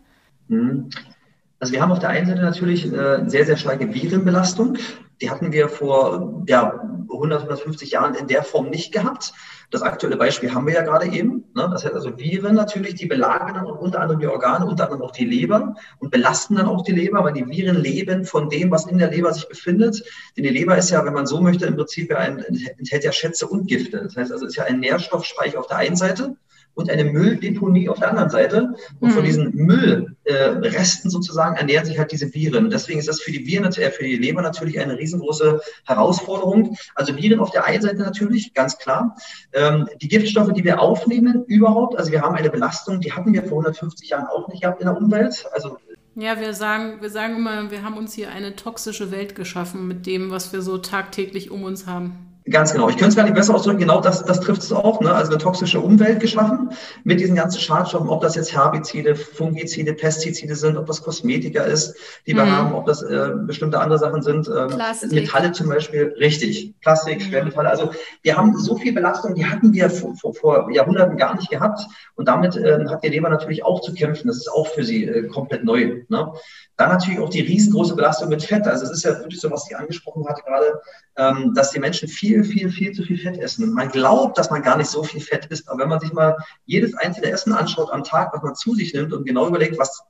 Also 1.60 1.74
wir 1.74 1.82
haben 1.82 1.92
auf 1.92 2.00
der 2.00 2.10
einen 2.10 2.28
Seite 2.28 2.42
natürlich 2.42 2.86
äh, 2.86 3.24
sehr, 3.28 3.46
sehr 3.46 3.58
starke 3.58 3.94
Virenbelastung. 3.94 4.78
Die 5.22 5.32
hatten 5.32 5.52
wir 5.52 5.70
vor 5.70 6.44
ja, 6.48 6.80
100, 7.12 7.42
150 7.42 7.92
Jahren 7.92 8.14
in 8.14 8.28
der 8.28 8.44
Form 8.44 8.70
nicht 8.70 8.92
gehabt. 8.92 9.34
Das 9.72 9.82
aktuelle 9.82 10.18
Beispiel 10.18 10.54
haben 10.54 10.68
wir 10.68 10.76
ja 10.76 10.84
gerade 10.84 11.08
eben. 11.08 11.46
Ne? 11.56 11.68
Das 11.72 11.84
heißt 11.84 11.96
also 11.96 12.18
Viren 12.18 12.56
natürlich, 12.56 12.96
die 12.96 13.08
belagern 13.08 13.56
dann 13.56 13.66
unter 13.66 14.00
anderem 14.00 14.20
die 14.22 14.28
Organe, 14.28 14.66
unter 14.66 14.86
anderem 14.86 15.02
auch 15.02 15.12
die 15.12 15.26
Leber 15.26 15.76
und 16.00 16.12
belasten 16.12 16.56
dann 16.56 16.68
auch 16.68 16.84
die 16.84 16.94
Leber, 16.94 17.24
weil 17.24 17.34
die 17.34 17.48
Viren 17.48 17.76
leben 17.76 18.24
von 18.24 18.50
dem, 18.50 18.70
was 18.70 18.86
in 18.86 19.00
der 19.00 19.10
Leber 19.10 19.34
sich 19.34 19.50
befindet. 19.50 20.04
Denn 20.38 20.44
die 20.44 20.52
Leber 20.52 20.78
ist 20.78 20.92
ja, 20.92 21.04
wenn 21.04 21.14
man 21.14 21.26
so 21.26 21.42
möchte, 21.42 21.66
im 21.66 21.76
Prinzip 21.76 22.16
ein, 22.16 22.40
enthält 22.78 23.04
ja 23.04 23.12
Schätze 23.12 23.48
und 23.48 23.68
Gifte. 23.68 24.04
Das 24.04 24.16
heißt 24.16 24.32
also, 24.32 24.46
es 24.46 24.52
ist 24.52 24.58
ja 24.58 24.66
ein 24.66 24.80
Nährstoffspeicher 24.80 25.60
auf 25.60 25.68
der 25.68 25.78
einen 25.78 25.96
Seite 25.96 26.38
und 26.78 26.92
eine 26.92 27.06
Mülldeponie 27.06 27.90
auf 27.90 28.00
der 28.00 28.10
anderen 28.10 28.30
Seite. 28.30 28.76
Und 29.00 29.10
mhm. 29.10 29.14
von 29.14 29.24
diesen 29.24 29.56
Müllresten 29.56 31.08
äh, 31.08 31.12
sozusagen 31.12 31.56
ernähren 31.58 31.86
sich 31.86 31.98
halt 31.98 32.12
diese 32.12 32.32
Viren. 32.34 32.70
Deswegen 32.70 33.00
ist 33.00 33.10
das 33.10 33.20
für 33.20 33.32
die 33.32 33.46
Viren, 33.46 33.66
äh, 33.74 33.92
für 33.92 34.04
die 34.04 34.16
Leber 34.16 34.44
natürlich 34.44 34.80
eine 34.80 34.98
riesengroße 34.98 35.60
Herausforderung. 35.86 36.78
Also 36.94 37.16
Viren 37.18 37.40
auf 37.40 37.50
der 37.50 37.66
einen 37.66 37.82
Seite 37.82 37.98
natürlich, 37.98 38.54
ganz 38.54 38.78
klar. 38.78 39.18
Ähm, 39.54 39.90
die 40.02 40.08
Giftstoffe, 40.08 40.54
die 40.54 40.64
wir 40.64 40.80
aufnehmen 40.80 41.44
überhaupt, 41.48 41.98
also 41.98 42.12
wir 42.12 42.22
haben 42.22 42.36
eine 42.36 42.52
Belastung, 42.52 43.02
die 43.02 43.12
hatten 43.12 43.34
wir 43.34 43.42
vor 43.42 43.60
150 43.60 44.10
Jahren 44.10 44.28
auch 44.28 44.48
nicht 44.48 44.62
gehabt 44.62 44.80
in 44.80 44.86
der 44.86 44.96
Umwelt. 44.96 45.46
Also 45.54 45.78
ja, 46.14 46.40
wir 46.40 46.54
sagen, 46.54 47.02
wir 47.02 47.12
sagen 47.12 47.38
immer, 47.38 47.70
wir 47.70 47.84
haben 47.84 47.98
uns 47.98 48.14
hier 48.14 48.32
eine 48.32 48.56
toxische 48.56 49.12
Welt 49.12 49.36
geschaffen 49.36 49.88
mit 49.88 50.08
dem, 50.08 50.32
was 50.32 50.52
wir 50.52 50.64
so 50.64 50.80
tagtäglich 50.80 51.52
um 51.52 51.64
uns 51.64 51.86
haben. 51.86 52.37
Ganz 52.50 52.72
genau. 52.72 52.88
Ich 52.88 52.96
könnte 52.96 53.10
es 53.10 53.16
gar 53.16 53.24
nicht 53.24 53.36
besser 53.36 53.54
ausdrücken. 53.54 53.80
Genau 53.80 54.00
das, 54.00 54.24
das 54.24 54.40
trifft 54.40 54.62
es 54.62 54.72
auch. 54.72 55.02
Ne? 55.02 55.14
Also 55.14 55.32
eine 55.32 55.42
toxische 55.42 55.80
Umwelt 55.82 56.20
geschaffen 56.20 56.70
mit 57.04 57.20
diesen 57.20 57.36
ganzen 57.36 57.60
Schadstoffen, 57.60 58.10
ob 58.10 58.22
das 58.22 58.36
jetzt 58.36 58.54
Herbizide, 58.54 59.16
Fungizide, 59.16 59.94
Pestizide 59.94 60.56
sind, 60.56 60.78
ob 60.78 60.86
das 60.86 61.02
Kosmetika 61.02 61.64
ist, 61.64 61.96
die 62.26 62.36
wir 62.36 62.46
mhm. 62.46 62.52
haben, 62.52 62.74
ob 62.74 62.86
das 62.86 63.02
äh, 63.02 63.32
bestimmte 63.46 63.80
andere 63.80 64.00
Sachen 64.00 64.22
sind. 64.22 64.48
Ähm, 64.48 64.80
Metalle 65.12 65.52
zum 65.52 65.68
Beispiel. 65.68 66.16
Richtig. 66.20 66.74
Plastik, 66.82 67.20
mhm. 67.20 67.30
Schwermetalle. 67.30 67.70
Also 67.70 67.92
wir 68.22 68.38
haben 68.38 68.58
so 68.58 68.78
viel 68.78 68.94
Belastung, 68.94 69.36
die 69.36 69.46
hatten 69.46 69.74
wir 69.74 69.90
vor, 69.90 70.16
vor, 70.16 70.34
vor 70.34 70.72
Jahrhunderten 70.72 71.18
gar 71.18 71.36
nicht 71.36 71.50
gehabt. 71.50 71.82
Und 72.16 72.28
damit 72.28 72.56
äh, 72.56 72.86
hat 72.88 73.04
die 73.04 73.10
Leber 73.10 73.30
natürlich 73.30 73.66
auch 73.66 73.82
zu 73.82 73.94
kämpfen. 73.94 74.28
Das 74.28 74.38
ist 74.38 74.52
auch 74.52 74.68
für 74.68 74.84
sie 74.84 75.06
äh, 75.06 75.28
komplett 75.28 75.66
neu. 75.66 76.04
Ne? 76.08 76.32
Dann 76.78 76.90
natürlich 76.90 77.20
auch 77.20 77.30
die 77.30 77.42
riesengroße 77.42 77.96
Belastung 77.96 78.30
mit 78.30 78.44
Fett. 78.44 78.68
Also 78.68 78.86
es 78.86 78.92
ist 78.92 79.04
ja 79.04 79.18
wirklich 79.20 79.42
so, 79.42 79.50
was 79.50 79.66
Sie 79.66 79.74
angesprochen 79.74 80.28
hatte 80.28 80.44
gerade, 80.44 80.80
ähm, 81.18 81.54
dass 81.56 81.72
die 81.72 81.80
Menschen 81.80 82.08
viel, 82.08 82.44
viel, 82.44 82.70
viel 82.70 82.92
zu 82.92 83.02
viel 83.02 83.18
Fett 83.18 83.40
essen. 83.40 83.64
Und 83.64 83.74
man 83.74 83.90
glaubt, 83.90 84.38
dass 84.38 84.52
man 84.52 84.62
gar 84.62 84.78
nicht 84.78 84.90
so 84.90 85.02
viel 85.02 85.20
Fett 85.20 85.48
isst. 85.48 85.68
Aber 85.68 85.80
wenn 85.80 85.90
man 85.90 86.00
sich 86.00 86.14
mal 86.14 86.38
jedes 86.66 86.94
einzelne 86.94 87.32
Essen 87.32 87.52
anschaut 87.52 87.92
am 87.92 88.04
Tag, 88.04 88.32
was 88.32 88.44
man 88.44 88.56
zu 88.56 88.76
sich 88.76 88.94
nimmt 88.94 89.12
und 89.12 89.26
genau 89.26 89.48
überlegt, 89.48 89.80
was, 89.80 90.04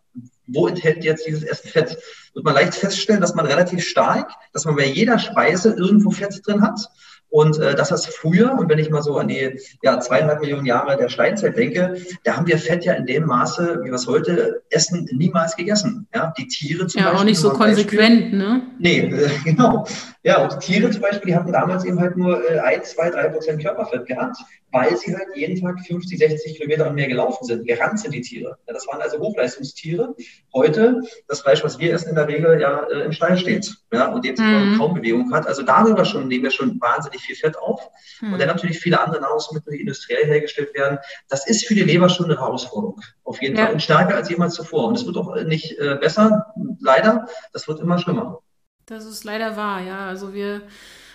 wo 0.47 0.67
enthält 0.67 1.05
jetzt 1.05 1.25
dieses 1.25 1.43
Essen 1.43 1.69
Fett, 1.69 1.97
wird 2.33 2.43
man 2.43 2.53
leicht 2.53 2.75
feststellen, 2.75 3.21
dass 3.21 3.33
man 3.33 3.45
relativ 3.45 3.83
stark, 3.85 4.29
dass 4.51 4.65
man 4.65 4.75
bei 4.75 4.87
jeder 4.87 5.19
Speise 5.19 5.73
irgendwo 5.73 6.11
Fett 6.11 6.45
drin 6.45 6.61
hat. 6.61 6.81
Und 7.29 7.59
äh, 7.59 7.75
das 7.75 7.91
heißt 7.91 8.07
früher, 8.07 8.53
und 8.57 8.69
wenn 8.69 8.79
ich 8.79 8.89
mal 8.89 9.01
so 9.01 9.17
an 9.17 9.27
die 9.27 9.59
ja, 9.81 9.99
zweieinhalb 9.99 10.39
Millionen 10.39 10.65
Jahre 10.65 10.95
der 10.95 11.09
Steinzeit 11.09 11.57
denke, 11.57 11.97
da 12.23 12.37
haben 12.37 12.47
wir 12.47 12.57
Fett 12.57 12.85
ja 12.85 12.93
in 12.93 13.05
dem 13.05 13.25
Maße, 13.25 13.81
wie 13.83 13.87
wir 13.87 13.93
es 13.93 14.07
heute 14.07 14.61
essen, 14.69 15.09
niemals 15.11 15.55
gegessen. 15.55 16.07
Ja, 16.15 16.33
die 16.37 16.47
Tiere 16.47 16.87
zum 16.87 17.01
ja, 17.01 17.07
Beispiel. 17.07 17.15
Ja, 17.15 17.19
auch 17.19 17.25
nicht 17.25 17.39
so 17.39 17.49
konsequent, 17.49 18.21
Beispiel, 18.21 18.37
ne? 18.37 18.61
Nee, 18.79 18.99
äh, 18.99 19.29
genau. 19.43 19.85
Ja, 20.23 20.43
und 20.43 20.59
Tiere 20.59 20.89
zum 20.89 21.01
Beispiel, 21.01 21.31
die 21.31 21.35
hatten 21.35 21.51
damals 21.51 21.83
eben 21.85 21.99
halt 21.99 22.15
nur 22.17 22.49
äh, 22.49 22.59
ein, 22.59 22.83
zwei, 22.83 23.09
drei 23.09 23.29
Prozent 23.29 23.61
Körperfett 23.61 24.05
gehabt, 24.05 24.37
weil 24.71 24.95
sie 24.97 25.15
halt 25.15 25.27
jeden 25.35 25.61
Tag 25.61 25.79
50, 25.85 26.19
60 26.19 26.57
Kilometer 26.57 26.89
und 26.89 26.95
mehr 26.95 27.07
gelaufen 27.07 27.45
sind. 27.45 27.65
Gerannt 27.65 27.99
sind 27.99 28.13
die 28.13 28.21
Tiere. 28.21 28.57
Ja, 28.67 28.73
das 28.73 28.85
waren 28.87 29.01
also 29.01 29.19
Hochleistungstiere. 29.19 30.15
Heute, 30.53 31.01
das 31.27 31.41
Fleisch, 31.41 31.63
was 31.63 31.79
wir 31.79 31.93
essen, 31.93 32.09
in 32.09 32.15
der 32.15 32.27
Regel 32.27 32.59
ja 32.59 32.83
äh, 32.91 33.05
im 33.05 33.11
Stall 33.11 33.37
steht. 33.37 33.73
Ja, 33.93 34.07
und 34.07 34.25
dem 34.25 34.35
mhm. 34.37 34.77
kaum 34.77 34.93
Bewegung 34.93 35.33
hat. 35.33 35.47
Also 35.47 35.63
darüber 35.63 36.03
schon 36.03 36.27
nehmen 36.27 36.43
wir 36.43 36.51
schon 36.51 36.79
wahnsinnig 36.81 37.17
wahnsinnig 37.17 37.26
viel 37.27 37.35
Fett 37.35 37.57
auf. 37.57 37.89
Hm. 38.19 38.33
Und 38.33 38.39
dann 38.39 38.47
natürlich 38.47 38.79
viele 38.79 38.99
andere 38.99 39.21
Nahrungsmittel, 39.21 39.73
die 39.73 39.81
industriell 39.81 40.25
hergestellt 40.25 40.73
werden. 40.73 40.97
Das 41.29 41.47
ist 41.47 41.67
für 41.67 41.75
die 41.75 41.83
Leber 41.83 42.09
schon 42.09 42.25
eine 42.25 42.39
Herausforderung. 42.39 42.99
Auf 43.23 43.41
jeden 43.41 43.57
ja. 43.57 43.65
Fall. 43.65 43.73
Und 43.73 43.83
stärker 43.83 44.15
als 44.15 44.29
jemals 44.29 44.55
zuvor. 44.55 44.87
Und 44.87 44.97
es 44.97 45.05
wird 45.05 45.17
auch 45.17 45.35
nicht 45.43 45.77
äh, 45.77 45.95
besser, 45.95 46.53
leider. 46.79 47.27
Das 47.53 47.67
wird 47.67 47.79
immer 47.79 47.99
schlimmer. 47.99 48.41
Das 48.87 49.05
ist 49.05 49.23
leider 49.23 49.57
wahr, 49.57 49.81
ja. 49.81 50.07
Also 50.07 50.33
wir 50.33 50.61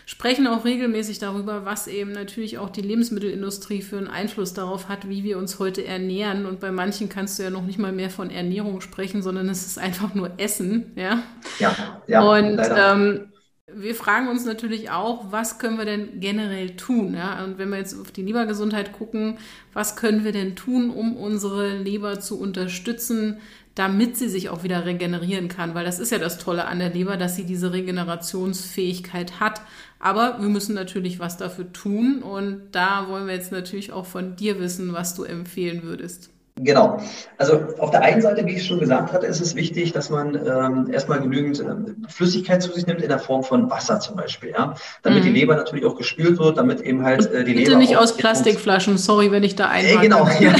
sprechen 0.05 0.47
auch 0.47 0.65
regelmäßig 0.65 1.19
darüber, 1.19 1.65
was 1.65 1.87
eben 1.87 2.13
natürlich 2.13 2.59
auch 2.59 2.71
die 2.71 2.83
Lebensmittelindustrie 2.83 3.83
für 3.83 3.97
einen 3.97 4.09
Einfluss 4.09 4.53
darauf 4.53 4.89
hat, 4.89 5.09
wie 5.09 5.25
wir 5.25 5.39
uns 5.39 5.59
heute 5.59 5.85
ernähren. 5.87 6.45
Und 6.45 6.61
bei 6.61 6.71
manchen 6.71 7.09
kannst 7.09 7.39
du 7.39 7.45
ja 7.45 7.51
noch 7.51 7.63
nicht 7.63 7.79
mal 7.79 7.93
mehr 7.93 8.11
von 8.11 8.31
Ernährung 8.31 8.81
sprechen, 8.81 9.23
sondern 9.23 9.49
es 9.49 9.65
ist 9.65 9.79
einfach 9.79 10.15
nur 10.15 10.33
Essen, 10.39 10.93
ja. 10.97 11.23
Ja, 11.59 11.75
ja. 12.07 12.21
Und 12.21 12.61
ähm, 12.77 13.32
wir 13.75 13.95
fragen 13.95 14.29
uns 14.29 14.45
natürlich 14.45 14.91
auch, 14.91 15.31
was 15.31 15.59
können 15.59 15.79
wir 15.79 15.85
denn 15.85 16.21
generell 16.21 16.77
tun? 16.77 17.15
Ja? 17.15 17.45
Und 17.45 17.59
wenn 17.59 17.71
wir 17.71 17.79
jetzt 17.79 17.99
auf 17.99 18.11
die 18.11 18.23
Lebergesundheit 18.23 18.93
gucken, 18.93 19.39
was 19.73 19.97
können 19.97 20.25
wir 20.25 20.33
denn 20.33 20.57
tun, 20.57 20.91
um 20.91 21.17
unsere 21.17 21.79
Leber 21.79 22.21
zu 22.21 22.39
unterstützen, 22.39 23.39
damit 23.75 24.17
sie 24.17 24.29
sich 24.29 24.49
auch 24.51 24.65
wieder 24.65 24.85
regenerieren 24.85 25.49
kann? 25.49 25.75
Weil 25.75 25.85
das 25.85 25.99
ist 25.99 26.13
ja 26.13 26.19
das 26.19 26.39
Tolle 26.39 26.67
an 26.67 26.79
der 26.79 26.91
Leber, 26.91 27.17
dass 27.17 27.37
sie 27.37 27.45
diese 27.45 27.73
Regenerationsfähigkeit 27.73 29.41
hat. 29.41 29.63
Aber 29.99 30.41
wir 30.41 30.49
müssen 30.49 30.75
natürlich 30.75 31.21
was 31.21 31.37
dafür 31.37 31.73
tun. 31.73 32.23
Und 32.23 32.63
da 32.73 33.09
wollen 33.09 33.27
wir 33.27 33.35
jetzt 33.35 33.53
natürlich 33.53 33.93
auch 33.93 34.07
von 34.07 34.37
dir 34.37 34.59
wissen, 34.59 34.93
was 34.93 35.15
du 35.15 35.23
empfehlen 35.23 35.85
würdest. 35.85 36.32
Genau. 36.57 36.99
Also 37.39 37.61
auf 37.79 37.91
der 37.91 38.03
einen 38.03 38.21
Seite, 38.21 38.45
wie 38.45 38.57
ich 38.57 38.67
schon 38.67 38.79
gesagt 38.79 39.13
hatte, 39.13 39.27
ist 39.27 39.41
es 39.41 39.55
wichtig, 39.55 39.93
dass 39.93 40.11
man 40.11 40.35
ähm, 40.35 40.93
erstmal 40.93 41.21
genügend 41.21 41.61
ähm, 41.61 42.05
Flüssigkeit 42.09 42.63
zu 42.63 42.71
sich 42.73 42.87
nimmt 42.87 43.01
in 43.01 43.09
der 43.09 43.19
Form 43.19 43.43
von 43.43 43.71
Wasser 43.71 44.01
zum 44.01 44.17
Beispiel, 44.17 44.51
ja, 44.51 44.75
damit 45.03 45.21
mhm. 45.23 45.29
die 45.29 45.33
Leber 45.33 45.57
natürlich 45.57 45.87
auch 45.87 45.97
gespült 45.97 46.39
wird, 46.39 46.59
damit 46.59 46.83
eben 46.83 47.05
halt 47.05 47.25
äh, 47.33 47.45
die 47.45 47.55
Bitte 47.55 47.71
Leber 47.71 47.79
nicht 47.79 47.97
aus 47.97 48.17
Plastikflaschen. 48.17 48.99
Sorry, 48.99 49.31
wenn 49.31 49.45
ich 49.45 49.57
da 49.57 49.69
einhake. 49.69 49.99
Äh, 49.99 50.03
genau. 50.03 50.29
Ja. 50.41 50.55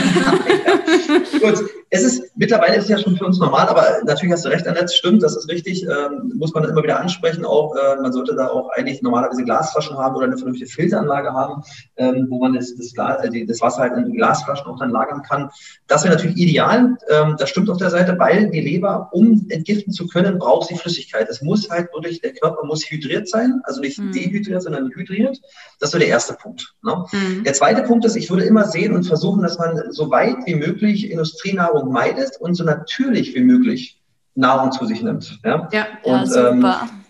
Gut 1.41 1.65
es 1.95 2.05
ist, 2.05 2.33
mittlerweile 2.37 2.77
ist 2.77 2.85
es 2.85 2.89
ja 2.89 2.97
schon 2.97 3.19
für 3.19 3.27
uns 3.27 3.39
normal, 3.39 3.69
aber 3.69 3.87
natürlich 4.07 4.33
hast 4.33 4.47
du 4.47 4.49
recht, 4.49 4.67
Annette, 4.67 4.95
stimmt, 4.95 5.23
das 5.23 5.37
ist 5.37 5.51
richtig, 5.51 5.83
ähm, 5.83 6.33
muss 6.37 6.55
man 6.55 6.65
immer 6.65 6.83
wieder 6.83 6.99
ansprechen 6.99 7.45
auch. 7.45 7.77
Äh, 7.77 8.01
man 8.01 8.15
sollte 8.15 8.35
da 8.35 8.49
auch 8.49 8.71
eigentlich 8.71 9.03
normalerweise 9.03 9.45
Glasflaschen 9.45 9.99
haben 9.99 10.17
oder 10.17 10.25
eine 10.25 10.39
vernünftige 10.39 10.71
Filteranlage 10.71 11.35
haben, 11.35 11.63
ähm, 11.99 12.29
wo 12.31 12.39
man 12.39 12.55
das, 12.55 12.75
das, 12.77 12.95
Glas, 12.95 13.23
äh, 13.23 13.45
das 13.45 13.61
Wasser 13.61 13.83
halt 13.83 13.93
in 13.99 14.15
Glasflaschen 14.15 14.69
auch 14.69 14.79
dann 14.79 14.89
lagern 14.89 15.21
kann. 15.21 15.51
Das 15.87 16.03
wäre 16.03 16.15
natürlich 16.15 16.39
ideal, 16.39 16.97
ähm, 17.11 17.37
das 17.39 17.51
stimmt 17.51 17.69
auf 17.69 17.77
der 17.77 17.91
Seite, 17.91 18.19
weil 18.19 18.51
die 18.51 18.61
Leber, 18.61 19.11
um 19.13 19.45
entgiften 19.51 19.93
zu 19.93 20.07
können, 20.07 20.39
braucht 20.39 20.69
sie 20.69 20.77
Flüssigkeit. 20.77 21.29
Es 21.29 21.43
muss 21.43 21.69
halt 21.69 21.93
wirklich, 21.93 22.23
der 22.23 22.33
Körper 22.33 22.65
muss 22.65 22.85
hydriert 22.87 23.29
sein, 23.29 23.61
also 23.65 23.83
nicht 23.83 23.99
mhm. 23.99 24.13
dehydriert, 24.13 24.63
sondern 24.63 24.91
hydriert. 24.95 25.39
Das 25.79 25.91
so 25.91 25.99
der 25.99 26.09
erste 26.09 26.33
Punkt. 26.33 26.75
Ne? 26.83 27.05
Mhm. 27.13 27.45
Der 27.45 27.53
zweite 27.53 27.83
Punkt 27.83 28.07
ist, 28.07 28.17
ich 28.17 28.31
würde 28.31 28.45
immer 28.45 28.65
sehen 28.65 28.95
und 28.95 29.05
versuchen, 29.05 29.43
dass 29.43 29.59
man 29.59 29.79
so 29.91 30.11
weit 30.11 30.37
wie 30.47 30.55
möglich 30.55 31.02
Industrienahrung 31.11 31.73
Nahrung 31.73 31.93
meidet 31.93 32.37
und 32.41 32.55
so 32.55 32.65
natürlich 32.65 33.35
wie 33.35 33.41
möglich 33.41 34.01
Nahrung 34.35 34.73
zu 34.73 34.87
sich 34.87 35.03
nimmt. 35.03 35.39
Ja, 35.45 35.69
ja, 35.73 35.87
und, 36.03 36.35
ja 36.35 36.49
ähm, 36.49 36.57
super. 36.57 36.81
Ähm, 36.83 37.03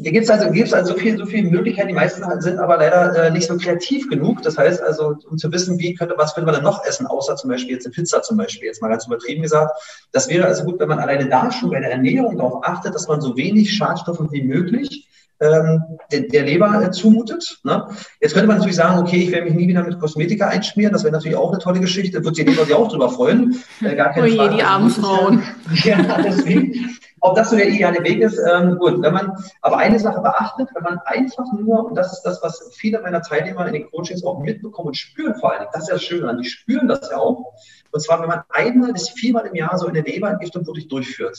hier 0.00 0.12
gibt 0.12 0.24
es 0.24 0.30
also, 0.30 0.50
gibt's 0.52 0.72
also 0.72 0.92
so, 0.92 0.98
viel, 0.98 1.18
so 1.18 1.26
viele 1.26 1.50
Möglichkeiten. 1.50 1.88
Die 1.88 1.94
meisten 1.94 2.22
sind 2.40 2.58
aber 2.60 2.76
leider 2.76 3.16
äh, 3.16 3.30
nicht 3.32 3.48
so 3.48 3.56
kreativ 3.56 4.08
genug. 4.08 4.42
Das 4.42 4.56
heißt 4.56 4.80
also, 4.80 5.16
um 5.28 5.38
zu 5.38 5.50
wissen, 5.50 5.76
wie 5.80 5.94
könnte, 5.94 6.14
was 6.16 6.34
könnte 6.34 6.46
man 6.46 6.54
denn 6.54 6.62
noch 6.62 6.84
essen, 6.84 7.06
außer 7.06 7.34
zum 7.34 7.50
Beispiel 7.50 7.74
jetzt 7.74 7.86
eine 7.86 7.92
Pizza 7.92 8.22
zum 8.22 8.36
Beispiel, 8.36 8.66
jetzt 8.66 8.80
mal 8.80 8.88
ganz 8.88 9.06
übertrieben 9.06 9.42
gesagt. 9.42 9.72
Das 10.12 10.28
wäre 10.28 10.46
also 10.46 10.62
gut, 10.64 10.78
wenn 10.78 10.88
man 10.88 11.00
alleine 11.00 11.28
da 11.28 11.50
schon 11.50 11.70
bei 11.70 11.80
der 11.80 11.90
Ernährung 11.90 12.36
darauf 12.36 12.64
achtet, 12.64 12.94
dass 12.94 13.08
man 13.08 13.20
so 13.20 13.36
wenig 13.36 13.74
Schadstoffe 13.74 14.24
wie 14.30 14.42
möglich 14.42 15.08
ähm, 15.40 15.82
der, 16.10 16.22
der 16.22 16.42
Leber 16.44 16.82
äh, 16.82 16.90
zumutet. 16.90 17.60
Ne? 17.64 17.86
Jetzt 18.20 18.34
könnte 18.34 18.48
man 18.48 18.56
natürlich 18.58 18.76
sagen, 18.76 18.98
okay, 18.98 19.18
ich 19.18 19.32
werde 19.32 19.46
mich 19.46 19.54
nie 19.54 19.68
wieder 19.68 19.84
mit 19.84 19.98
Kosmetika 19.98 20.48
einschmieren. 20.48 20.92
Das 20.92 21.04
wäre 21.04 21.12
natürlich 21.12 21.36
auch 21.36 21.52
eine 21.52 21.60
tolle 21.60 21.80
Geschichte. 21.80 22.24
Wird 22.24 22.36
die 22.36 22.42
Leber 22.42 22.64
sich 22.64 22.74
auch 22.74 22.88
drüber 22.88 23.10
freuen. 23.10 23.62
Äh, 23.80 23.94
gar 23.94 24.10
keine 24.12 24.26
oh 24.26 24.30
je, 24.30 24.36
Frage. 24.36 24.56
die 24.56 24.62
armen 24.62 24.90
Frauen. 24.90 25.42
Ja, 25.84 26.20
deswegen. 26.22 26.98
Ob 27.20 27.34
das 27.34 27.50
so 27.50 27.56
der 27.56 27.68
ideale 27.68 28.02
Weg 28.04 28.20
ist, 28.20 28.38
ähm, 28.38 28.78
gut. 28.78 29.02
Wenn 29.02 29.12
man 29.12 29.32
aber 29.62 29.78
eine 29.78 29.98
Sache 29.98 30.20
beachtet, 30.20 30.68
wenn 30.74 30.82
man 30.84 30.98
einfach 31.04 31.44
nur, 31.52 31.86
und 31.86 31.94
das 31.94 32.12
ist 32.12 32.22
das, 32.22 32.40
was 32.42 32.70
viele 32.76 33.00
meiner 33.00 33.22
Teilnehmer 33.22 33.66
in 33.66 33.72
den 33.72 33.90
Coachings 33.90 34.24
auch 34.24 34.38
mitbekommen 34.40 34.88
und 34.88 34.96
spüren 34.96 35.34
vor 35.34 35.52
allem, 35.52 35.66
das 35.72 35.82
ist 35.82 35.88
ja 35.88 35.94
das 35.94 36.04
Schöne 36.04 36.36
die 36.36 36.48
spüren 36.48 36.88
das 36.88 37.08
ja 37.10 37.18
auch. 37.18 37.52
Und 37.90 38.00
zwar, 38.00 38.20
wenn 38.20 38.28
man 38.28 38.42
einmal 38.50 38.92
bis 38.92 39.08
viermal 39.08 39.46
im 39.46 39.54
Jahr 39.54 39.76
so 39.78 39.86
eine 39.86 40.00
Leberentgiftung 40.00 40.66
wirklich 40.66 40.88
durchführt. 40.88 41.38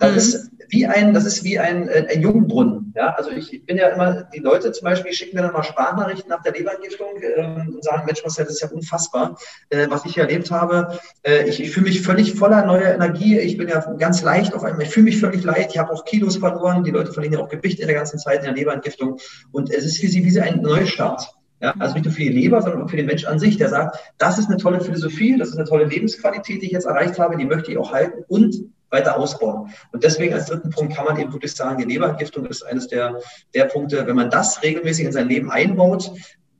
Das 0.00 0.12
mhm. 0.12 0.16
ist 0.16 0.50
wie 0.70 0.86
ein, 0.86 1.12
das 1.12 1.26
ist 1.26 1.44
wie 1.44 1.58
ein, 1.58 1.88
äh, 1.88 2.06
ein 2.10 2.22
Jungbrunnen. 2.22 2.92
Ja, 2.96 3.14
also 3.14 3.30
ich 3.30 3.64
bin 3.66 3.76
ja 3.76 3.88
immer, 3.88 4.24
die 4.34 4.38
Leute 4.38 4.72
zum 4.72 4.84
Beispiel 4.84 5.12
schicken 5.12 5.36
mir 5.36 5.42
dann 5.42 5.52
mal 5.52 5.62
Sprachnachrichten 5.62 6.28
nach 6.28 6.42
der 6.42 6.52
Leberentgiftung 6.52 7.08
äh, 7.20 7.68
und 7.68 7.84
sagen, 7.84 8.06
Mensch, 8.06 8.22
Marcel, 8.22 8.46
das 8.46 8.54
ist 8.54 8.62
ja 8.62 8.68
unfassbar, 8.68 9.38
äh, 9.68 9.88
was 9.90 10.04
ich 10.06 10.14
hier 10.14 10.22
erlebt 10.24 10.50
habe. 10.50 10.98
Äh, 11.22 11.48
ich, 11.48 11.60
ich 11.60 11.70
fühle 11.70 11.86
mich 11.86 12.00
völlig 12.00 12.34
voller 12.34 12.64
neuer 12.64 12.94
Energie. 12.94 13.38
Ich 13.38 13.58
bin 13.58 13.68
ja 13.68 13.80
ganz 13.98 14.22
leicht 14.22 14.54
auf 14.54 14.64
einmal, 14.64 14.82
ich 14.82 14.90
fühle 14.90 15.04
mich 15.04 15.20
völlig 15.20 15.44
leicht. 15.44 15.72
Ich 15.72 15.78
habe 15.78 15.92
auch 15.92 16.04
Kilos 16.04 16.36
verloren. 16.36 16.82
Die 16.84 16.92
Leute 16.92 17.12
verlieren 17.12 17.34
ja 17.34 17.40
auch 17.40 17.48
Gewicht 17.48 17.80
in 17.80 17.86
der 17.86 17.96
ganzen 17.96 18.18
Zeit 18.18 18.38
in 18.38 18.44
der 18.44 18.54
Leberentgiftung. 18.54 19.18
Und 19.52 19.70
es 19.70 19.84
ist 19.84 19.98
für 19.98 20.08
sie 20.08 20.24
wie 20.24 20.40
ein 20.40 20.62
Neustart. 20.62 21.34
Ja, 21.62 21.74
also 21.78 21.92
nicht 21.92 22.06
nur 22.06 22.14
für 22.14 22.22
die 22.22 22.30
Leber, 22.30 22.62
sondern 22.62 22.82
auch 22.82 22.88
für 22.88 22.96
den 22.96 23.04
Mensch 23.04 23.26
an 23.26 23.38
sich, 23.38 23.58
der 23.58 23.68
sagt, 23.68 23.98
das 24.16 24.38
ist 24.38 24.48
eine 24.48 24.56
tolle 24.56 24.80
Philosophie, 24.80 25.36
das 25.36 25.50
ist 25.50 25.58
eine 25.58 25.68
tolle 25.68 25.84
Lebensqualität, 25.84 26.62
die 26.62 26.66
ich 26.66 26.72
jetzt 26.72 26.86
erreicht 26.86 27.18
habe, 27.18 27.36
die 27.36 27.44
möchte 27.44 27.70
ich 27.70 27.76
auch 27.76 27.92
halten 27.92 28.24
und 28.28 28.64
weiter 28.90 29.16
ausbauen. 29.16 29.70
Und 29.92 30.04
deswegen 30.04 30.34
als 30.34 30.46
dritten 30.46 30.70
Punkt 30.70 30.94
kann 30.94 31.04
man 31.04 31.18
eben 31.18 31.32
wirklich 31.32 31.54
sagen, 31.54 31.78
die 31.78 31.92
Leberentgiftung 31.92 32.46
ist 32.46 32.62
eines 32.62 32.88
der, 32.88 33.20
der 33.54 33.64
Punkte, 33.64 34.06
wenn 34.06 34.16
man 34.16 34.30
das 34.30 34.62
regelmäßig 34.62 35.06
in 35.06 35.12
sein 35.12 35.28
Leben 35.28 35.50
einbaut, 35.50 36.10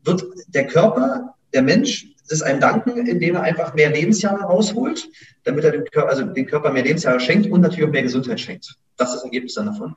wird 0.05 0.25
der 0.49 0.67
Körper, 0.67 1.35
der 1.53 1.63
Mensch, 1.63 2.07
es 2.33 2.43
einem 2.43 2.61
danken, 2.61 3.07
indem 3.07 3.35
er 3.35 3.43
einfach 3.43 3.75
mehr 3.75 3.91
Lebensjahre 3.91 4.45
rausholt, 4.45 5.09
damit 5.45 5.65
er 5.65 5.73
dem 5.73 5.85
Körper, 5.85 6.11
also 6.11 6.23
dem 6.23 6.47
Körper 6.47 6.71
mehr 6.71 6.85
Lebensjahre 6.85 7.21
schenkt 7.21 7.51
und 7.51 7.61
natürlich 7.61 7.87
auch 7.87 7.93
mehr 7.93 8.03
Gesundheit 8.03 8.41
schenkt. 8.41 8.77
Das 8.97 9.09
ist 9.09 9.17
das 9.17 9.25
Ergebnis 9.25 9.55
dann 9.55 9.67
davon. 9.67 9.97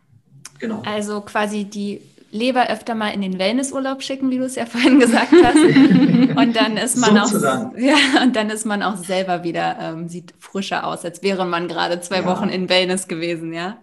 Genau. 0.60 0.82
Also 0.86 1.22
quasi 1.22 1.66
die 1.66 2.02
Leber 2.34 2.70
öfter 2.70 2.96
mal 2.96 3.10
in 3.10 3.22
den 3.22 3.38
Wellnessurlaub 3.38 4.02
schicken, 4.02 4.32
wie 4.32 4.40
du 4.40 4.44
es 4.44 4.56
ja 4.56 4.66
vorhin 4.68 5.00
gesagt 5.00 5.32
hast. 5.32 5.56
und 5.56 6.56
dann 6.56 6.78
ist 6.78 6.98
man 6.98 7.18
auch 7.18 7.32
ja, 7.78 7.96
und 8.24 8.36
dann 8.36 8.50
ist 8.50 8.66
man 8.66 8.82
auch 8.84 8.98
selber 8.98 9.44
wieder 9.44 9.78
ähm, 9.80 10.10
sieht 10.10 10.34
frischer 10.40 10.86
aus, 10.86 11.06
als 11.06 11.22
wäre 11.22 11.46
man 11.46 11.68
gerade 11.68 12.02
zwei 12.02 12.18
ja. 12.18 12.26
Wochen 12.26 12.50
in 12.50 12.70
Wellness 12.70 13.08
gewesen, 13.08 13.54
ja. 13.54 13.78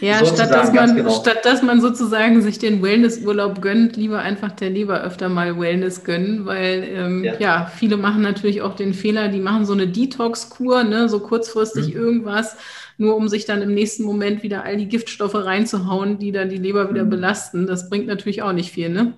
Ja, 0.00 0.24
statt 0.26 0.50
dass, 0.50 0.74
man, 0.74 0.94
genau. 0.94 1.10
statt 1.10 1.44
dass 1.44 1.62
man 1.62 1.80
sozusagen 1.80 2.42
sich 2.42 2.58
den 2.58 2.82
Wellnessurlaub 2.82 3.62
gönnt, 3.62 3.96
lieber 3.96 4.18
einfach 4.18 4.52
der 4.52 4.68
Leber 4.68 5.00
öfter 5.00 5.30
mal 5.30 5.58
Wellness 5.58 6.04
gönnen, 6.04 6.44
weil 6.44 6.86
ähm, 6.94 7.24
ja. 7.24 7.34
ja. 7.38 7.72
viele 7.74 7.96
machen 7.96 8.20
natürlich 8.20 8.60
auch 8.60 8.76
den 8.76 8.92
Fehler, 8.92 9.28
die 9.28 9.40
machen 9.40 9.64
so 9.64 9.72
eine 9.72 9.88
Detox-Kur, 9.88 10.84
ne, 10.84 11.08
so 11.08 11.20
kurzfristig 11.20 11.94
mhm. 11.94 12.00
irgendwas 12.00 12.56
nur 12.98 13.16
um 13.16 13.28
sich 13.28 13.44
dann 13.44 13.62
im 13.62 13.74
nächsten 13.74 14.04
Moment 14.04 14.42
wieder 14.42 14.64
all 14.64 14.76
die 14.76 14.88
Giftstoffe 14.88 15.34
reinzuhauen, 15.34 16.18
die 16.18 16.32
dann 16.32 16.48
die 16.48 16.56
Leber 16.56 16.90
wieder 16.90 17.04
mhm. 17.04 17.10
belasten. 17.10 17.66
Das 17.66 17.90
bringt 17.90 18.06
natürlich 18.06 18.42
auch 18.42 18.52
nicht 18.52 18.72
viel, 18.72 18.88
ne? 18.88 19.14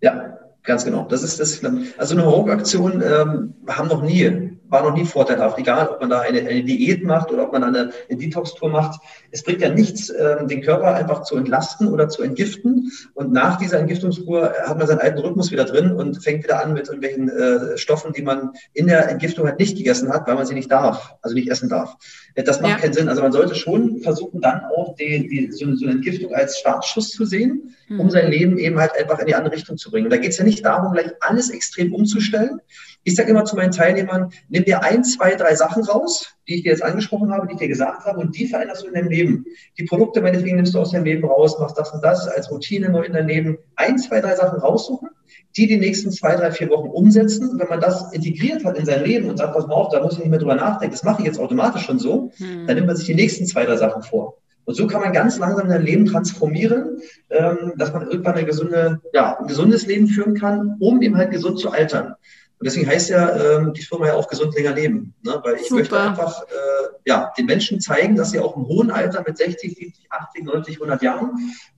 Ja, 0.00 0.38
ganz 0.62 0.84
genau. 0.84 1.06
Das 1.08 1.22
ist 1.22 1.40
das. 1.40 1.62
Also 1.98 2.14
eine 2.14 2.26
Hochaktion 2.26 3.02
ähm, 3.02 3.54
haben 3.66 3.88
noch 3.88 4.02
nie 4.02 4.53
war 4.74 4.82
noch 4.82 4.96
nie 4.96 5.06
vorteilhaft, 5.06 5.56
egal 5.56 5.88
ob 5.88 6.00
man 6.00 6.10
da 6.10 6.20
eine, 6.20 6.40
eine 6.40 6.64
Diät 6.64 7.04
macht 7.04 7.30
oder 7.30 7.44
ob 7.44 7.52
man 7.52 7.62
eine, 7.62 7.92
eine 8.10 8.18
Detox-Tour 8.18 8.70
macht. 8.70 9.00
Es 9.30 9.44
bringt 9.44 9.60
ja 9.60 9.68
nichts, 9.68 10.10
ähm, 10.10 10.48
den 10.48 10.62
Körper 10.62 10.94
einfach 10.94 11.22
zu 11.22 11.36
entlasten 11.36 11.86
oder 11.86 12.08
zu 12.08 12.22
entgiften. 12.22 12.90
Und 13.14 13.32
nach 13.32 13.56
dieser 13.56 13.78
Entgiftungskur 13.78 14.52
hat 14.66 14.76
man 14.76 14.86
seinen 14.88 14.98
alten 14.98 15.20
Rhythmus 15.20 15.52
wieder 15.52 15.64
drin 15.64 15.92
und 15.92 16.22
fängt 16.22 16.42
wieder 16.42 16.60
an 16.60 16.74
mit 16.74 16.88
irgendwelchen 16.88 17.28
äh, 17.28 17.78
Stoffen, 17.78 18.12
die 18.12 18.22
man 18.22 18.50
in 18.72 18.88
der 18.88 19.08
Entgiftung 19.08 19.46
halt 19.46 19.60
nicht 19.60 19.76
gegessen 19.76 20.12
hat, 20.12 20.26
weil 20.26 20.34
man 20.34 20.44
sie 20.44 20.54
nicht 20.54 20.72
darf, 20.72 21.14
also 21.22 21.34
nicht 21.36 21.48
essen 21.48 21.68
darf. 21.68 21.94
Das 22.34 22.60
macht 22.60 22.72
ja. 22.72 22.78
keinen 22.78 22.94
Sinn. 22.94 23.08
Also 23.08 23.22
man 23.22 23.30
sollte 23.30 23.54
schon 23.54 24.00
versuchen, 24.00 24.40
dann 24.40 24.62
auch 24.76 24.96
die, 24.96 25.28
die, 25.28 25.52
so, 25.52 25.72
so 25.76 25.84
eine 25.84 25.94
Entgiftung 25.94 26.34
als 26.34 26.58
Startschuss 26.58 27.10
zu 27.10 27.24
sehen, 27.24 27.76
um 27.88 28.06
mhm. 28.06 28.10
sein 28.10 28.28
Leben 28.28 28.58
eben 28.58 28.80
halt 28.80 28.90
einfach 28.98 29.20
in 29.20 29.26
die 29.26 29.36
andere 29.36 29.54
Richtung 29.54 29.76
zu 29.76 29.92
bringen. 29.92 30.06
Und 30.06 30.12
da 30.12 30.16
geht 30.16 30.32
es 30.32 30.38
ja 30.38 30.44
nicht 30.44 30.64
darum, 30.64 30.92
gleich 30.92 31.12
alles 31.20 31.50
extrem 31.50 31.94
umzustellen, 31.94 32.60
ich 33.04 33.14
sage 33.14 33.30
immer 33.30 33.44
zu 33.44 33.54
meinen 33.54 33.70
Teilnehmern, 33.70 34.30
nimm 34.48 34.64
dir 34.64 34.82
ein, 34.82 35.04
zwei, 35.04 35.34
drei 35.34 35.54
Sachen 35.54 35.84
raus, 35.84 36.34
die 36.48 36.56
ich 36.56 36.62
dir 36.62 36.70
jetzt 36.70 36.82
angesprochen 36.82 37.32
habe, 37.32 37.46
die 37.46 37.52
ich 37.52 37.58
dir 37.58 37.68
gesagt 37.68 38.04
habe, 38.04 38.18
und 38.18 38.36
die 38.36 38.46
veränderst 38.46 38.82
du 38.82 38.88
in 38.88 38.94
deinem 38.94 39.08
Leben. 39.08 39.44
Die 39.78 39.84
Produkte, 39.84 40.22
meinetwegen 40.22 40.56
nimmst 40.56 40.74
du 40.74 40.80
aus 40.80 40.92
deinem 40.92 41.04
Leben 41.04 41.24
raus, 41.24 41.58
machst 41.58 41.78
das 41.78 41.92
und 41.92 42.02
das 42.02 42.26
als 42.26 42.50
Routine 42.50 42.88
neu 42.88 43.02
in 43.02 43.12
deinem 43.12 43.28
Leben. 43.28 43.58
Ein, 43.76 43.98
zwei, 43.98 44.20
drei 44.20 44.34
Sachen 44.34 44.58
raussuchen, 44.58 45.10
die 45.56 45.66
die 45.66 45.76
nächsten 45.76 46.10
zwei, 46.10 46.34
drei, 46.34 46.50
vier 46.50 46.70
Wochen 46.70 46.88
umsetzen. 46.88 47.50
Und 47.50 47.60
wenn 47.60 47.68
man 47.68 47.80
das 47.80 48.12
integriert 48.12 48.64
hat 48.64 48.78
in 48.78 48.86
sein 48.86 49.04
Leben 49.04 49.28
und 49.28 49.36
sagt, 49.36 49.54
pass 49.54 49.66
mal 49.66 49.74
auf, 49.74 49.92
da 49.92 50.02
muss 50.02 50.14
ich 50.14 50.20
nicht 50.20 50.30
mehr 50.30 50.38
drüber 50.38 50.56
nachdenken, 50.56 50.94
das 50.94 51.04
mache 51.04 51.20
ich 51.20 51.26
jetzt 51.26 51.38
automatisch 51.38 51.82
schon 51.84 51.98
so, 51.98 52.30
hm. 52.36 52.66
dann 52.66 52.76
nimmt 52.76 52.86
man 52.86 52.96
sich 52.96 53.06
die 53.06 53.14
nächsten 53.14 53.46
zwei, 53.46 53.64
drei 53.64 53.76
Sachen 53.76 54.02
vor. 54.02 54.38
Und 54.66 54.74
so 54.74 54.86
kann 54.86 55.02
man 55.02 55.12
ganz 55.12 55.38
langsam 55.38 55.68
sein 55.68 55.82
Leben 55.82 56.06
transformieren, 56.06 57.02
ähm, 57.30 57.74
dass 57.76 57.92
man 57.92 58.08
irgendwann 58.08 58.34
eine 58.34 58.46
gesunde, 58.46 59.00
ja, 59.12 59.38
ein 59.38 59.46
gesundes 59.46 59.86
Leben 59.86 60.06
führen 60.06 60.34
kann, 60.34 60.76
um 60.80 61.02
eben 61.02 61.16
halt 61.16 61.30
gesund 61.30 61.58
zu 61.58 61.70
altern. 61.70 62.14
Und 62.58 62.66
deswegen 62.66 62.88
heißt 62.88 63.10
ja 63.10 63.56
ähm, 63.56 63.74
die 63.74 63.82
Firma 63.82 64.06
ja 64.06 64.14
auch 64.14 64.28
gesund 64.28 64.54
länger 64.54 64.72
leben. 64.72 65.14
Ne? 65.22 65.40
Weil 65.42 65.56
ich 65.56 65.68
Super. 65.68 65.80
möchte 65.80 66.00
einfach 66.00 66.42
äh, 66.42 66.88
ja, 67.04 67.32
den 67.36 67.46
Menschen 67.46 67.80
zeigen, 67.80 68.16
dass 68.16 68.30
sie 68.30 68.40
auch 68.40 68.56
im 68.56 68.66
hohen 68.66 68.90
Alter 68.90 69.22
mit 69.26 69.36
60, 69.36 69.76
70, 69.76 70.10
80, 70.10 70.44
90, 70.44 70.74
100 70.76 71.02
Jahren 71.02 71.30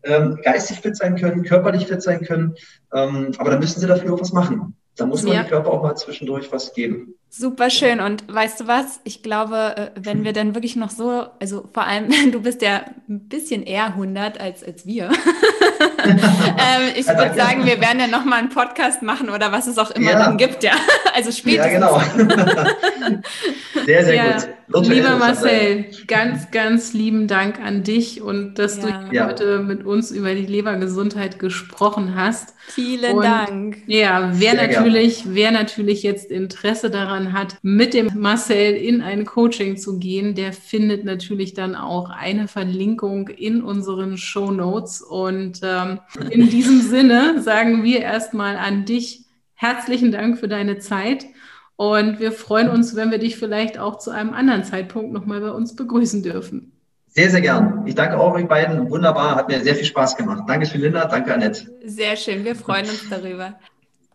ähm, 0.04 0.38
geistig 0.42 0.80
fit 0.80 0.96
sein 0.96 1.16
können, 1.16 1.42
körperlich 1.44 1.86
fit 1.86 2.02
sein 2.02 2.22
können. 2.24 2.54
Ähm, 2.92 3.32
aber 3.38 3.50
da 3.50 3.58
müssen 3.58 3.80
sie 3.80 3.86
dafür 3.86 4.14
auch 4.14 4.20
was 4.20 4.32
machen. 4.32 4.76
Da 4.96 5.04
muss 5.04 5.22
man 5.22 5.34
ja. 5.34 5.42
dem 5.42 5.50
Körper 5.50 5.70
auch 5.72 5.82
mal 5.82 5.94
zwischendurch 5.94 6.50
was 6.52 6.72
geben. 6.72 7.14
Super 7.28 7.68
schön. 7.68 8.00
Und 8.00 8.32
weißt 8.32 8.60
du 8.60 8.66
was? 8.66 9.00
Ich 9.04 9.22
glaube, 9.22 9.76
äh, 9.76 9.90
wenn 9.94 10.24
wir 10.24 10.32
dann 10.32 10.54
wirklich 10.54 10.74
noch 10.74 10.90
so, 10.90 11.26
also 11.38 11.68
vor 11.72 11.84
allem, 11.84 12.08
du 12.32 12.40
bist 12.40 12.62
ja 12.62 12.84
ein 13.08 13.28
bisschen 13.28 13.62
eher 13.62 13.86
100 13.86 14.40
als, 14.40 14.64
als 14.64 14.86
wir. 14.86 15.10
ähm, 16.04 16.92
ich 16.94 17.06
würde 17.06 17.34
sagen, 17.34 17.64
wir 17.66 17.80
werden 17.80 18.00
ja 18.00 18.06
nochmal 18.06 18.40
einen 18.40 18.48
Podcast 18.48 19.02
machen 19.02 19.30
oder 19.30 19.52
was 19.52 19.66
es 19.66 19.78
auch 19.78 19.90
immer 19.90 20.12
ja. 20.12 20.18
dann 20.18 20.36
gibt, 20.36 20.62
ja. 20.62 20.72
Also 21.14 21.32
spätestens. 21.32 21.72
Ja, 21.72 21.78
genau. 21.78 23.20
sehr, 23.86 24.04
sehr 24.04 24.14
ja. 24.14 24.32
gut. 24.32 24.48
Virtuell 24.68 24.96
Lieber 24.96 25.16
Marcel, 25.16 25.84
ganz, 26.08 26.50
ganz 26.50 26.92
lieben 26.92 27.28
Dank 27.28 27.60
an 27.60 27.84
dich 27.84 28.20
und 28.20 28.58
dass 28.58 28.80
du 28.80 28.88
heute 29.24 29.60
mit 29.60 29.86
uns 29.86 30.10
über 30.10 30.34
die 30.34 30.44
Lebergesundheit 30.44 31.38
gesprochen 31.38 32.16
hast. 32.16 32.54
Vielen 32.68 33.18
und, 33.18 33.24
Dank. 33.24 33.78
Ja, 33.86 34.32
wer 34.34 34.54
natürlich, 34.54 35.24
wer 35.28 35.52
natürlich 35.52 36.02
jetzt 36.02 36.32
Interesse 36.32 36.90
daran 36.90 37.32
hat, 37.32 37.56
mit 37.62 37.94
dem 37.94 38.10
Marcel 38.16 38.74
in 38.74 39.02
ein 39.02 39.24
Coaching 39.24 39.76
zu 39.76 40.00
gehen, 40.00 40.34
der 40.34 40.52
findet 40.52 41.04
natürlich 41.04 41.54
dann 41.54 41.76
auch 41.76 42.10
eine 42.10 42.48
Verlinkung 42.48 43.28
in 43.28 43.62
unseren 43.62 44.16
Show 44.16 44.50
Notes. 44.50 45.00
Und 45.00 45.62
ähm, 45.66 46.00
in 46.30 46.48
diesem 46.48 46.80
Sinne 46.80 47.42
sagen 47.42 47.82
wir 47.82 48.00
erstmal 48.00 48.56
an 48.56 48.84
dich 48.84 49.24
herzlichen 49.54 50.12
Dank 50.12 50.38
für 50.38 50.48
deine 50.48 50.78
Zeit. 50.78 51.26
Und 51.76 52.20
wir 52.20 52.32
freuen 52.32 52.70
uns, 52.70 52.96
wenn 52.96 53.10
wir 53.10 53.18
dich 53.18 53.36
vielleicht 53.36 53.78
auch 53.78 53.98
zu 53.98 54.10
einem 54.10 54.32
anderen 54.32 54.64
Zeitpunkt 54.64 55.12
nochmal 55.12 55.40
bei 55.40 55.50
uns 55.50 55.76
begrüßen 55.76 56.22
dürfen. 56.22 56.72
Sehr, 57.08 57.30
sehr 57.30 57.40
gern. 57.40 57.82
Ich 57.86 57.94
danke 57.94 58.18
auch 58.18 58.34
euch 58.34 58.46
beiden. 58.46 58.90
Wunderbar, 58.90 59.36
hat 59.36 59.48
mir 59.48 59.60
sehr 59.62 59.74
viel 59.74 59.84
Spaß 59.84 60.16
gemacht. 60.16 60.44
Danke, 60.46 60.66
Linda. 60.76 61.06
Danke, 61.06 61.32
Annette. 61.32 61.66
Sehr 61.84 62.16
schön, 62.16 62.44
wir 62.44 62.54
freuen 62.54 62.84
uns 62.84 63.08
darüber. 63.08 63.54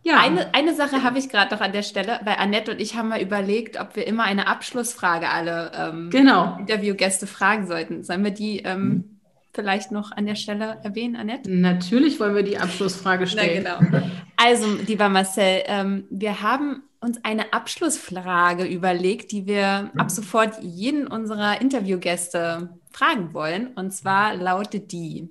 Ja. 0.04 0.18
Eine, 0.18 0.52
eine 0.54 0.74
Sache 0.74 1.04
habe 1.04 1.18
ich 1.18 1.28
gerade 1.28 1.54
noch 1.54 1.60
an 1.60 1.72
der 1.72 1.82
Stelle, 1.82 2.20
weil 2.24 2.36
Annette 2.38 2.72
und 2.72 2.80
ich 2.80 2.96
haben 2.96 3.08
mal 3.08 3.22
überlegt, 3.22 3.80
ob 3.80 3.94
wir 3.94 4.06
immer 4.06 4.24
eine 4.24 4.48
Abschlussfrage 4.48 5.28
alle 5.28 5.70
ähm, 5.76 6.10
genau. 6.10 6.56
Interviewgäste 6.58 7.28
fragen 7.28 7.66
sollten. 7.66 8.02
Sollen 8.02 8.24
wir 8.24 8.32
die 8.32 8.58
ähm, 8.60 8.82
mhm. 8.82 9.11
Vielleicht 9.52 9.92
noch 9.92 10.12
an 10.12 10.26
der 10.26 10.34
Stelle 10.34 10.78
erwähnen, 10.82 11.16
Annette? 11.16 11.50
Natürlich 11.50 12.18
wollen 12.20 12.34
wir 12.34 12.42
die 12.42 12.58
Abschlussfrage 12.58 13.26
stellen. 13.26 13.64
Na, 13.64 13.78
genau. 13.78 14.06
Also, 14.36 14.66
lieber 14.74 15.08
Marcel, 15.08 15.62
ähm, 15.66 16.04
wir 16.10 16.42
haben 16.42 16.82
uns 17.00 17.24
eine 17.24 17.52
Abschlussfrage 17.52 18.64
überlegt, 18.64 19.30
die 19.30 19.46
wir 19.46 19.92
ab 19.96 20.10
sofort 20.10 20.60
jeden 20.62 21.06
unserer 21.06 21.60
Interviewgäste 21.60 22.70
fragen 22.90 23.34
wollen. 23.34 23.68
Und 23.74 23.92
zwar 23.92 24.34
lautet 24.34 24.90
die, 24.90 25.28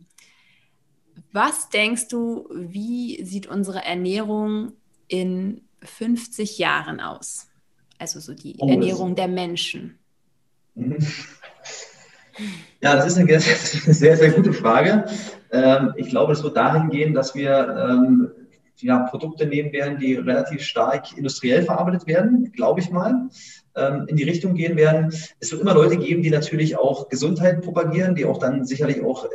was 1.33 1.69
denkst 1.69 2.07
du, 2.07 2.47
wie 2.53 3.23
sieht 3.23 3.47
unsere 3.47 3.83
Ernährung 3.83 4.73
in 5.07 5.61
50 5.83 6.57
Jahren 6.57 6.99
aus? 6.99 7.49
Also 7.97 8.19
so 8.19 8.33
die 8.33 8.55
oh, 8.59 8.69
Ernährung 8.69 9.15
der 9.15 9.27
Menschen. 9.27 9.99
Ja, 12.81 12.95
das 12.95 13.05
ist 13.07 13.17
eine 13.17 13.39
sehr, 13.39 14.17
sehr 14.17 14.31
gute 14.31 14.53
Frage. 14.53 15.05
Ähm, 15.51 15.93
ich 15.97 16.09
glaube, 16.09 16.33
es 16.33 16.43
wird 16.43 16.57
dahin 16.57 16.89
gehen, 16.89 17.13
dass 17.13 17.35
wir 17.35 17.75
ähm, 17.89 18.31
ja, 18.77 18.99
Produkte 18.99 19.45
nehmen 19.45 19.71
werden, 19.71 19.99
die 19.99 20.15
relativ 20.15 20.63
stark 20.63 21.15
industriell 21.17 21.63
verarbeitet 21.63 22.07
werden, 22.07 22.51
glaube 22.51 22.79
ich 22.79 22.89
mal, 22.89 23.29
ähm, 23.75 24.05
in 24.07 24.15
die 24.15 24.23
Richtung 24.23 24.55
gehen 24.55 24.75
werden. 24.75 25.13
Es 25.39 25.51
wird 25.51 25.61
immer 25.61 25.75
Leute 25.75 25.97
geben, 25.97 26.23
die 26.23 26.31
natürlich 26.31 26.77
auch 26.77 27.09
Gesundheit 27.09 27.61
propagieren, 27.61 28.15
die 28.15 28.25
auch 28.25 28.39
dann 28.39 28.65
sicherlich 28.65 29.03
auch 29.03 29.27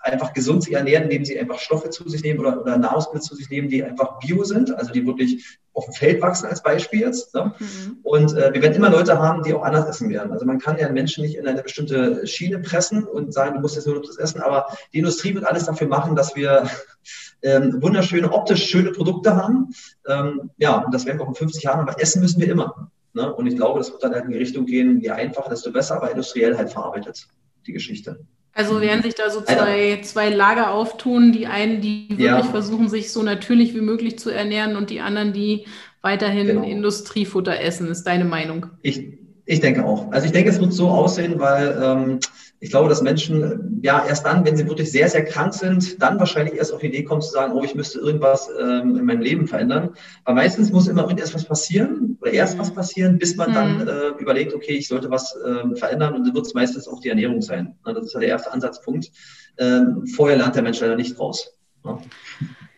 einfach 0.00 0.32
gesund 0.32 0.62
sich 0.62 0.74
ernähren, 0.74 1.04
indem 1.04 1.24
sie 1.24 1.38
einfach 1.38 1.58
Stoffe 1.58 1.90
zu 1.90 2.08
sich 2.08 2.22
nehmen 2.22 2.40
oder, 2.40 2.60
oder 2.60 2.78
Nahrungsmittel 2.78 3.22
zu 3.22 3.34
sich 3.34 3.50
nehmen, 3.50 3.68
die 3.68 3.82
einfach 3.82 4.18
bio 4.18 4.44
sind, 4.44 4.74
also 4.74 4.92
die 4.92 5.06
wirklich 5.06 5.58
auf 5.78 5.84
dem 5.86 5.94
Feld 5.94 6.20
wachsen 6.20 6.46
als 6.46 6.62
Beispiel 6.62 7.00
jetzt. 7.00 7.34
Ne? 7.34 7.54
Mhm. 7.58 7.98
Und 8.02 8.36
äh, 8.36 8.52
wir 8.52 8.60
werden 8.60 8.74
immer 8.74 8.90
Leute 8.90 9.18
haben, 9.18 9.42
die 9.42 9.54
auch 9.54 9.62
anders 9.62 9.88
essen 9.88 10.10
werden. 10.10 10.32
Also 10.32 10.44
man 10.44 10.58
kann 10.58 10.76
ja 10.76 10.86
einen 10.86 10.94
Menschen 10.94 11.22
nicht 11.22 11.36
in 11.36 11.46
eine 11.46 11.62
bestimmte 11.62 12.26
Schiene 12.26 12.58
pressen 12.58 13.04
und 13.04 13.32
sagen, 13.32 13.54
du 13.54 13.60
musst 13.60 13.76
jetzt 13.76 13.86
nur 13.86 13.96
noch 13.96 14.04
das 14.04 14.18
essen, 14.18 14.42
aber 14.42 14.66
die 14.92 14.98
Industrie 14.98 15.34
wird 15.34 15.46
alles 15.46 15.66
dafür 15.66 15.86
machen, 15.86 16.16
dass 16.16 16.34
wir 16.34 16.68
ähm, 17.42 17.80
wunderschöne, 17.80 18.30
optisch 18.32 18.66
schöne 18.66 18.90
Produkte 18.90 19.36
haben. 19.36 19.70
Ähm, 20.06 20.50
ja, 20.58 20.76
und 20.78 20.92
das 20.92 21.06
werden 21.06 21.18
wir 21.18 21.24
auch 21.24 21.30
in 21.30 21.36
50 21.36 21.62
Jahren, 21.62 21.80
aber 21.80 22.00
essen 22.00 22.20
müssen 22.20 22.40
wir 22.40 22.50
immer. 22.50 22.90
Ne? 23.14 23.32
Und 23.32 23.46
ich 23.46 23.56
glaube, 23.56 23.78
das 23.78 23.92
wird 23.92 24.02
dann 24.02 24.12
halt 24.12 24.24
in 24.24 24.32
die 24.32 24.38
Richtung 24.38 24.66
gehen, 24.66 25.00
je 25.00 25.10
einfacher, 25.10 25.50
desto 25.50 25.72
besser, 25.72 25.96
aber 25.96 26.10
industriell 26.10 26.56
halt 26.56 26.70
verarbeitet, 26.70 27.28
die 27.66 27.72
Geschichte. 27.72 28.20
Also 28.58 28.80
werden 28.80 29.04
sich 29.04 29.14
da 29.14 29.30
so 29.30 29.40
zwei, 29.40 30.00
zwei 30.02 30.30
Lager 30.30 30.72
auftun, 30.72 31.30
die 31.30 31.46
einen, 31.46 31.80
die 31.80 32.08
wirklich 32.08 32.26
ja. 32.26 32.42
versuchen, 32.42 32.88
sich 32.88 33.12
so 33.12 33.22
natürlich 33.22 33.72
wie 33.72 33.80
möglich 33.80 34.18
zu 34.18 34.30
ernähren 34.30 34.76
und 34.76 34.90
die 34.90 34.98
anderen, 34.98 35.32
die 35.32 35.66
weiterhin 36.02 36.48
genau. 36.48 36.62
Industriefutter 36.64 37.60
essen, 37.60 37.86
ist 37.88 38.02
deine 38.02 38.24
Meinung? 38.24 38.66
Ich, 38.82 39.00
ich 39.46 39.60
denke 39.60 39.84
auch. 39.84 40.10
Also 40.10 40.26
ich 40.26 40.32
denke, 40.32 40.50
es 40.50 40.58
wird 40.58 40.72
so 40.72 40.88
aussehen, 40.88 41.38
weil 41.38 41.80
ähm, 41.80 42.18
ich 42.60 42.70
glaube, 42.70 42.88
dass 42.88 43.02
Menschen 43.02 43.80
ja 43.82 44.04
erst 44.04 44.26
dann, 44.26 44.44
wenn 44.44 44.56
sie 44.56 44.66
wirklich 44.66 44.90
sehr, 44.90 45.08
sehr 45.08 45.24
krank 45.24 45.54
sind, 45.54 46.02
dann 46.02 46.18
wahrscheinlich 46.18 46.54
erst 46.54 46.72
auf 46.72 46.80
die 46.80 46.88
Idee 46.88 47.04
kommen 47.04 47.22
zu 47.22 47.30
sagen, 47.30 47.52
oh, 47.52 47.62
ich 47.62 47.74
müsste 47.74 48.00
irgendwas 48.00 48.48
ähm, 48.60 48.96
in 48.96 49.04
meinem 49.04 49.20
Leben 49.20 49.46
verändern. 49.46 49.90
Weil 50.24 50.34
meistens 50.34 50.72
muss 50.72 50.88
immer 50.88 51.08
erst 51.16 51.34
was 51.34 51.44
passieren 51.44 52.18
oder 52.20 52.32
erst 52.32 52.58
was 52.58 52.72
passieren, 52.72 53.18
bis 53.18 53.36
man 53.36 53.50
mhm. 53.50 53.54
dann 53.54 53.88
äh, 53.88 54.08
überlegt, 54.18 54.54
okay, 54.54 54.72
ich 54.72 54.88
sollte 54.88 55.10
was 55.10 55.36
ähm, 55.46 55.76
verändern 55.76 56.14
und 56.14 56.24
dann 56.26 56.34
wird 56.34 56.46
es 56.46 56.54
meistens 56.54 56.88
auch 56.88 57.00
die 57.00 57.08
Ernährung 57.10 57.42
sein. 57.42 57.76
Das 57.84 58.04
ist 58.04 58.14
ja 58.14 58.20
der 58.20 58.30
erste 58.30 58.52
Ansatzpunkt. 58.52 59.10
Ähm, 59.58 60.06
vorher 60.06 60.36
lernt 60.36 60.56
der 60.56 60.62
Mensch 60.62 60.80
leider 60.80 60.96
nicht 60.96 61.18
raus. 61.18 61.57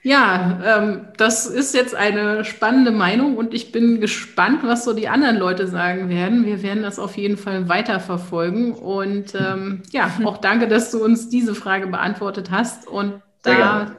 Ja. 0.03 0.61
Ähm, 0.65 1.09
das 1.17 1.47
ist 1.47 1.75
jetzt 1.75 1.95
eine 1.95 2.45
spannende 2.45 2.91
Meinung 2.91 3.37
und 3.37 3.53
ich 3.53 3.73
bin 3.73 4.01
gespannt, 4.01 4.61
was 4.63 4.85
so 4.85 4.95
die 4.95 5.09
anderen 5.09 5.37
Leute 5.37 5.67
sagen 5.67 6.09
werden. 6.09 6.47
Wir 6.47 6.63
werden 6.63 6.83
das 6.83 6.99
auf 6.99 7.17
jeden 7.17 7.37
Fall 7.37 7.69
weiterverfolgen 7.69 8.73
und 8.73 9.35
ähm, 9.35 9.83
ja, 9.91 10.11
auch 10.25 10.39
danke, 10.39 10.69
dass 10.69 10.91
du 10.91 11.05
uns 11.05 11.29
diese 11.29 11.55
Frage 11.55 11.87
beantwortet 11.87 12.51
hast 12.51 12.87
und 12.87 13.23
da 13.43 13.97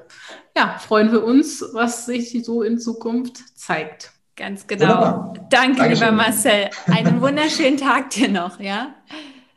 ja, 0.55 0.77
freuen 0.79 1.11
wir 1.11 1.23
uns, 1.23 1.63
was 1.73 2.05
sich 2.05 2.43
so 2.43 2.61
in 2.61 2.77
Zukunft 2.77 3.57
zeigt. 3.57 4.11
Ganz 4.35 4.67
genau. 4.67 4.87
Wunderbar. 4.87 5.33
Danke, 5.49 5.77
Dankeschön. 5.77 6.07
lieber 6.07 6.11
Marcel. 6.11 6.69
Einen 6.87 7.21
wunderschönen 7.21 7.77
Tag 7.77 8.09
dir 8.11 8.29
noch, 8.29 8.59
ja? 8.59 8.95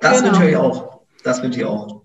Das 0.01 0.23
genau. 0.23 0.35
wünsche 0.35 0.51
ich 0.51 0.57
auch. 0.57 1.01
Das 1.23 1.43
wünsche 1.43 1.61
ich 1.61 1.67
auch. 1.67 2.03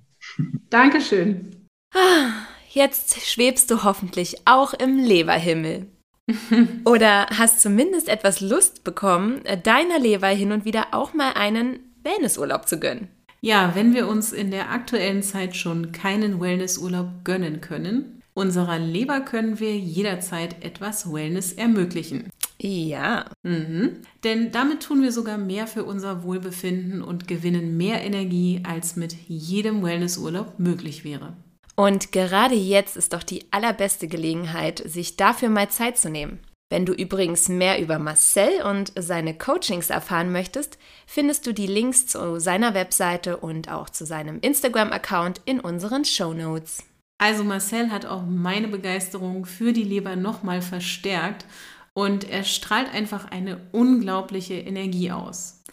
Dankeschön. 0.69 1.67
Jetzt 2.71 3.19
schwebst 3.27 3.71
du 3.71 3.83
hoffentlich 3.83 4.37
auch 4.45 4.73
im 4.73 4.97
Leberhimmel. 4.97 5.87
Oder 6.85 7.25
hast 7.27 7.61
zumindest 7.61 8.07
etwas 8.07 8.41
Lust 8.41 8.83
bekommen, 8.83 9.41
deiner 9.63 9.97
Leber 9.97 10.27
hin 10.27 10.51
und 10.51 10.65
wieder 10.65 10.87
auch 10.91 11.13
mal 11.15 11.33
einen 11.33 11.79
Wellnessurlaub 12.03 12.67
zu 12.67 12.79
gönnen. 12.79 13.07
Ja, 13.41 13.71
wenn 13.73 13.95
wir 13.95 14.07
uns 14.07 14.33
in 14.33 14.51
der 14.51 14.69
aktuellen 14.69 15.23
Zeit 15.23 15.55
schon 15.55 15.91
keinen 15.91 16.39
Wellnessurlaub 16.39 17.23
gönnen 17.23 17.61
können, 17.61 18.21
unserer 18.35 18.77
Leber 18.77 19.21
können 19.21 19.59
wir 19.59 19.75
jederzeit 19.75 20.63
etwas 20.63 21.11
Wellness 21.11 21.53
ermöglichen. 21.53 22.29
Ja. 22.61 23.25
Mhm. 23.43 24.01
Denn 24.23 24.51
damit 24.51 24.83
tun 24.83 25.01
wir 25.01 25.11
sogar 25.11 25.37
mehr 25.37 25.65
für 25.65 25.85
unser 25.85 26.23
Wohlbefinden 26.23 27.01
und 27.01 27.27
gewinnen 27.27 27.77
mehr 27.77 28.03
Energie, 28.03 28.61
als 28.67 28.95
mit 28.95 29.15
jedem 29.27 29.81
Wellnessurlaub 29.81 30.59
möglich 30.59 31.03
wäre. 31.03 31.33
Und 31.79 32.11
gerade 32.11 32.55
jetzt 32.55 32.97
ist 32.97 33.13
doch 33.13 33.23
die 33.23 33.45
allerbeste 33.53 34.09
Gelegenheit, 34.09 34.83
sich 34.85 35.15
dafür 35.15 35.47
mal 35.47 35.69
Zeit 35.69 35.97
zu 35.97 36.09
nehmen. 36.09 36.39
Wenn 36.69 36.85
du 36.85 36.91
übrigens 36.91 37.47
mehr 37.47 37.81
über 37.81 37.99
Marcel 37.99 38.63
und 38.63 38.91
seine 38.99 39.33
Coachings 39.33 39.89
erfahren 39.89 40.33
möchtest, 40.33 40.77
findest 41.07 41.47
du 41.47 41.53
die 41.53 41.67
Links 41.67 42.05
zu 42.05 42.37
seiner 42.41 42.73
Webseite 42.73 43.37
und 43.37 43.71
auch 43.71 43.89
zu 43.89 44.05
seinem 44.05 44.41
Instagram-Account 44.41 45.39
in 45.45 45.61
unseren 45.61 46.03
Show 46.03 46.33
Notes. 46.33 46.83
Also 47.17 47.45
Marcel 47.45 47.91
hat 47.91 48.05
auch 48.05 48.25
meine 48.25 48.67
Begeisterung 48.67 49.45
für 49.45 49.71
die 49.71 49.85
Leber 49.85 50.17
nochmal 50.17 50.61
verstärkt 50.61 51.45
und 51.93 52.29
er 52.29 52.43
strahlt 52.43 52.93
einfach 52.93 53.31
eine 53.31 53.69
unglaubliche 53.71 54.55
Energie 54.55 55.11
aus. 55.11 55.63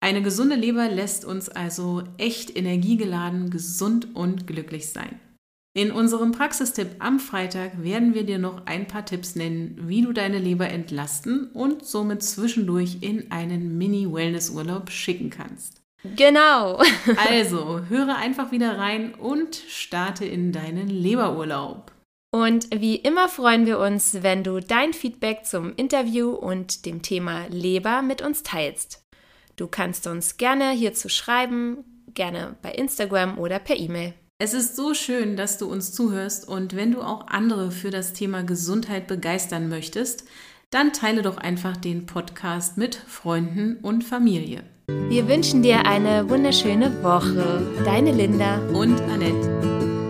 Eine 0.00 0.22
gesunde 0.22 0.56
Leber 0.56 0.88
lässt 0.88 1.26
uns 1.26 1.50
also 1.50 2.04
echt 2.16 2.56
energiegeladen, 2.56 3.50
gesund 3.50 4.16
und 4.16 4.46
glücklich 4.46 4.88
sein. 4.88 5.20
In 5.74 5.90
unserem 5.90 6.32
Praxistipp 6.32 6.96
am 6.98 7.18
Freitag 7.18 7.82
werden 7.82 8.12
wir 8.12 8.24
dir 8.24 8.38
noch 8.38 8.66
ein 8.66 8.86
paar 8.86 9.06
Tipps 9.06 9.36
nennen, 9.36 9.78
wie 9.88 10.02
du 10.02 10.12
deine 10.12 10.38
Leber 10.38 10.68
entlasten 10.68 11.50
und 11.52 11.86
somit 11.86 12.22
zwischendurch 12.22 12.98
in 13.00 13.30
einen 13.32 13.78
Mini-Wellness-Urlaub 13.78 14.90
schicken 14.90 15.30
kannst. 15.30 15.80
Genau. 16.16 16.82
also, 17.30 17.80
höre 17.88 18.16
einfach 18.16 18.52
wieder 18.52 18.76
rein 18.76 19.14
und 19.14 19.56
starte 19.56 20.26
in 20.26 20.52
deinen 20.52 20.88
Leberurlaub. 20.88 21.90
Und 22.34 22.68
wie 22.74 22.96
immer 22.96 23.28
freuen 23.28 23.64
wir 23.64 23.78
uns, 23.78 24.22
wenn 24.22 24.44
du 24.44 24.60
dein 24.60 24.92
Feedback 24.92 25.46
zum 25.46 25.74
Interview 25.76 26.30
und 26.30 26.84
dem 26.84 27.00
Thema 27.00 27.46
Leber 27.48 28.02
mit 28.02 28.20
uns 28.20 28.42
teilst. 28.42 29.06
Du 29.56 29.68
kannst 29.68 30.06
uns 30.06 30.36
gerne 30.36 30.70
hierzu 30.72 31.08
schreiben, 31.08 31.84
gerne 32.12 32.56
bei 32.60 32.72
Instagram 32.72 33.38
oder 33.38 33.58
per 33.58 33.76
E-Mail. 33.76 34.12
Es 34.44 34.54
ist 34.54 34.74
so 34.74 34.92
schön, 34.92 35.36
dass 35.36 35.56
du 35.56 35.70
uns 35.70 35.92
zuhörst 35.92 36.48
und 36.48 36.74
wenn 36.74 36.90
du 36.90 37.00
auch 37.00 37.28
andere 37.28 37.70
für 37.70 37.90
das 37.90 38.12
Thema 38.12 38.42
Gesundheit 38.42 39.06
begeistern 39.06 39.68
möchtest, 39.68 40.24
dann 40.70 40.92
teile 40.92 41.22
doch 41.22 41.36
einfach 41.36 41.76
den 41.76 42.06
Podcast 42.06 42.76
mit 42.76 42.96
Freunden 42.96 43.76
und 43.82 44.02
Familie. 44.02 44.64
Wir 44.88 45.28
wünschen 45.28 45.62
dir 45.62 45.86
eine 45.86 46.28
wunderschöne 46.28 47.04
Woche. 47.04 47.64
Deine 47.84 48.10
Linda 48.10 48.58
und 48.72 49.00
Annette. 49.02 50.01